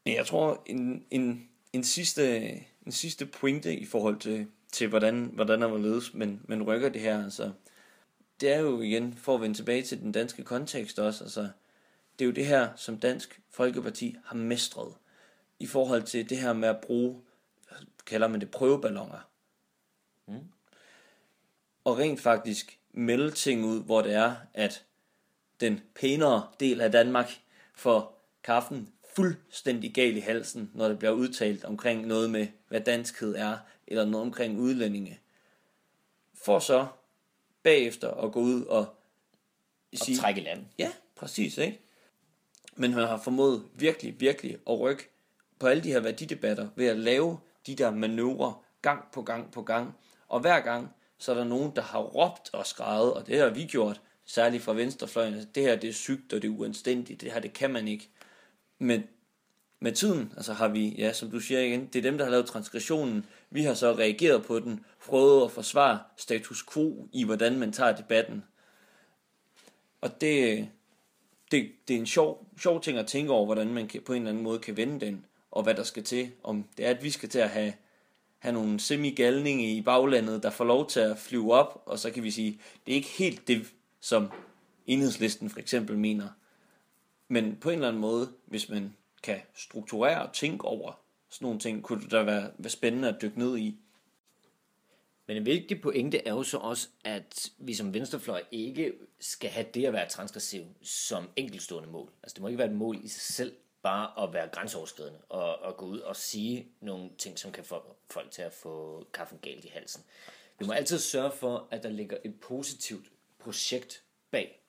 Men 0.04 0.14
jeg 0.14 0.26
tror, 0.26 0.62
en, 0.66 1.04
en, 1.10 1.48
en, 1.72 1.84
sidste, 1.84 2.48
en 2.86 2.92
sidste 2.92 3.26
pointe 3.26 3.76
i 3.76 3.84
forhold 3.84 4.18
til, 4.18 4.46
til 4.72 4.88
hvordan, 4.88 5.30
hvordan 5.34 5.62
er 5.62 5.66
var 5.66 5.78
ledes, 5.78 6.14
men, 6.14 6.40
men 6.48 6.62
rykker 6.62 6.88
det 6.88 7.00
her, 7.00 7.24
altså, 7.24 7.50
det 8.40 8.52
er 8.52 8.58
jo 8.58 8.80
igen, 8.80 9.14
for 9.14 9.34
at 9.34 9.40
vende 9.40 9.56
tilbage 9.56 9.82
til 9.82 10.00
den 10.00 10.12
danske 10.12 10.44
kontekst 10.44 10.98
også, 10.98 11.24
altså, 11.24 11.48
det 12.18 12.24
er 12.24 12.26
jo 12.26 12.32
det 12.32 12.46
her, 12.46 12.68
som 12.76 12.98
Dansk 12.98 13.40
Folkeparti 13.50 14.16
har 14.24 14.36
mestret 14.36 14.94
i 15.58 15.66
forhold 15.66 16.02
til 16.02 16.30
det 16.30 16.38
her 16.38 16.52
med 16.52 16.68
at 16.68 16.80
bruge, 16.80 17.20
kalder 18.06 18.28
man 18.28 18.40
det, 18.40 18.50
prøveballoner. 18.50 19.28
Mm. 20.26 20.48
Og 21.84 21.98
rent 21.98 22.20
faktisk 22.20 22.78
melde 22.92 23.30
ting 23.30 23.64
ud, 23.64 23.82
hvor 23.84 24.02
det 24.02 24.14
er, 24.14 24.36
at 24.54 24.84
den 25.60 25.80
pænere 25.94 26.48
del 26.60 26.80
af 26.80 26.92
Danmark 26.92 27.40
får 27.74 28.24
kaffen 28.42 28.92
fuldstændig 29.16 29.94
gal 29.94 30.16
i 30.16 30.20
halsen, 30.20 30.70
når 30.74 30.88
det 30.88 30.98
bliver 30.98 31.12
udtalt 31.12 31.64
omkring 31.64 32.06
noget 32.06 32.30
med, 32.30 32.46
hvad 32.68 32.80
danskhed 32.80 33.34
er, 33.34 33.58
eller 33.86 34.04
noget 34.04 34.26
omkring 34.26 34.58
udlændinge. 34.58 35.20
For 36.34 36.58
så 36.58 36.86
bagefter 37.68 38.10
at 38.10 38.32
gå 38.32 38.40
ud 38.40 38.62
og 38.62 38.86
Og 39.92 40.16
trække 40.20 40.40
i 40.40 40.44
land. 40.44 40.64
Ja, 40.78 40.92
præcis, 41.16 41.58
ikke? 41.58 41.80
Men 42.76 42.92
han 42.92 43.02
har 43.02 43.18
formået 43.18 43.64
virkelig, 43.74 44.20
virkelig 44.20 44.56
at 44.70 44.80
rykke 44.80 45.08
på 45.58 45.66
alle 45.66 45.82
de 45.82 45.92
her 45.92 46.00
værdidebatter 46.00 46.68
ved 46.76 46.86
at 46.86 46.98
lave 46.98 47.38
de 47.66 47.74
der 47.74 47.90
manøvrer 47.90 48.64
gang 48.82 49.04
på 49.12 49.22
gang 49.22 49.52
på 49.52 49.62
gang. 49.62 49.94
Og 50.28 50.40
hver 50.40 50.60
gang, 50.60 50.94
så 51.18 51.32
er 51.32 51.36
der 51.36 51.44
nogen, 51.44 51.72
der 51.76 51.82
har 51.82 52.00
råbt 52.00 52.50
og 52.52 52.66
skrevet, 52.66 53.14
og 53.14 53.26
det 53.26 53.38
har 53.38 53.48
vi 53.48 53.64
gjort, 53.64 54.00
særligt 54.24 54.62
fra 54.62 54.72
venstrefløjen, 54.72 55.34
at 55.34 55.54
det 55.54 55.62
her 55.62 55.76
det 55.76 55.88
er 55.88 55.92
sygt, 55.92 56.32
og 56.32 56.42
det 56.42 56.48
er 56.48 56.52
uanstændigt, 56.52 57.20
det 57.20 57.32
her 57.32 57.40
det 57.40 57.52
kan 57.52 57.70
man 57.70 57.88
ikke. 57.88 58.08
Men 58.78 59.04
med 59.80 59.92
tiden, 59.92 60.32
altså 60.36 60.52
har 60.52 60.68
vi, 60.68 60.88
ja, 60.88 61.12
som 61.12 61.30
du 61.30 61.40
siger 61.40 61.60
igen, 61.60 61.86
det 61.86 61.98
er 61.98 62.02
dem, 62.02 62.18
der 62.18 62.24
har 62.24 62.30
lavet 62.30 62.46
transgressionen. 62.46 63.26
Vi 63.50 63.62
har 63.62 63.74
så 63.74 63.92
reageret 63.92 64.44
på 64.44 64.58
den, 64.58 64.84
prøvet 65.06 65.44
at 65.44 65.50
forsvare 65.50 65.98
status 66.16 66.66
quo 66.72 67.08
i, 67.12 67.24
hvordan 67.24 67.58
man 67.58 67.72
tager 67.72 67.96
debatten. 67.96 68.44
Og 70.00 70.20
det, 70.20 70.68
det, 71.50 71.72
det 71.88 71.96
er 71.96 72.00
en 72.00 72.06
sjov, 72.06 72.46
sjov 72.60 72.80
ting 72.80 72.98
at 72.98 73.06
tænke 73.06 73.32
over, 73.32 73.44
hvordan 73.44 73.74
man 73.74 73.88
kan, 73.88 74.02
på 74.02 74.12
en 74.12 74.22
eller 74.22 74.30
anden 74.30 74.44
måde 74.44 74.58
kan 74.58 74.76
vende 74.76 75.06
den, 75.06 75.26
og 75.50 75.62
hvad 75.62 75.74
der 75.74 75.82
skal 75.82 76.04
til. 76.04 76.30
Om 76.42 76.64
det 76.76 76.86
er, 76.86 76.90
at 76.90 77.04
vi 77.04 77.10
skal 77.10 77.28
til 77.28 77.38
at 77.38 77.50
have, 77.50 77.72
have 78.38 78.52
nogle 78.52 78.80
semigalninge 78.80 79.72
i 79.72 79.82
baglandet, 79.82 80.42
der 80.42 80.50
får 80.50 80.64
lov 80.64 80.88
til 80.88 81.00
at 81.00 81.18
flyve 81.18 81.54
op, 81.54 81.82
og 81.86 81.98
så 81.98 82.10
kan 82.10 82.22
vi 82.22 82.30
sige, 82.30 82.60
det 82.86 82.92
er 82.92 82.96
ikke 82.96 83.08
helt 83.08 83.48
det, 83.48 83.66
som 84.00 84.32
enhedslisten 84.86 85.50
for 85.50 85.58
eksempel 85.58 85.98
mener. 85.98 86.28
Men 87.28 87.56
på 87.60 87.70
en 87.70 87.74
eller 87.74 87.88
anden 87.88 88.00
måde, 88.00 88.32
hvis 88.46 88.68
man 88.68 88.94
kan 89.22 89.40
strukturere 89.54 90.22
og 90.22 90.32
tænke 90.32 90.64
over 90.64 90.92
sådan 91.30 91.44
nogle 91.44 91.60
ting, 91.60 91.82
kunne 91.82 92.08
da 92.08 92.22
være, 92.22 92.50
være 92.58 92.70
spændende 92.70 93.08
at 93.08 93.22
dykke 93.22 93.38
ned 93.38 93.58
i. 93.58 93.78
Men 95.26 95.36
en 95.36 95.46
vigtig 95.46 95.80
pointe 95.80 96.26
er 96.26 96.32
jo 96.32 96.42
så 96.42 96.58
også, 96.58 96.88
at 97.04 97.50
vi 97.58 97.74
som 97.74 97.94
venstrefløj 97.94 98.42
ikke 98.50 98.92
skal 99.20 99.50
have 99.50 99.66
det 99.74 99.86
at 99.86 99.92
være 99.92 100.08
transgressiv 100.08 100.64
som 100.82 101.30
enkeltstående 101.36 101.88
mål. 101.88 102.10
Altså 102.22 102.34
det 102.34 102.42
må 102.42 102.48
ikke 102.48 102.58
være 102.58 102.70
et 102.70 102.76
mål 102.76 103.04
i 103.04 103.08
sig 103.08 103.34
selv, 103.34 103.56
bare 103.82 104.22
at 104.24 104.32
være 104.32 104.48
grænseoverskridende 104.48 105.18
og, 105.28 105.58
og 105.58 105.76
gå 105.76 105.86
ud 105.86 105.98
og 105.98 106.16
sige 106.16 106.66
nogle 106.80 107.10
ting, 107.18 107.38
som 107.38 107.52
kan 107.52 107.64
få 107.64 107.96
folk 108.10 108.30
til 108.30 108.42
at 108.42 108.52
få 108.52 109.06
kaffen 109.12 109.38
galt 109.42 109.64
i 109.64 109.68
halsen. 109.68 110.04
Vi 110.58 110.66
må 110.66 110.72
altid 110.72 110.98
sørge 110.98 111.30
for, 111.30 111.68
at 111.70 111.82
der 111.82 111.88
ligger 111.88 112.16
et 112.24 112.40
positivt 112.40 113.06
projekt 113.38 114.02
bag. 114.30 114.60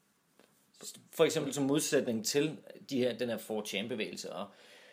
For 1.12 1.26
eksempel 1.26 1.54
som 1.54 1.64
modsætning 1.64 2.26
til 2.26 2.58
de 2.90 2.98
her, 2.98 3.18
den 3.18 3.30
her 3.30 3.38
4chan-bevægelse 3.38 4.34
og, 4.34 4.48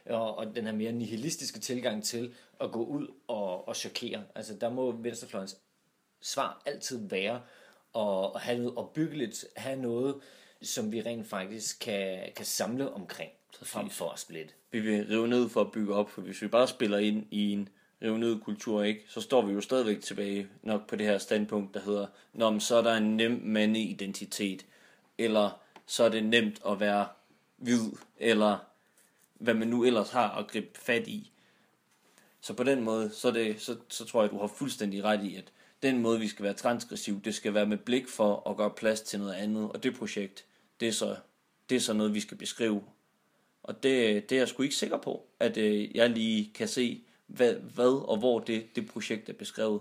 og, 0.08 0.38
og 0.38 0.56
den 0.56 0.64
her 0.64 0.72
mere 0.72 0.92
nihilistiske 0.92 1.60
tilgang 1.60 2.04
til 2.04 2.34
at 2.60 2.72
gå 2.72 2.84
ud 2.84 3.06
og, 3.28 3.68
og 3.68 3.76
chokere. 3.76 4.24
Altså 4.34 4.54
der 4.54 4.70
må 4.70 4.92
venstrefløjens 4.92 5.56
svar 6.20 6.62
altid 6.66 7.08
være 7.08 7.40
at, 7.96 8.30
at 8.34 8.40
have 8.40 8.58
noget 8.58 8.74
opbyggeligt, 8.76 9.44
have 9.56 9.80
noget, 9.80 10.14
som 10.62 10.92
vi 10.92 11.02
rent 11.02 11.26
faktisk 11.26 11.80
kan, 11.80 12.18
kan 12.36 12.44
samle 12.44 12.92
omkring, 12.92 13.30
frem 13.62 13.90
for 13.90 14.10
at 14.10 14.18
splitte. 14.18 14.54
Vi 14.70 14.80
vil 14.80 15.06
rive 15.06 15.28
ned 15.28 15.48
for 15.48 15.60
at 15.60 15.72
bygge 15.72 15.94
op, 15.94 16.10
for 16.10 16.22
hvis 16.22 16.42
vi 16.42 16.48
bare 16.48 16.68
spiller 16.68 16.98
ind 16.98 17.26
i 17.30 17.52
en 17.52 17.68
rive 18.02 18.18
ned 18.18 18.40
kultur, 18.40 18.82
ikke, 18.82 19.04
så 19.08 19.20
står 19.20 19.42
vi 19.46 19.52
jo 19.52 19.60
stadigvæk 19.60 20.00
tilbage 20.00 20.48
nok 20.62 20.88
på 20.88 20.96
det 20.96 21.06
her 21.06 21.18
standpunkt, 21.18 21.74
der 21.74 21.80
hedder, 21.80 22.06
Nå, 22.32 22.50
men 22.50 22.60
så 22.60 22.76
er 22.76 22.82
der 22.82 22.94
en 22.94 23.16
nem 23.16 23.40
mandeidentitet, 23.44 24.66
eller 25.18 25.60
så 25.86 26.04
er 26.04 26.08
det 26.08 26.24
nemt 26.24 26.60
at 26.68 26.80
være 26.80 27.06
hvid, 27.56 27.92
eller 28.16 28.58
hvad 29.38 29.54
man 29.54 29.68
nu 29.68 29.84
ellers 29.84 30.10
har 30.10 30.30
at 30.30 30.48
gribe 30.48 30.78
fat 30.78 31.08
i. 31.08 31.32
Så 32.40 32.54
på 32.54 32.62
den 32.62 32.82
måde, 32.82 33.10
så, 33.10 33.30
det, 33.30 33.60
så, 33.60 33.76
så 33.88 34.04
tror 34.04 34.22
jeg, 34.22 34.30
du 34.30 34.38
har 34.38 34.46
fuldstændig 34.46 35.04
ret 35.04 35.24
i, 35.24 35.36
at 35.36 35.52
den 35.82 35.98
måde, 35.98 36.20
vi 36.20 36.28
skal 36.28 36.42
være 36.42 36.54
transgressiv, 36.54 37.20
det 37.22 37.34
skal 37.34 37.54
være 37.54 37.66
med 37.66 37.76
blik 37.76 38.08
for 38.08 38.50
at 38.50 38.56
gøre 38.56 38.70
plads 38.70 39.00
til 39.00 39.18
noget 39.18 39.34
andet. 39.34 39.72
Og 39.72 39.82
det 39.82 39.94
projekt, 39.94 40.44
det 40.80 40.88
er 40.88 40.92
så, 40.92 41.16
det 41.70 41.76
er 41.76 41.80
så 41.80 41.92
noget, 41.92 42.14
vi 42.14 42.20
skal 42.20 42.36
beskrive. 42.36 42.82
Og 43.62 43.82
det, 43.82 44.30
det 44.30 44.36
er 44.36 44.40
jeg 44.40 44.48
sgu 44.48 44.62
ikke 44.62 44.74
sikker 44.74 44.96
på, 44.96 45.26
at 45.40 45.56
øh, 45.56 45.96
jeg 45.96 46.10
lige 46.10 46.50
kan 46.54 46.68
se, 46.68 47.04
hvad, 47.26 47.54
hvad 47.54 48.08
og 48.08 48.16
hvor 48.16 48.38
det, 48.38 48.76
det 48.76 48.86
projekt 48.86 49.28
er 49.28 49.32
beskrevet. 49.32 49.80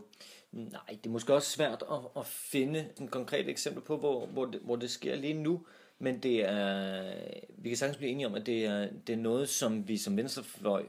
Nej, 0.51 0.81
det 0.89 1.05
er 1.05 1.09
måske 1.09 1.33
også 1.33 1.49
svært 1.49 1.83
at, 1.91 1.97
at 2.17 2.25
finde 2.25 2.89
en 2.99 3.07
konkret 3.07 3.49
eksempel 3.49 3.81
på, 3.83 3.97
hvor, 3.97 4.25
hvor, 4.25 4.45
det, 4.45 4.59
hvor 4.63 4.75
det 4.75 4.91
sker 4.91 5.15
lige 5.15 5.33
nu. 5.33 5.65
Men 5.99 6.23
det 6.23 6.49
er, 6.49 7.13
vi 7.57 7.69
kan 7.69 7.77
sagtens 7.77 7.97
blive 7.97 8.11
enige 8.11 8.27
om, 8.27 8.35
at 8.35 8.45
det 8.45 8.65
er, 8.65 8.89
det 9.07 9.13
er 9.13 9.17
noget, 9.17 9.49
som 9.49 9.87
vi 9.87 9.97
som 9.97 10.17
venstrefløj 10.17 10.85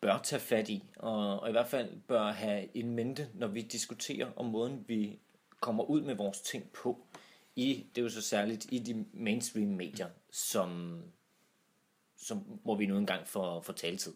bør 0.00 0.18
tage 0.18 0.40
fat 0.40 0.68
i, 0.68 0.84
og, 0.96 1.40
og 1.40 1.48
i 1.48 1.52
hvert 1.52 1.68
fald 1.68 2.00
bør 2.08 2.32
have 2.32 2.76
en 2.76 2.90
mente, 2.90 3.28
når 3.34 3.46
vi 3.46 3.62
diskuterer 3.62 4.30
om 4.36 4.46
måden, 4.46 4.84
vi 4.88 5.18
kommer 5.60 5.84
ud 5.84 6.02
med 6.02 6.14
vores 6.14 6.40
ting 6.40 6.70
på. 6.70 7.06
I, 7.56 7.86
det 7.94 8.00
er 8.00 8.02
jo 8.02 8.10
så 8.10 8.22
særligt 8.22 8.66
i 8.72 8.78
de 8.78 9.04
mainstream 9.12 9.68
medier, 9.68 10.08
som, 10.30 11.00
som, 12.16 12.38
hvor 12.38 12.76
vi 12.76 12.86
nu 12.86 12.98
engang 12.98 13.28
får, 13.28 13.60
får 13.60 13.72
taletid. 13.72 14.12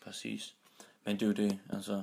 Præcis. 0.00 0.54
Men 1.04 1.16
det 1.16 1.22
er 1.22 1.26
jo 1.26 1.32
det, 1.48 1.58
altså. 1.70 2.02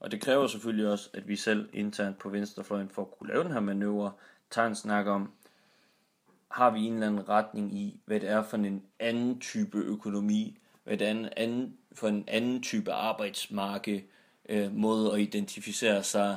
Og 0.00 0.10
det 0.10 0.20
kræver 0.20 0.46
selvfølgelig 0.46 0.88
også, 0.88 1.10
at 1.12 1.28
vi 1.28 1.36
selv 1.36 1.68
internt 1.72 2.18
på 2.18 2.28
venstrefløjen, 2.28 2.88
for 2.88 3.02
at 3.02 3.10
kunne 3.10 3.28
lave 3.28 3.44
den 3.44 3.52
her 3.52 3.60
manøvre, 3.60 4.12
tager 4.50 4.68
en 4.68 4.74
snak 4.74 5.06
om, 5.06 5.32
har 6.56 6.70
vi 6.70 6.80
en 6.80 6.92
eller 6.92 7.06
anden 7.06 7.28
retning 7.28 7.78
i, 7.78 8.00
hvad 8.04 8.20
det 8.20 8.28
er 8.28 8.42
for 8.42 8.56
en 8.56 8.82
anden 9.00 9.40
type 9.40 9.78
økonomi, 9.78 10.58
hvad 10.84 10.96
det 10.96 11.06
er 11.06 11.10
en 11.10 11.28
anden, 11.36 11.76
for 11.92 12.08
en 12.08 12.24
anden 12.28 12.62
type 12.62 12.92
arbejdsmarked, 12.92 14.00
øh, 14.48 14.74
måde 14.74 15.12
at 15.12 15.20
identificere 15.20 16.02
sig 16.02 16.36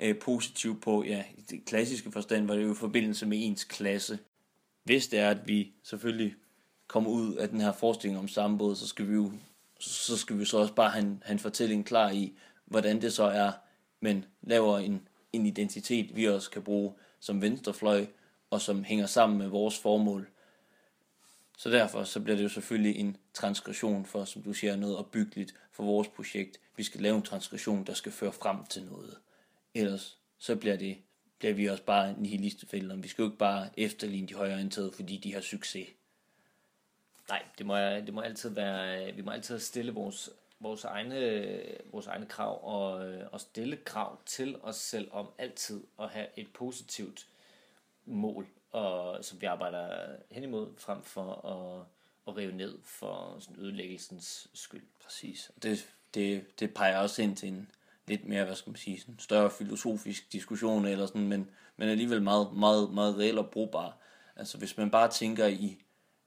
øh, 0.00 0.18
positivt 0.18 0.82
på. 0.82 1.04
Ja, 1.04 1.24
i 1.36 1.40
det 1.40 1.64
klassiske 1.64 2.12
forstand 2.12 2.46
var 2.46 2.54
det 2.54 2.62
jo 2.62 2.72
i 2.72 2.76
forbindelse 2.76 3.26
med 3.26 3.38
ens 3.40 3.64
klasse. 3.64 4.18
Hvis 4.84 5.08
det 5.08 5.18
er, 5.18 5.30
at 5.30 5.48
vi 5.48 5.72
selvfølgelig 5.82 6.34
kommer 6.86 7.10
ud 7.10 7.34
af 7.34 7.48
den 7.48 7.60
her 7.60 7.72
forestilling 7.72 8.18
om 8.18 8.28
sammenbrud, 8.28 8.76
så 8.76 8.86
skal 8.86 9.08
vi 9.08 9.14
jo 9.14 9.32
så 9.78 10.16
skal 10.16 10.38
vi 10.38 10.44
så 10.44 10.58
også 10.58 10.74
bare 10.74 10.90
have 10.90 11.04
en, 11.04 11.22
have 11.24 11.32
en 11.32 11.38
fortælling 11.38 11.86
klar 11.86 12.10
i, 12.10 12.32
hvordan 12.64 13.02
det 13.02 13.12
så 13.12 13.24
er, 13.24 13.52
men 14.00 14.24
laver 14.42 14.78
en, 14.78 15.08
en 15.32 15.46
identitet, 15.46 16.16
vi 16.16 16.28
også 16.28 16.50
kan 16.50 16.62
bruge 16.62 16.92
som 17.20 17.42
venstrefløj, 17.42 18.06
og 18.52 18.60
som 18.60 18.84
hænger 18.84 19.06
sammen 19.06 19.38
med 19.38 19.48
vores 19.48 19.78
formål. 19.78 20.28
Så 21.58 21.70
derfor 21.70 22.04
så 22.04 22.20
bliver 22.20 22.36
det 22.36 22.44
jo 22.44 22.48
selvfølgelig 22.48 22.96
en 22.96 23.16
transgression 23.34 24.06
for, 24.06 24.24
som 24.24 24.42
du 24.42 24.52
siger, 24.52 24.76
noget 24.76 24.96
opbyggeligt 24.96 25.54
for 25.72 25.84
vores 25.84 26.08
projekt. 26.08 26.60
Vi 26.76 26.82
skal 26.82 27.00
lave 27.00 27.16
en 27.16 27.22
transgression, 27.22 27.84
der 27.84 27.94
skal 27.94 28.12
føre 28.12 28.32
frem 28.32 28.66
til 28.66 28.84
noget. 28.84 29.18
Ellers 29.74 30.18
så 30.38 30.56
bliver 30.56 30.76
det 30.76 30.96
bliver 31.38 31.54
vi 31.54 31.66
også 31.66 31.84
bare 31.84 32.14
nihilistefælder. 32.18 32.96
Vi 32.96 33.08
skal 33.08 33.22
jo 33.22 33.28
ikke 33.28 33.38
bare 33.38 33.68
efterligne 33.76 34.28
de 34.28 34.34
højreorienterede, 34.34 34.92
fordi 34.92 35.16
de 35.16 35.34
har 35.34 35.40
succes. 35.40 35.88
Nej, 37.28 37.42
det 37.58 37.66
må, 37.66 37.78
det 37.78 38.14
må 38.14 38.20
altid 38.20 38.50
være, 38.50 39.08
øh, 39.08 39.16
vi 39.16 39.22
må 39.22 39.30
altid 39.30 39.58
stille 39.58 39.92
vores, 39.92 40.30
vores, 40.60 40.84
egne, 40.84 41.50
vores 41.92 42.06
egne 42.06 42.26
krav 42.26 42.60
og, 42.62 43.08
øh, 43.08 43.26
og 43.32 43.40
stille 43.40 43.76
krav 43.76 44.18
til 44.26 44.56
os 44.62 44.76
selv 44.76 45.08
om 45.12 45.28
altid 45.38 45.82
at 46.00 46.08
have 46.08 46.26
et 46.36 46.48
positivt 46.54 47.26
mål, 48.04 48.46
og, 48.70 49.24
som 49.24 49.40
vi 49.40 49.46
arbejder 49.46 50.16
hen 50.30 50.42
imod, 50.42 50.68
frem 50.78 51.02
for 51.02 51.46
at, 51.46 51.86
at 52.28 52.36
rive 52.36 52.52
ned 52.52 52.78
for 52.84 53.36
sådan 53.40 53.56
ødelæggelsens 53.58 54.48
skyld. 54.54 54.86
Præcis. 55.04 55.50
Det, 55.62 55.88
det, 56.14 56.60
det 56.60 56.74
peger 56.74 56.98
også 56.98 57.22
ind 57.22 57.36
til 57.36 57.48
en 57.48 57.70
lidt 58.06 58.24
mere, 58.24 58.44
hvad 58.44 58.54
skal 58.54 58.70
man 58.70 58.76
sige, 58.76 59.00
sådan 59.00 59.18
større 59.18 59.50
filosofisk 59.50 60.32
diskussion, 60.32 60.86
eller 60.86 61.06
sådan, 61.06 61.28
men, 61.28 61.50
men 61.76 61.88
alligevel 61.88 62.22
meget, 62.22 62.52
meget, 62.52 62.94
meget 62.94 63.18
reel 63.18 63.38
og 63.38 63.50
brugbar. 63.50 63.98
Altså 64.36 64.58
hvis 64.58 64.76
man 64.76 64.90
bare 64.90 65.10
tænker 65.10 65.46
i, 65.46 65.78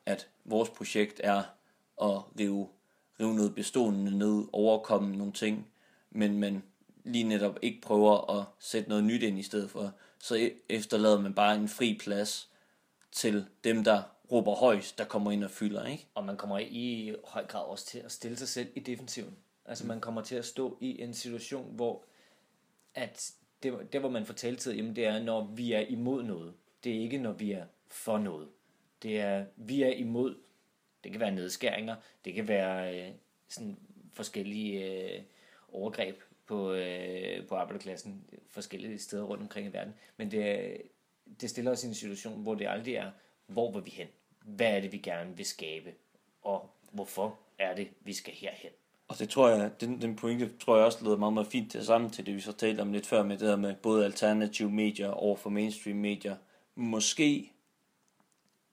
at 0.06 0.30
vores 0.46 0.70
projekt 0.70 1.22
er 1.24 1.44
at 2.02 2.22
rive, 2.40 2.68
rive 3.20 3.36
noget 3.36 3.56
bestående 3.56 4.18
ned, 4.18 4.46
overkomme 4.54 5.16
nogle 5.16 5.34
ting, 5.34 5.68
men 6.12 6.40
man 6.40 6.64
lige 7.04 7.24
netop 7.24 7.60
ikke 7.62 7.82
prøver 7.82 8.40
at 8.40 8.46
sætte 8.60 8.90
noget 8.90 9.04
nyt 9.04 9.24
ind 9.24 9.40
i 9.40 9.44
stedet 9.44 9.70
for, 9.70 9.94
så 10.20 10.36
e- 10.36 10.66
efterlader 10.70 11.22
man 11.22 11.34
bare 11.34 11.56
en 11.56 11.68
fri 11.68 11.98
plads 12.02 12.50
til 13.12 13.46
dem, 13.64 13.84
der 13.84 14.04
råber 14.32 14.56
højst, 14.56 14.98
der 14.98 15.06
kommer 15.06 15.32
ind 15.32 15.44
og 15.44 15.52
fylder, 15.52 15.86
ikke? 15.86 16.08
Og 16.16 16.26
man 16.26 16.38
kommer 16.38 16.60
i 16.60 17.16
høj 17.24 17.46
grad 17.46 17.64
også 17.64 17.86
til 17.86 18.00
at 18.00 18.12
stille 18.12 18.38
sig 18.38 18.48
selv 18.48 18.68
i 18.76 18.80
defensiven. 18.80 19.38
Altså 19.66 19.86
man 19.86 20.02
kommer 20.02 20.22
til 20.22 20.36
at 20.36 20.46
stå 20.46 20.78
i 20.82 21.02
en 21.02 21.14
situation, 21.14 21.76
hvor 21.76 22.04
at 22.94 23.32
det, 23.64 23.94
det 23.94 24.00
hvor 24.00 24.10
man 24.10 24.26
får 24.26 24.34
taltid, 24.34 24.74
jamen 24.74 24.96
det 24.96 25.06
er, 25.06 25.20
når 25.20 25.46
vi 25.46 25.74
er 25.74 25.80
imod 25.80 26.24
noget. 26.24 26.54
Det 26.84 26.96
er 26.96 27.00
ikke, 27.00 27.18
når 27.18 27.32
vi 27.32 27.52
er 27.52 27.66
for 27.88 28.18
noget. 28.18 28.48
Det 29.04 29.20
er, 29.20 29.46
vi 29.56 29.84
er 29.84 29.92
imod, 29.92 30.36
det 31.04 31.12
kan 31.12 31.22
være 31.22 31.32
nedskæringer, 31.32 31.96
det 32.26 32.34
kan 32.34 32.48
være 32.48 33.00
øh, 33.00 33.12
sådan 33.48 33.78
forskellige 34.14 34.92
øh, 34.92 35.22
overgreb 35.72 36.22
på, 36.48 36.74
øh, 36.74 37.48
på 37.48 37.56
arbejderklassen 37.56 38.24
forskellige 38.50 39.00
steder 39.00 39.24
rundt 39.24 39.44
omkring 39.44 39.68
i 39.68 39.74
verden. 39.74 39.94
Men 40.18 40.32
det, 40.32 40.78
det 41.42 41.50
stiller 41.50 41.72
os 41.72 41.84
i 41.84 41.88
en 41.88 41.94
situation, 41.94 42.42
hvor 42.42 42.56
det 42.56 42.68
aldrig 42.68 42.96
er, 42.96 43.12
hvor 43.48 43.72
vil 43.72 43.86
vi 43.86 43.92
hen? 43.92 44.08
Hvad 44.46 44.68
er 44.68 44.82
det, 44.82 44.92
vi 44.92 44.98
gerne 44.98 45.38
vil 45.38 45.46
skabe? 45.46 45.94
Og 46.42 46.70
hvorfor 46.92 47.40
er 47.60 47.76
det, 47.76 47.88
vi 48.02 48.14
skal 48.14 48.34
herhen? 48.34 48.72
Og 49.08 49.20
det 49.20 49.30
tror 49.30 49.50
jeg, 49.50 49.82
den, 49.82 50.02
den 50.02 50.16
pointe 50.16 50.52
tror 50.60 50.78
jeg 50.78 50.86
også 50.86 51.04
leder 51.04 51.18
meget, 51.18 51.34
meget 51.34 51.48
fint 51.48 51.72
til 51.72 51.86
sammen 51.86 52.10
til 52.10 52.26
det, 52.26 52.36
vi 52.36 52.42
så 52.42 52.52
talte 52.52 52.82
om 52.82 52.94
lidt 52.94 53.06
før 53.06 53.24
med 53.24 53.38
det 53.38 53.48
der 53.48 53.56
med 53.56 53.76
både 53.76 54.06
alternative 54.06 54.72
medier 54.72 55.10
over 55.10 55.36
for 55.36 55.50
mainstream 55.50 55.98
medier. 55.98 56.36
Måske, 56.76 57.52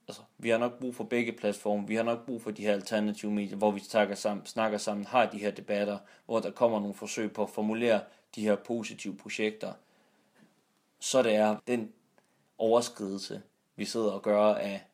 altså 0.09 0.23
vi 0.39 0.49
har 0.49 0.59
nok 0.59 0.79
brug 0.79 0.95
for 0.95 1.05
begge 1.05 1.33
platforme, 1.33 1.89
vi 1.89 1.95
har 1.95 2.03
nok 2.03 2.27
brug 2.27 2.43
for 2.43 2.51
de 2.51 2.63
her 2.63 2.73
alternative 2.73 3.33
medier, 3.33 3.57
hvor 3.57 3.71
vi 3.71 3.81
snakker 3.81 4.15
sammen, 4.15 4.47
snakker 4.47 4.79
sammen 4.79 5.07
har 5.07 5.27
de 5.27 5.39
her 5.39 5.51
debatter, 5.51 5.99
hvor 6.27 6.41
der 6.41 6.51
kommer 6.51 6.81
nogle 6.81 6.95
forsøg 6.95 7.33
på 7.33 7.43
at 7.43 7.51
formulere 7.51 8.01
de 8.35 8.43
her 8.43 8.57
positive 8.57 9.17
projekter. 9.17 9.73
Så 11.01 11.23
det 11.23 11.35
er 11.35 11.57
den 11.67 11.93
overskridelse, 12.59 13.43
vi 13.77 13.85
sidder 13.85 14.11
og 14.11 14.23
gør 14.23 14.55
af 14.55 14.85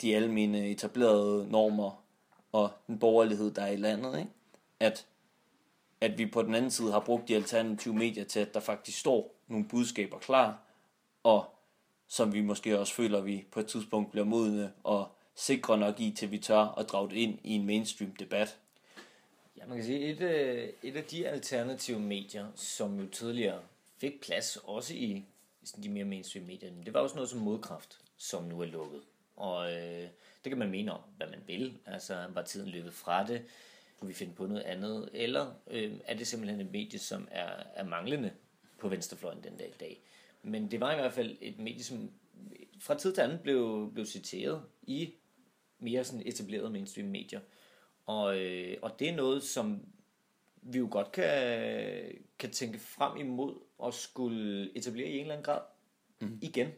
de 0.00 0.16
almene 0.16 0.68
etablerede 0.68 1.50
normer 1.50 2.04
og 2.52 2.70
den 2.86 2.98
borgerlighed, 2.98 3.50
der 3.50 3.62
er 3.62 3.70
i 3.70 3.76
landet, 3.76 4.18
ikke? 4.18 4.30
at, 4.80 5.06
at 6.00 6.18
vi 6.18 6.26
på 6.26 6.42
den 6.42 6.54
anden 6.54 6.70
side 6.70 6.92
har 6.92 7.00
brugt 7.00 7.28
de 7.28 7.36
alternative 7.36 7.94
medier 7.94 8.24
til, 8.24 8.40
at 8.40 8.54
der 8.54 8.60
faktisk 8.60 8.98
står 8.98 9.34
nogle 9.48 9.68
budskaber 9.68 10.18
klar, 10.18 10.58
og 11.22 11.54
som 12.12 12.32
vi 12.32 12.40
måske 12.40 12.78
også 12.78 12.94
føler, 12.94 13.18
at 13.18 13.26
vi 13.26 13.44
på 13.50 13.60
et 13.60 13.66
tidspunkt 13.66 14.10
bliver 14.10 14.24
modne 14.24 14.72
og 14.84 15.08
sikre 15.34 15.78
nok 15.78 16.00
i, 16.00 16.10
til 16.10 16.30
vi 16.30 16.38
tør 16.38 16.78
at 16.78 16.88
drage 16.88 17.10
det 17.10 17.16
ind 17.16 17.38
i 17.44 17.52
en 17.54 17.66
mainstream 17.66 18.16
debat. 18.16 18.58
Ja, 19.56 19.66
man 19.66 19.76
kan 19.76 19.86
sige, 19.86 20.00
et, 20.00 20.20
øh, 20.20 20.68
et 20.82 20.96
af 20.96 21.04
de 21.04 21.28
alternative 21.28 22.00
medier, 22.00 22.46
som 22.54 23.00
jo 23.00 23.06
tidligere 23.06 23.60
fik 23.98 24.20
plads 24.20 24.58
også 24.64 24.94
i 24.94 25.24
de 25.82 25.88
mere 25.88 26.04
mainstream 26.04 26.46
medier, 26.46 26.70
det 26.84 26.94
var 26.94 27.00
også 27.00 27.14
noget 27.14 27.30
som 27.30 27.40
modkraft, 27.40 27.98
som 28.16 28.44
nu 28.44 28.60
er 28.60 28.66
lukket. 28.66 29.00
Og 29.36 29.72
øh, 29.72 30.08
det 30.44 30.50
kan 30.50 30.58
man 30.58 30.70
mene 30.70 30.92
om, 30.92 31.00
hvad 31.16 31.26
man 31.26 31.42
vil. 31.46 31.78
Altså, 31.86 32.26
var 32.34 32.42
tiden 32.42 32.68
løbet 32.68 32.92
fra 32.94 33.26
det? 33.26 33.44
Kunne 33.98 34.08
vi 34.08 34.14
finde 34.14 34.34
på 34.34 34.46
noget 34.46 34.62
andet? 34.62 35.08
Eller 35.12 35.54
øh, 35.70 35.92
er 36.04 36.14
det 36.14 36.26
simpelthen 36.26 36.60
et 36.60 36.72
medie, 36.72 36.98
som 36.98 37.28
er, 37.30 37.50
er 37.74 37.84
manglende 37.84 38.32
på 38.78 38.88
venstrefløjen 38.88 39.44
den 39.44 39.56
dag 39.56 39.68
i 39.68 39.78
dag? 39.80 40.02
Men 40.42 40.70
det 40.70 40.80
var 40.80 40.92
i 40.92 40.96
hvert 40.96 41.12
fald 41.12 41.36
et 41.40 41.58
medie, 41.58 41.84
som 41.84 42.10
fra 42.80 42.98
tid 42.98 43.14
til 43.14 43.20
anden 43.20 43.38
blev, 43.42 43.90
blev 43.94 44.06
citeret 44.06 44.62
i 44.82 45.14
mere 45.78 46.04
sådan 46.04 46.26
etablerede 46.26 46.70
mainstream 46.70 47.08
medier. 47.08 47.40
Og, 48.06 48.38
øh, 48.38 48.76
og 48.82 48.98
det 48.98 49.08
er 49.08 49.16
noget, 49.16 49.42
som 49.42 49.86
vi 50.62 50.78
jo 50.78 50.88
godt 50.90 51.12
kan, 51.12 51.24
kan 52.38 52.50
tænke 52.50 52.78
frem 52.78 53.16
imod 53.16 53.54
og 53.78 53.94
skulle 53.94 54.76
etablere 54.76 55.08
i 55.08 55.14
en 55.14 55.20
eller 55.20 55.34
anden 55.34 55.44
grad 55.44 55.60
mm. 56.20 56.38
igen 56.42 56.68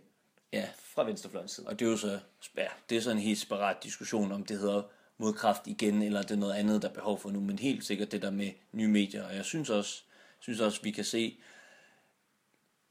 Ja, 0.52 0.68
fra 0.78 1.04
venstrefløjens 1.04 1.50
side. 1.50 1.66
og 1.66 1.78
det 1.78 1.86
er 1.86 1.90
jo 1.90 1.96
så, 1.96 2.20
ja, 2.56 2.66
det 2.90 2.96
er 2.96 3.00
så 3.00 3.10
en 3.10 3.18
helt 3.18 3.38
separat 3.38 3.76
diskussion, 3.82 4.32
om 4.32 4.44
det 4.44 4.58
hedder 4.58 4.82
modkraft 5.18 5.66
igen, 5.66 6.02
eller 6.02 6.22
det 6.22 6.30
er 6.30 6.36
noget 6.36 6.54
andet, 6.54 6.82
der 6.82 6.88
er 6.88 6.92
behov 6.92 7.18
for 7.18 7.30
nu, 7.30 7.40
men 7.40 7.58
helt 7.58 7.84
sikkert 7.84 8.12
det 8.12 8.22
der 8.22 8.30
med 8.30 8.50
nye 8.72 8.88
medier, 8.88 9.24
og 9.24 9.34
jeg 9.36 9.44
synes 9.44 9.70
også, 9.70 10.02
synes 10.40 10.60
også 10.60 10.82
vi 10.82 10.90
kan 10.90 11.04
se, 11.04 11.38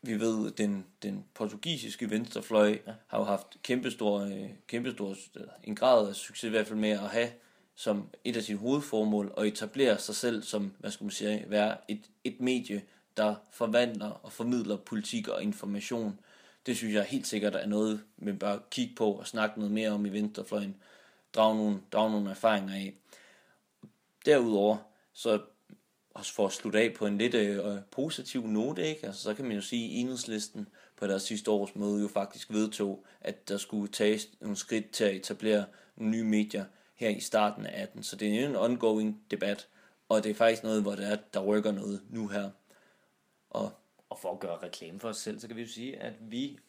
vi 0.03 0.19
ved, 0.19 0.51
at 0.51 0.57
den, 0.57 0.85
den 1.03 1.25
portugisiske 1.33 2.09
venstrefløj 2.09 2.79
ja. 2.87 2.93
har 3.07 3.17
jo 3.17 3.23
haft 3.23 3.47
kæmpestor, 3.63 4.19
øh, 4.19 4.49
kæmpestor, 4.67 5.15
eller 5.35 5.53
en 5.63 5.75
grad 5.75 6.07
af 6.07 6.15
succes 6.15 6.43
i 6.43 6.49
hvert 6.49 6.67
fald 6.67 6.79
med 6.79 6.89
at 6.89 6.99
have 6.99 7.29
som 7.75 8.09
et 8.23 8.37
af 8.37 8.43
sine 8.43 8.59
hovedformål 8.59 9.33
at 9.37 9.45
etablere 9.45 9.99
sig 9.99 10.15
selv 10.15 10.43
som, 10.43 10.73
hvad 10.79 10.91
skal 10.91 11.03
man 11.03 11.11
sige, 11.11 11.45
være 11.47 11.77
et, 11.87 12.01
et 12.23 12.41
medie, 12.41 12.83
der 13.17 13.35
forvandler 13.51 14.09
og 14.09 14.31
formidler 14.31 14.77
politik 14.77 15.27
og 15.27 15.43
information. 15.43 16.19
Det 16.65 16.77
synes 16.77 16.93
jeg 16.93 17.03
helt 17.03 17.27
sikkert 17.27 17.55
er 17.55 17.67
noget, 17.67 18.03
man 18.17 18.39
bør 18.39 18.57
kigge 18.71 18.95
på 18.95 19.11
og 19.11 19.27
snakke 19.27 19.59
noget 19.59 19.71
mere 19.71 19.89
om 19.89 20.05
i 20.05 20.09
venstrefløjen. 20.09 20.75
Drage 21.35 21.57
nogle, 21.57 21.79
drage 21.91 22.11
nogle 22.11 22.29
erfaringer 22.29 22.73
af. 22.73 22.93
Derudover, 24.25 24.77
så 25.13 25.41
også 26.13 26.33
for 26.33 26.45
at 26.45 26.53
slutte 26.53 26.79
af 26.79 26.93
på 26.93 27.05
en 27.05 27.17
lidt 27.17 27.33
øh, 27.33 27.73
øh, 27.73 27.81
positiv 27.91 28.47
note, 28.47 28.87
ikke? 28.87 29.05
Altså, 29.07 29.21
så 29.21 29.33
kan 29.33 29.45
man 29.45 29.55
jo 29.55 29.61
sige, 29.61 29.85
at 29.85 30.01
enhedslisten 30.01 30.67
på 30.95 31.07
deres 31.07 31.23
sidste 31.23 31.51
års 31.51 31.75
møde 31.75 32.01
jo 32.01 32.07
faktisk 32.07 32.51
vedtog, 32.51 33.05
at 33.21 33.49
der 33.49 33.57
skulle 33.57 33.91
tages 33.91 34.29
nogle 34.39 34.55
skridt 34.55 34.91
til 34.91 35.03
at 35.03 35.15
etablere 35.15 35.65
nogle 35.95 36.11
nye 36.11 36.23
medier 36.23 36.65
her 36.95 37.09
i 37.09 37.19
starten 37.19 37.65
af 37.65 37.81
18. 37.81 38.03
Så 38.03 38.15
det 38.15 38.39
er 38.39 38.47
en 38.47 38.55
ongoing 38.55 39.21
debat, 39.31 39.67
og 40.09 40.23
det 40.23 40.29
er 40.29 40.35
faktisk 40.35 40.63
noget, 40.63 40.81
hvor 40.81 40.95
der, 40.95 41.07
er, 41.07 41.17
der 41.33 41.39
rykker 41.43 41.71
noget 41.71 42.01
nu 42.09 42.27
her. 42.27 42.49
Og 43.49 43.71
Og 44.09 44.19
for 44.19 44.31
at 44.31 44.39
gøre 44.39 44.57
reklame 44.63 44.99
for 44.99 45.09
os 45.09 45.17
selv, 45.17 45.39
så 45.39 45.47
kan 45.47 45.55
vi 45.55 45.61
jo 45.61 45.67
sige, 45.67 45.99
at 45.99 46.13
vi 46.19 46.59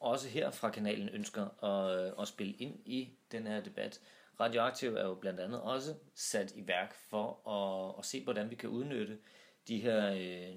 også 0.00 0.28
her 0.28 0.50
fra 0.50 0.70
kanalen 0.70 1.08
ønsker 1.08 1.64
at, 1.64 2.06
øh, 2.06 2.12
at 2.20 2.28
spille 2.28 2.54
ind 2.58 2.74
i 2.84 3.08
den 3.32 3.46
her 3.46 3.60
debat. 3.60 4.00
Radioaktiv 4.42 4.94
er 4.94 5.04
jo 5.04 5.14
blandt 5.14 5.40
andet 5.40 5.60
også 5.60 5.94
sat 6.14 6.52
i 6.56 6.66
værk 6.66 6.94
for 7.10 7.48
at, 7.48 7.94
at 7.98 8.04
se, 8.04 8.24
hvordan 8.24 8.50
vi 8.50 8.54
kan 8.54 8.68
udnytte 8.68 9.18
de 9.68 9.80
her 9.80 10.12
øh, 10.12 10.56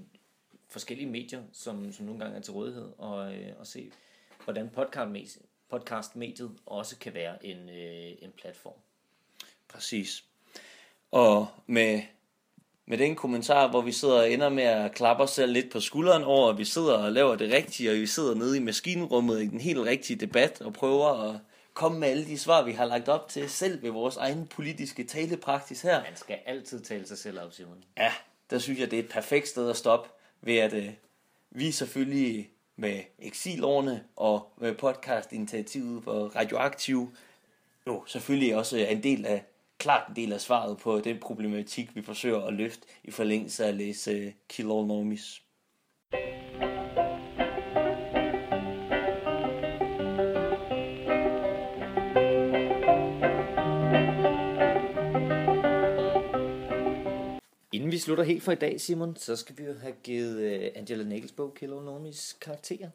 forskellige 0.70 1.10
medier, 1.10 1.44
som, 1.54 1.92
som 1.92 2.06
nogle 2.06 2.20
gange 2.20 2.38
er 2.38 2.42
til 2.42 2.54
rådighed, 2.54 2.92
og, 2.98 3.36
øh, 3.36 3.54
og 3.60 3.68
se, 3.68 3.92
hvordan 4.44 4.70
podcast- 4.78 5.46
podcastmediet 5.70 6.52
også 6.66 6.98
kan 6.98 7.14
være 7.14 7.46
en, 7.46 7.70
øh, 7.70 8.12
en 8.22 8.32
platform. 8.38 8.74
Præcis. 9.68 10.24
Og 11.12 11.48
med, 11.68 12.02
med 12.86 12.98
den 12.98 13.16
kommentar, 13.16 13.70
hvor 13.70 13.82
vi 13.82 13.92
sidder 13.92 14.16
og 14.16 14.32
ender 14.32 14.50
med 14.50 14.64
at 14.64 14.92
klappe 14.92 15.24
os 15.24 15.32
selv 15.32 15.52
lidt 15.52 15.72
på 15.72 15.80
skulderen 15.80 16.24
over, 16.24 16.50
at 16.50 16.58
vi 16.58 16.66
sidder 16.66 16.94
og 16.94 17.12
laver 17.12 17.36
det 17.36 17.54
rigtige, 17.54 17.92
og 17.92 17.96
vi 17.96 18.08
sidder 18.08 18.36
nede 18.36 18.58
i 18.58 18.60
maskinrummet 18.60 19.44
i 19.44 19.48
den 19.48 19.60
helt 19.60 19.80
rigtige 19.80 20.20
debat 20.20 20.62
og 20.62 20.74
prøver 20.74 21.08
at 21.08 21.40
komme 21.76 22.00
med 22.00 22.08
alle 22.08 22.26
de 22.26 22.38
svar, 22.38 22.64
vi 22.64 22.72
har 22.72 22.86
lagt 22.86 23.10
op 23.10 23.30
til 23.30 23.50
selv 23.50 23.84
ved 23.84 23.92
vores 23.92 24.18
egen 24.18 24.48
politiske 24.48 25.04
talepraksis 25.04 25.82
her. 25.82 26.04
Man 26.04 26.16
skal 26.16 26.40
altid 26.46 26.80
tale 26.80 27.08
sig 27.08 27.18
selv 27.18 27.40
op, 27.40 27.54
Simon. 27.54 27.84
Ja, 27.98 28.12
der 28.50 28.60
synes 28.60 28.80
jeg, 28.80 28.92
det 28.92 29.00
er 29.00 29.04
et 29.04 29.10
perfekt 29.10 29.48
sted 29.48 29.70
at 29.70 29.78
stoppe, 29.78 30.10
ved 30.42 30.58
at 30.58 30.74
øh, 30.74 30.90
vi 31.52 31.72
selvfølgelig 31.72 32.50
med 32.76 33.02
eksilårene 33.20 34.04
og 34.16 34.54
med 34.58 34.76
podcast-initiativet 34.76 36.04
for 36.04 36.28
Radioaktiv, 36.36 37.16
jo 37.88 38.04
selvfølgelig 38.08 38.56
også 38.56 38.78
er 38.78 38.86
en 38.86 39.04
del 39.04 39.26
af, 39.26 39.44
klart 39.78 40.10
en 40.10 40.16
del 40.16 40.34
af 40.34 40.42
svaret 40.42 40.78
på 40.78 41.00
den 41.00 41.20
problematik, 41.20 41.96
vi 41.96 42.02
forsøger 42.02 42.42
at 42.42 42.54
løfte 42.54 42.88
i 43.04 43.12
forlængelse 43.12 43.64
af 43.64 43.68
at 43.68 43.76
læse 43.76 44.12
øh, 44.12 44.32
Kill 44.50 44.72
All 44.72 44.88
Normies. 44.88 45.42
Inden 57.76 57.92
vi 57.92 57.98
slutter 57.98 58.24
helt 58.24 58.44
for 58.44 58.52
i 58.52 58.56
dag, 58.56 58.82
Simon, 58.82 59.16
så 59.16 59.36
skal 59.36 59.58
vi 59.58 59.64
jo 59.64 59.74
have 59.74 59.94
givet 60.04 60.40
øh, 60.40 60.72
Angela 60.76 61.04
Nagels 61.04 61.32
bog 61.32 61.54
Kill 61.54 61.72
karakter. 61.72 62.36
Karakterer. 62.42 62.90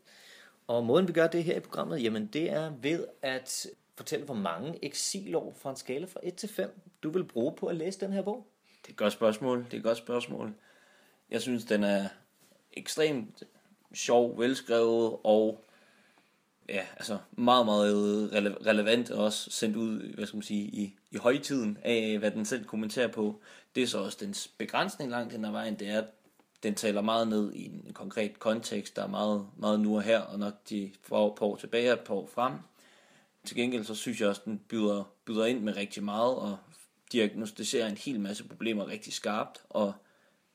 Og 0.67 0.85
måden 0.85 1.09
vi 1.09 1.13
gør 1.13 1.27
det 1.27 1.45
her 1.45 1.57
i 1.57 1.61
programmet, 1.61 2.03
jamen 2.03 2.27
det 2.27 2.51
er 2.51 2.73
ved 2.83 3.07
at 3.23 3.67
fortælle, 3.95 4.25
hvor 4.25 4.35
mange 4.35 4.79
eksilår 4.83 5.55
fra 5.59 5.71
en 5.71 5.77
skala 5.77 6.07
fra 6.07 6.21
1 6.23 6.35
til 6.35 6.49
5, 6.49 6.81
du 7.03 7.11
vil 7.11 7.25
bruge 7.25 7.53
på 7.57 7.67
at 7.67 7.77
læse 7.77 8.01
den 8.01 8.13
her 8.13 8.23
bog. 8.23 8.47
Det 8.83 8.89
er 8.89 8.93
et 8.93 8.97
godt 8.97 9.13
spørgsmål. 9.13 9.65
Det 9.65 9.73
er 9.75 9.77
et 9.77 9.83
godt 9.83 9.99
spørgsmål. 9.99 10.55
Jeg 11.31 11.41
synes, 11.41 11.65
den 11.65 11.85
er 11.85 12.09
ekstremt 12.73 13.43
sjov, 13.95 14.39
velskrevet 14.39 15.17
og 15.25 15.65
ja, 16.69 16.87
altså 16.97 17.19
meget, 17.33 17.67
meget 17.67 18.31
rele- 18.33 18.67
relevant 18.67 19.11
og 19.11 19.25
også 19.25 19.51
sendt 19.51 19.77
ud, 19.77 20.15
hvad 20.15 20.27
skal 20.27 20.37
man 20.37 20.43
sige, 20.43 20.65
i, 20.65 20.97
i 21.11 21.17
højtiden 21.17 21.79
af, 21.83 22.19
hvad 22.19 22.31
den 22.31 22.45
selv 22.45 22.65
kommenterer 22.65 23.09
på. 23.09 23.41
Det 23.75 23.83
er 23.83 23.87
så 23.87 23.99
også 23.99 24.19
dens 24.21 24.49
begrænsning 24.59 25.11
langt 25.11 25.33
hen 25.33 25.45
ad 25.45 25.51
vejen, 25.51 25.79
det 25.79 25.89
er, 25.89 25.99
at 25.99 26.07
den 26.63 26.75
taler 26.75 27.01
meget 27.01 27.29
ned 27.29 27.53
i 27.53 27.65
en 27.65 27.93
konkret 27.93 28.39
kontekst, 28.39 28.97
der 28.97 29.03
er 29.03 29.09
meget, 29.09 29.47
meget 29.57 29.81
nu 29.81 29.97
og 29.97 30.03
her, 30.03 30.21
og 30.21 30.39
nok 30.39 30.55
de 30.71 30.93
får 31.03 31.35
på 31.35 31.45
år 31.45 31.57
tilbage 31.57 31.93
og 31.93 32.01
på 32.01 32.15
år 32.15 32.27
frem. 32.35 32.53
Til 33.45 33.57
gengæld 33.57 33.85
så 33.85 33.95
synes 33.95 34.21
jeg 34.21 34.29
også, 34.29 34.41
at 34.41 34.45
den 34.45 34.61
byder, 34.69 35.13
byder 35.25 35.47
ind 35.47 35.61
med 35.61 35.77
rigtig 35.77 36.05
meget, 36.05 36.37
og 36.37 36.59
diagnostiserer 37.13 37.89
en 37.89 37.97
hel 37.97 38.21
masse 38.21 38.49
problemer 38.49 38.87
rigtig 38.87 39.13
skarpt, 39.13 39.63
og 39.69 39.93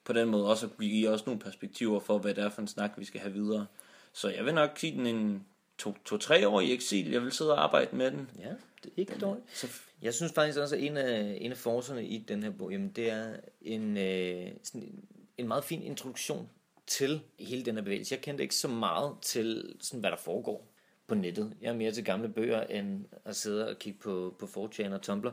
på 0.03 0.13
den 0.13 0.29
måde 0.29 0.49
også 0.49 0.67
giver 0.67 0.91
give 0.91 1.09
os 1.09 1.25
nogle 1.25 1.39
perspektiver 1.39 1.99
for, 1.99 2.17
hvad 2.17 2.33
det 2.33 2.43
er 2.43 2.49
for 2.49 2.61
en 2.61 2.67
snak, 2.67 2.91
vi 2.97 3.05
skal 3.05 3.21
have 3.21 3.33
videre. 3.33 3.65
Så 4.13 4.29
jeg 4.29 4.45
vil 4.45 4.53
nok 4.53 4.77
sige 4.77 4.97
den 4.97 5.07
en 5.07 5.45
to-tre 5.77 6.41
to, 6.41 6.53
år 6.53 6.61
i 6.61 6.73
eksil. 6.73 7.11
Jeg 7.11 7.21
vil 7.21 7.31
sidde 7.31 7.53
og 7.53 7.63
arbejde 7.63 7.95
med 7.95 8.11
den. 8.11 8.29
Ja, 8.39 8.49
det 8.83 8.85
er 8.85 8.91
ikke 8.97 9.17
dårligt. 9.21 9.45
Så 9.53 9.67
Jeg 10.01 10.13
synes 10.13 10.33
faktisk 10.33 10.59
også, 10.59 10.75
at 10.75 10.83
en 10.83 10.97
af, 10.97 11.37
en 11.41 11.51
af 11.51 11.57
forserne 11.57 12.05
i 12.05 12.17
den 12.17 12.43
her 12.43 12.49
bog, 12.49 12.71
jamen 12.71 12.89
det 12.89 13.11
er 13.11 13.35
en, 13.61 13.97
øh, 13.97 14.51
sådan 14.63 14.81
en, 14.81 15.05
en 15.37 15.47
meget 15.47 15.63
fin 15.63 15.83
introduktion 15.83 16.49
til 16.87 17.21
hele 17.39 17.65
den 17.65 17.75
her 17.75 17.81
bevægelse. 17.81 18.13
Jeg 18.13 18.21
kendte 18.21 18.43
ikke 18.43 18.55
så 18.55 18.67
meget 18.67 19.15
til, 19.21 19.75
sådan, 19.79 19.99
hvad 19.99 20.11
der 20.11 20.17
foregår 20.17 20.71
på 21.07 21.15
nettet. 21.15 21.53
Jeg 21.61 21.69
er 21.69 21.73
mere 21.73 21.91
til 21.91 22.05
gamle 22.05 22.29
bøger, 22.29 22.63
end 22.63 23.05
at 23.25 23.35
sidde 23.35 23.69
og 23.69 23.79
kigge 23.79 23.99
på, 23.99 24.35
på 24.39 24.45
4chan 24.45 24.93
og 24.93 25.01
Tumblr. 25.01 25.31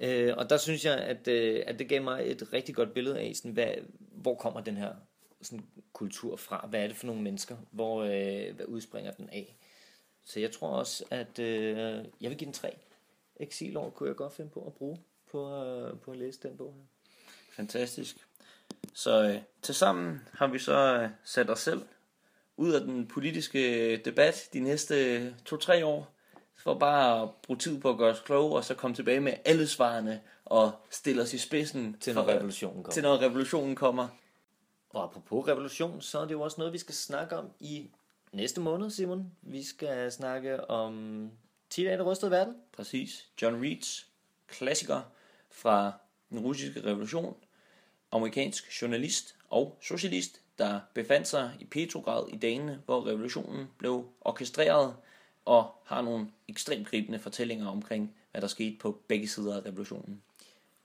Øh, 0.00 0.34
og 0.36 0.50
der 0.50 0.56
synes 0.56 0.84
jeg, 0.84 0.98
at, 0.98 1.28
øh, 1.28 1.62
at 1.66 1.78
det 1.78 1.88
gav 1.88 2.02
mig 2.02 2.22
et 2.24 2.52
rigtig 2.52 2.74
godt 2.74 2.94
billede 2.94 3.18
af, 3.18 3.32
sådan, 3.34 3.50
hvad, 3.50 3.72
hvor 3.98 4.34
kommer 4.34 4.60
den 4.60 4.76
her 4.76 4.92
sådan 5.42 5.66
kultur 5.92 6.36
fra? 6.36 6.66
Hvad 6.70 6.82
er 6.82 6.86
det 6.86 6.96
for 6.96 7.06
nogle 7.06 7.22
mennesker? 7.22 7.56
Hvor, 7.70 8.02
øh, 8.02 8.56
hvad 8.56 8.66
udspringer 8.66 9.12
den 9.12 9.30
af? 9.30 9.56
Så 10.24 10.40
jeg 10.40 10.52
tror 10.52 10.68
også, 10.68 11.04
at 11.10 11.38
øh, 11.38 12.04
jeg 12.20 12.30
vil 12.30 12.38
give 12.38 12.46
den 12.46 12.52
tre. 12.52 12.76
Eksilår 13.36 13.90
kunne 13.90 14.08
jeg 14.08 14.16
godt 14.16 14.32
finde 14.32 14.50
på 14.50 14.66
at 14.66 14.72
bruge 14.74 14.98
på, 15.30 15.64
øh, 15.64 15.98
på 15.98 16.10
at 16.10 16.16
læse 16.18 16.40
den 16.42 16.56
bog 16.56 16.74
her. 16.74 16.82
Fantastisk. 17.52 18.16
Så 18.94 19.22
øh, 19.28 19.38
til 19.62 19.74
sammen 19.74 20.20
har 20.32 20.46
vi 20.46 20.58
så 20.58 21.00
øh, 21.02 21.08
sat 21.24 21.50
os 21.50 21.60
selv 21.60 21.82
ud 22.56 22.72
af 22.72 22.80
den 22.80 23.06
politiske 23.06 23.96
debat 23.96 24.48
de 24.52 24.60
næste 24.60 25.34
to-tre 25.44 25.84
år, 25.84 26.14
for 26.56 26.74
bare 26.74 27.22
at 27.22 27.28
bruge 27.42 27.58
tid 27.58 27.80
på 27.80 27.90
at 27.90 27.98
gøre 27.98 28.10
os 28.10 28.20
kloge, 28.20 28.56
og 28.56 28.64
så 28.64 28.74
komme 28.74 28.96
tilbage 28.96 29.20
med 29.20 29.32
alle 29.44 29.66
svarene, 29.66 30.20
og 30.44 30.72
stille 30.90 31.22
os 31.22 31.34
i 31.34 31.38
spidsen 31.38 31.96
Til 32.00 32.14
når 32.14 32.28
revolutionen 32.28 32.82
kommer. 32.82 32.92
til 32.92 33.02
når 33.02 33.18
revolutionen 33.18 33.74
kommer. 33.74 34.08
Og 34.90 35.04
apropos 35.04 35.48
revolution, 35.48 36.00
så 36.00 36.18
er 36.18 36.24
det 36.24 36.32
jo 36.32 36.40
også 36.40 36.54
noget, 36.58 36.72
vi 36.72 36.78
skal 36.78 36.94
snakke 36.94 37.36
om 37.36 37.50
i 37.60 37.90
næste 38.32 38.60
måned, 38.60 38.90
Simon. 38.90 39.32
Vi 39.42 39.62
skal 39.62 40.12
snakke 40.12 40.70
om 40.70 41.30
10 41.70 41.84
dage, 41.84 41.96
der 41.96 42.04
rystede 42.04 42.30
verden. 42.30 42.56
Præcis. 42.72 43.28
John 43.42 43.64
Reeds, 43.64 44.06
klassiker 44.46 45.00
fra 45.50 45.92
den 46.30 46.38
russiske 46.38 46.84
revolution, 46.84 47.36
amerikansk 48.12 48.82
journalist 48.82 49.36
og 49.48 49.78
socialist, 49.82 50.40
der 50.58 50.80
befandt 50.94 51.28
sig 51.28 51.56
i 51.60 51.64
Petrograd 51.64 52.28
i 52.28 52.36
dagene, 52.36 52.82
hvor 52.84 53.06
revolutionen 53.06 53.66
blev 53.78 54.08
orkestreret, 54.20 54.96
og 55.44 55.74
har 55.84 56.02
nogle 56.02 56.30
ekstremt 56.48 56.88
gribende 56.88 57.18
fortællinger 57.18 57.68
omkring, 57.68 58.14
hvad 58.30 58.40
der 58.40 58.48
skete 58.48 58.78
på 58.78 59.02
begge 59.08 59.28
sider 59.28 59.56
af 59.56 59.66
revolutionen. 59.66 60.22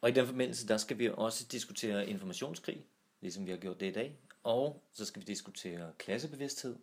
Og 0.01 0.09
i 0.09 0.11
den 0.11 0.25
forbindelse, 0.25 0.67
der 0.67 0.77
skal 0.77 0.99
vi 0.99 1.09
også 1.13 1.45
diskutere 1.51 2.09
informationskrig, 2.09 2.85
ligesom 3.23 3.45
vi 3.45 3.51
har 3.51 3.57
gjort 3.57 3.79
det 3.79 3.85
i 3.85 3.91
dag. 3.91 4.17
Og 4.43 4.83
så 4.93 5.05
skal 5.05 5.21
vi 5.21 5.25
diskutere 5.25 5.91
klassebevidsthed. 5.97 6.75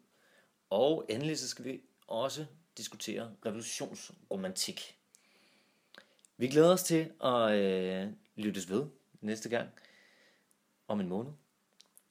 Og 0.71 1.07
endelig 1.09 1.39
så 1.39 1.49
skal 1.49 1.65
vi 1.65 1.81
også 2.07 2.47
diskutere 2.77 3.31
revolutionsromantik. 3.47 4.97
Vi 6.37 6.49
glæder 6.49 6.73
os 6.73 6.83
til 6.83 7.11
at 7.25 7.53
øh, 7.53 8.09
lyttes 8.37 8.71
ved 8.71 8.87
næste 9.21 9.49
gang 9.49 9.69
om 10.89 11.01
en 11.01 11.09
måned. 11.09 11.33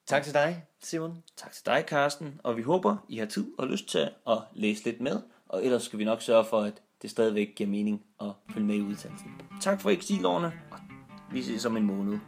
Tak 0.05 0.23
til 0.23 0.33
dig, 0.33 0.65
Simon. 0.79 1.23
Tak 1.35 1.51
til 1.51 1.65
dig, 1.65 1.85
Karsten, 1.87 2.41
og 2.43 2.57
vi 2.57 2.61
håber, 2.61 3.05
I 3.09 3.17
har 3.17 3.25
tid 3.25 3.51
og 3.57 3.67
lyst 3.67 3.87
til 3.87 4.09
at 4.27 4.37
læse 4.53 4.83
lidt 4.83 5.01
med, 5.01 5.21
og 5.47 5.65
ellers 5.65 5.83
skal 5.83 5.99
vi 5.99 6.03
nok 6.03 6.21
sørge 6.21 6.45
for, 6.45 6.61
at 6.61 6.81
det 7.01 7.09
stadigvæk 7.09 7.55
giver 7.55 7.69
mening 7.69 8.05
at 8.21 8.31
følge 8.53 8.65
med 8.65 8.75
i 8.75 8.81
udsendelsen. 8.81 9.31
Tak 9.61 9.81
for 9.81 9.89
eksilårene, 9.89 10.51
og 10.71 10.79
vi 11.31 11.43
ses 11.43 11.65
om 11.65 11.77
en 11.77 11.83
måned. 11.83 12.19